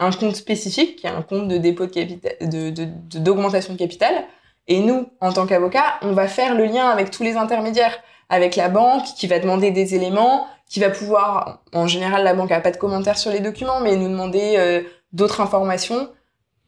un 0.02 0.12
compte 0.12 0.36
spécifique, 0.36 0.98
qui 0.98 1.08
est 1.08 1.12
un 1.12 1.22
compte 1.22 1.48
de 1.48 1.58
dépôt 1.58 1.86
de 1.86 1.92
capital, 1.92 2.34
d'augmentation 2.42 3.74
de, 3.74 3.78
de, 3.78 3.84
capital. 3.84 4.24
Et 4.68 4.80
nous, 4.80 5.08
en 5.20 5.32
tant 5.32 5.46
qu'avocat, 5.46 6.00
on 6.02 6.14
va 6.14 6.28
faire 6.28 6.56
le 6.56 6.66
lien 6.66 6.88
avec 6.88 7.12
tous 7.12 7.24
les 7.24 7.36
intermédiaires, 7.36 7.98
avec 8.30 8.56
la 8.56 8.70
banque 8.70 9.04
qui 9.16 9.28
va 9.28 9.40
demander 9.40 9.72
des 9.72 9.96
éléments, 9.96 10.48
qui 10.68 10.80
va 10.80 10.90
pouvoir, 10.90 11.62
en 11.74 11.88
général, 11.88 12.24
la 12.24 12.34
banque 12.34 12.52
a 12.52 12.62
pas 12.62 12.72
de 12.72 12.78
commentaires 12.78 13.18
sur 13.18 13.32
les 13.32 13.42
documents, 13.42 13.80
mais 13.82 13.96
nous 13.96 14.08
demander 14.08 14.56
euh, 14.58 14.82
d'autres 15.14 15.42
informations. 15.42 16.10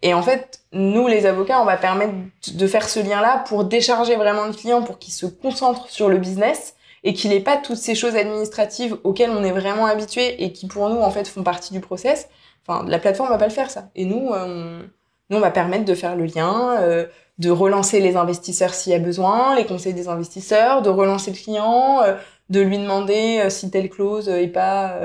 Et 0.03 0.13
en 0.13 0.21
fait, 0.21 0.59
nous, 0.73 1.07
les 1.07 1.25
avocats, 1.25 1.61
on 1.61 1.65
va 1.65 1.77
permettre 1.77 2.13
de 2.53 2.67
faire 2.67 2.89
ce 2.89 2.99
lien-là 2.99 3.45
pour 3.47 3.63
décharger 3.63 4.17
vraiment 4.17 4.45
le 4.45 4.51
client, 4.51 4.83
pour 4.83 4.99
qu'il 4.99 5.13
se 5.13 5.25
concentre 5.25 5.89
sur 5.89 6.09
le 6.09 6.17
business 6.17 6.75
et 7.05 7.13
qu'il 7.13 7.31
n'ait 7.31 7.39
pas 7.39 7.55
toutes 7.55 7.77
ces 7.77 7.95
choses 7.95 8.17
administratives 8.17 8.97
auxquelles 9.05 9.29
on 9.29 9.45
est 9.45 9.51
vraiment 9.51 9.85
habitué 9.85 10.43
et 10.43 10.51
qui, 10.51 10.67
pour 10.67 10.89
nous, 10.89 10.99
en 10.99 11.09
fait, 11.09 11.25
font 11.27 11.41
partie 11.43 11.71
du 11.73 11.79
process. 11.79 12.27
Enfin, 12.67 12.85
la 12.85 12.99
plateforme 12.99 13.29
va 13.29 13.37
pas 13.37 13.47
le 13.47 13.53
faire 13.53 13.69
ça. 13.69 13.89
Et 13.95 14.03
nous, 14.03 14.29
euh, 14.33 14.45
on, 14.45 14.89
nous, 15.29 15.37
on 15.37 15.39
va 15.41 15.51
permettre 15.51 15.85
de 15.85 15.95
faire 15.95 16.17
le 16.17 16.25
lien, 16.25 16.75
euh, 16.81 17.05
de 17.37 17.49
relancer 17.49 18.01
les 18.01 18.17
investisseurs 18.17 18.73
s'il 18.73 18.91
y 18.91 18.95
a 18.95 18.99
besoin, 18.99 19.55
les 19.55 19.65
conseils 19.65 19.93
des 19.93 20.09
investisseurs, 20.09 20.81
de 20.81 20.89
relancer 20.89 21.31
le 21.31 21.37
client, 21.37 22.01
euh, 22.03 22.15
de 22.49 22.59
lui 22.59 22.77
demander 22.77 23.39
euh, 23.39 23.49
si 23.49 23.71
telle 23.71 23.89
clause 23.89 24.27
est 24.27 24.47
pas. 24.47 24.97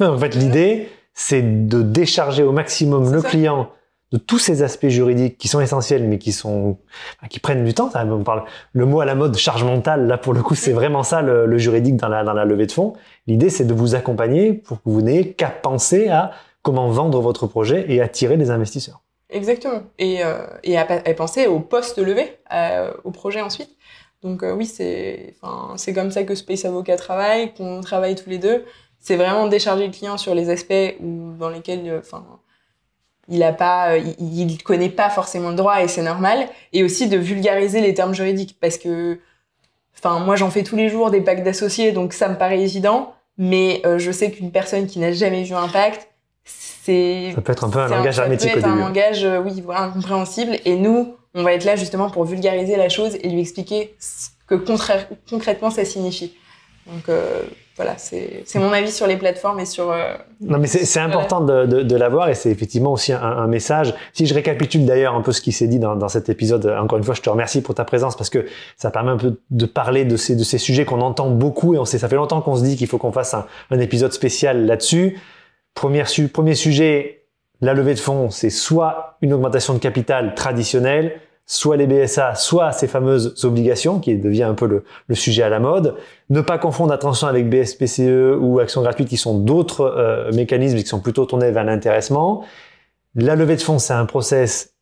Non, 0.00 0.14
en 0.14 0.18
fait, 0.18 0.34
l'idée, 0.34 0.88
c'est 1.14 1.68
de 1.68 1.82
décharger 1.82 2.42
au 2.42 2.50
maximum 2.50 3.12
le 3.12 3.20
ça. 3.20 3.28
client 3.28 3.70
de 4.14 4.18
tous 4.18 4.38
ces 4.38 4.62
aspects 4.62 4.86
juridiques 4.86 5.38
qui 5.38 5.48
sont 5.48 5.60
essentiels, 5.60 6.06
mais 6.06 6.18
qui 6.18 6.30
sont 6.30 6.78
qui 7.30 7.40
prennent 7.40 7.64
du 7.64 7.74
temps. 7.74 7.90
On 7.96 8.22
parle 8.22 8.44
le 8.72 8.86
mot 8.86 9.00
à 9.00 9.04
la 9.04 9.16
mode 9.16 9.36
charge 9.36 9.64
mentale. 9.64 10.06
Là, 10.06 10.18
pour 10.18 10.34
le 10.34 10.40
coup, 10.40 10.54
c'est 10.54 10.72
vraiment 10.72 11.02
ça 11.02 11.20
le, 11.20 11.58
juridique 11.58 11.96
dans 11.96 12.06
la 12.06 12.22
dans 12.22 12.32
la 12.32 12.44
levée 12.44 12.66
de 12.66 12.72
fonds. 12.72 12.92
L'idée, 13.26 13.50
c'est 13.50 13.64
de 13.64 13.74
vous 13.74 13.96
accompagner 13.96 14.52
pour 14.52 14.76
que 14.76 14.88
vous 14.88 15.02
n'ayez 15.02 15.32
qu'à 15.32 15.48
penser 15.48 16.08
à 16.10 16.30
comment 16.62 16.88
vendre 16.90 17.20
votre 17.20 17.48
projet 17.48 17.86
et 17.88 18.00
attirer 18.00 18.36
des 18.36 18.50
investisseurs. 18.50 19.00
Exactement. 19.30 19.82
Et, 19.98 20.24
euh, 20.24 20.46
et 20.62 20.78
à, 20.78 20.84
penser 21.14 21.48
au 21.48 21.58
poste 21.58 21.98
levé, 21.98 22.38
euh, 22.52 22.92
au 23.02 23.10
projet 23.10 23.40
ensuite. 23.40 23.70
Donc 24.22 24.44
euh, 24.44 24.54
oui, 24.54 24.64
c'est 24.64 25.34
c'est 25.76 25.92
comme 25.92 26.12
ça 26.12 26.22
que 26.22 26.36
Space 26.36 26.64
Avocat 26.64 26.96
travaille, 26.96 27.52
qu'on 27.54 27.80
travaille 27.80 28.14
tous 28.14 28.30
les 28.30 28.38
deux. 28.38 28.64
C'est 29.00 29.16
vraiment 29.16 29.48
décharger 29.48 29.86
le 29.88 29.92
client 29.92 30.16
sur 30.18 30.36
les 30.36 30.50
aspects 30.50 30.94
dans 31.00 31.50
lesquels 31.50 32.00
il 33.28 33.42
a 33.42 33.52
pas, 33.52 33.92
euh, 33.92 33.98
il, 34.18 34.50
il 34.50 34.62
connaît 34.62 34.88
pas 34.88 35.10
forcément 35.10 35.50
le 35.50 35.56
droit 35.56 35.82
et 35.82 35.88
c'est 35.88 36.02
normal. 36.02 36.46
Et 36.72 36.82
aussi 36.84 37.08
de 37.08 37.16
vulgariser 37.16 37.80
les 37.80 37.94
termes 37.94 38.14
juridiques 38.14 38.56
parce 38.60 38.78
que 38.78 39.18
enfin, 39.98 40.18
moi 40.20 40.36
j'en 40.36 40.50
fais 40.50 40.62
tous 40.62 40.76
les 40.76 40.88
jours 40.88 41.10
des 41.10 41.20
packs 41.20 41.42
d'associés, 41.42 41.92
donc 41.92 42.12
ça 42.12 42.28
me 42.28 42.36
paraît 42.36 42.60
évident. 42.60 43.14
Mais 43.36 43.82
euh, 43.84 43.98
je 43.98 44.12
sais 44.12 44.30
qu'une 44.30 44.52
personne 44.52 44.86
qui 44.86 44.98
n'a 45.00 45.12
jamais 45.12 45.42
vu 45.42 45.54
un 45.54 45.68
pacte, 45.68 46.08
c'est 46.44 47.32
Ça 47.34 47.40
peut 47.40 47.52
être 47.52 47.64
un 47.64 47.70
peu 47.70 47.78
un 47.80 47.88
langage 47.88 48.14
ça 48.16 48.22
peut 48.22 48.26
hermétique 48.26 48.54
au 48.54 48.58
être 48.58 48.66
un 48.66 48.70
début. 48.70 48.80
langage, 48.82 49.24
euh, 49.24 49.40
oui, 49.40 49.60
voilà, 49.60 49.82
incompréhensible. 49.82 50.58
Et 50.64 50.76
nous, 50.76 51.16
on 51.34 51.42
va 51.42 51.52
être 51.54 51.64
là 51.64 51.74
justement 51.76 52.10
pour 52.10 52.24
vulgariser 52.24 52.76
la 52.76 52.88
chose 52.88 53.16
et 53.20 53.28
lui 53.28 53.40
expliquer 53.40 53.94
ce 53.98 54.28
que 54.46 54.54
concrètement 55.28 55.70
ça 55.70 55.84
signifie. 55.84 56.34
Donc 56.86 57.08
euh, 57.08 57.42
voilà, 57.76 57.94
c'est 57.98 58.44
mon 58.54 58.72
avis 58.72 58.92
sur 58.92 59.06
les 59.08 59.16
plateformes 59.16 59.58
et 59.58 59.64
sur. 59.64 59.90
euh, 59.90 60.14
Non, 60.40 60.58
mais 60.58 60.68
c'est 60.68 61.00
important 61.00 61.40
de, 61.40 61.66
de, 61.66 61.82
de 61.82 61.96
l'avoir 61.96 62.28
et 62.28 62.34
c'est 62.34 62.50
effectivement 62.50 62.92
aussi 62.92 63.12
un, 63.12 63.20
un 63.20 63.46
message. 63.48 63.92
Si 64.12 64.26
je 64.26 64.34
récapitule 64.34 64.86
d'ailleurs 64.86 65.14
un 65.16 65.22
peu 65.22 65.32
ce 65.32 65.40
qui 65.40 65.50
s'est 65.50 65.66
dit 65.66 65.80
dans, 65.80 65.96
dans 65.96 66.08
cet 66.08 66.28
épisode, 66.28 66.66
encore 66.66 66.98
une 66.98 67.04
fois, 67.04 67.14
je 67.14 67.20
te 67.22 67.28
remercie 67.30 67.62
pour 67.62 67.74
ta 67.74 67.84
présence 67.84 68.16
parce 68.16 68.30
que 68.30 68.46
ça 68.76 68.90
permet 68.92 69.10
un 69.10 69.16
peu 69.16 69.40
de 69.50 69.66
parler 69.66 70.04
de 70.04 70.16
ces, 70.16 70.36
de 70.36 70.44
ces 70.44 70.58
sujets 70.58 70.84
qu'on 70.84 71.00
entend 71.00 71.30
beaucoup 71.30 71.74
et 71.74 71.78
on 71.78 71.84
sait, 71.84 71.98
ça 71.98 72.08
fait 72.08 72.14
longtemps 72.16 72.40
qu'on 72.42 72.54
se 72.56 72.62
dit 72.62 72.76
qu'il 72.76 72.86
faut 72.86 72.98
qu'on 72.98 73.12
fasse 73.12 73.34
un, 73.34 73.46
un 73.70 73.80
épisode 73.80 74.12
spécial 74.12 74.66
là-dessus. 74.66 75.18
Premier, 75.74 76.04
su- 76.04 76.28
premier 76.28 76.54
sujet, 76.54 77.24
la 77.60 77.74
levée 77.74 77.94
de 77.94 77.98
fonds, 78.00 78.30
c'est 78.30 78.50
soit 78.50 79.16
une 79.20 79.32
augmentation 79.32 79.74
de 79.74 79.80
capital 79.80 80.34
traditionnelle, 80.36 81.20
soit 81.46 81.76
les 81.76 81.86
BSA, 81.86 82.34
soit 82.34 82.72
ces 82.72 82.86
fameuses 82.86 83.44
obligations, 83.44 84.00
qui 84.00 84.16
devient 84.16 84.44
un 84.44 84.54
peu 84.54 84.82
le, 85.08 85.14
sujet 85.14 85.42
à 85.42 85.48
la 85.48 85.60
mode. 85.60 85.96
Ne 86.30 86.40
pas 86.40 86.58
confondre 86.58 86.92
attention 86.92 87.26
avec 87.26 87.48
BSPCE 87.48 88.38
ou 88.40 88.60
actions 88.60 88.82
gratuites 88.82 89.08
qui 89.08 89.16
sont 89.16 89.38
d'autres 89.38 89.82
euh, 89.82 90.32
mécanismes 90.32 90.78
qui 90.78 90.86
sont 90.86 91.00
plutôt 91.00 91.26
tournés 91.26 91.50
vers 91.50 91.64
l'intéressement. 91.64 92.44
La 93.14 93.36
levée 93.36 93.56
de 93.56 93.62
fonds, 93.62 93.78
c'est 93.78 93.92
un 93.92 94.06
process 94.06 94.74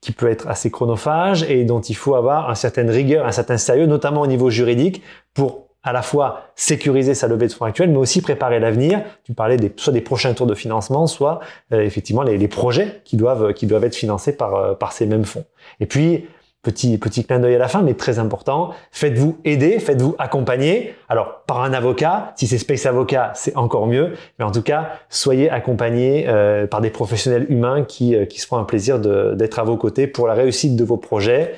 qui 0.00 0.12
peut 0.12 0.28
être 0.28 0.48
assez 0.48 0.70
chronophage 0.70 1.44
et 1.44 1.64
dont 1.64 1.80
il 1.80 1.94
faut 1.94 2.16
avoir 2.16 2.48
une 2.48 2.56
certaine 2.56 2.90
rigueur, 2.90 3.24
un 3.24 3.32
certain 3.32 3.56
sérieux, 3.56 3.86
notamment 3.86 4.20
au 4.20 4.26
niveau 4.26 4.50
juridique, 4.50 5.02
pour 5.32 5.61
à 5.82 5.92
la 5.92 6.02
fois 6.02 6.42
sécuriser 6.54 7.14
sa 7.14 7.26
levée 7.28 7.46
de 7.46 7.52
fonds 7.52 7.64
actuelle, 7.64 7.90
mais 7.90 7.98
aussi 7.98 8.22
préparer 8.22 8.60
l'avenir. 8.60 9.02
Tu 9.24 9.34
parlais 9.34 9.56
des, 9.56 9.72
soit 9.76 9.92
des 9.92 10.00
prochains 10.00 10.34
tours 10.34 10.46
de 10.46 10.54
financement, 10.54 11.06
soit 11.06 11.40
euh, 11.72 11.80
effectivement 11.80 12.22
les, 12.22 12.38
les 12.38 12.48
projets 12.48 13.00
qui 13.04 13.16
doivent, 13.16 13.52
qui 13.52 13.66
doivent 13.66 13.84
être 13.84 13.96
financés 13.96 14.36
par, 14.36 14.54
euh, 14.54 14.74
par 14.74 14.92
ces 14.92 15.06
mêmes 15.06 15.24
fonds. 15.24 15.44
Et 15.80 15.86
puis, 15.86 16.26
petit, 16.62 16.96
petit 16.96 17.24
clin 17.24 17.40
d'œil 17.40 17.56
à 17.56 17.58
la 17.58 17.68
fin, 17.68 17.82
mais 17.82 17.94
très 17.94 18.18
important, 18.18 18.70
faites-vous 18.92 19.38
aider, 19.44 19.78
faites-vous 19.80 20.14
accompagner. 20.18 20.94
Alors, 21.08 21.42
par 21.46 21.62
un 21.62 21.72
avocat, 21.72 22.32
si 22.36 22.46
c'est 22.46 22.58
Space 22.58 22.86
Avocat, 22.86 23.32
c'est 23.34 23.56
encore 23.56 23.86
mieux, 23.88 24.12
mais 24.38 24.44
en 24.44 24.52
tout 24.52 24.62
cas, 24.62 24.92
soyez 25.08 25.50
accompagnés 25.50 26.26
euh, 26.28 26.66
par 26.66 26.80
des 26.80 26.90
professionnels 26.90 27.46
humains 27.48 27.82
qui, 27.82 28.14
euh, 28.14 28.26
qui 28.26 28.40
se 28.40 28.46
feront 28.46 28.58
un 28.58 28.64
plaisir 28.64 29.00
d'être 29.00 29.58
à 29.58 29.64
vos 29.64 29.76
côtés 29.76 30.06
pour 30.06 30.28
la 30.28 30.34
réussite 30.34 30.76
de 30.76 30.84
vos 30.84 30.96
projets. 30.96 31.54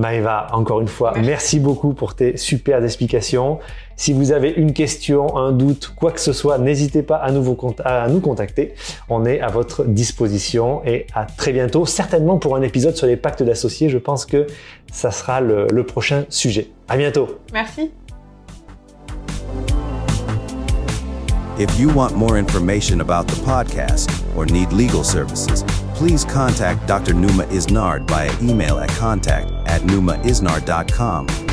Maëva, 0.00 0.46
encore 0.52 0.80
une 0.80 0.88
fois, 0.88 1.12
Merci. 1.14 1.28
merci 1.30 1.60
beaucoup 1.60 1.92
pour 1.92 2.14
tes 2.14 2.36
super 2.38 2.82
explications. 2.82 3.58
Si 3.96 4.14
vous 4.14 4.32
avez 4.32 4.50
une 4.50 4.72
question, 4.72 5.36
un 5.36 5.52
doute, 5.52 5.92
quoi 5.94 6.10
que 6.10 6.20
ce 6.20 6.32
soit, 6.32 6.56
n'hésitez 6.58 7.02
pas 7.02 7.16
à 7.16 7.30
nous, 7.30 7.42
vous 7.42 7.54
cont- 7.54 7.74
à 7.84 8.08
nous 8.08 8.20
contacter. 8.20 8.72
On 9.10 9.26
est 9.26 9.40
à 9.40 9.48
votre 9.48 9.84
disposition 9.84 10.80
et 10.86 11.06
à 11.14 11.26
très 11.26 11.52
bientôt, 11.52 11.84
certainement 11.84 12.38
pour 12.38 12.56
un 12.56 12.62
épisode 12.62 12.96
sur 12.96 13.06
les 13.06 13.16
pactes 13.16 13.42
d'associés. 13.42 13.90
Je 13.90 13.98
pense 13.98 14.24
que 14.24 14.46
ça 14.90 15.10
sera 15.10 15.42
le, 15.42 15.66
le 15.70 15.84
prochain 15.84 16.24
sujet. 16.30 16.70
À 16.88 16.96
bientôt. 16.96 17.38
Merci. 17.52 17.90
If 21.58 21.78
you 21.78 21.90
want 21.94 22.12
more 22.16 22.36
information 22.38 23.00
about 23.00 23.26
the 23.26 23.38
podcast 23.44 24.08
or 24.34 24.46
need 24.46 24.72
legal 24.72 25.04
services, 25.04 25.62
please 26.00 26.24
contact 26.24 26.86
Dr. 26.86 27.12
Numa 27.12 27.44
Isnard 27.48 28.08
via 28.08 28.32
email 28.40 28.78
at 28.78 28.88
contact 28.88 29.50
at 29.68 29.82
numaisnard.com 29.82 31.49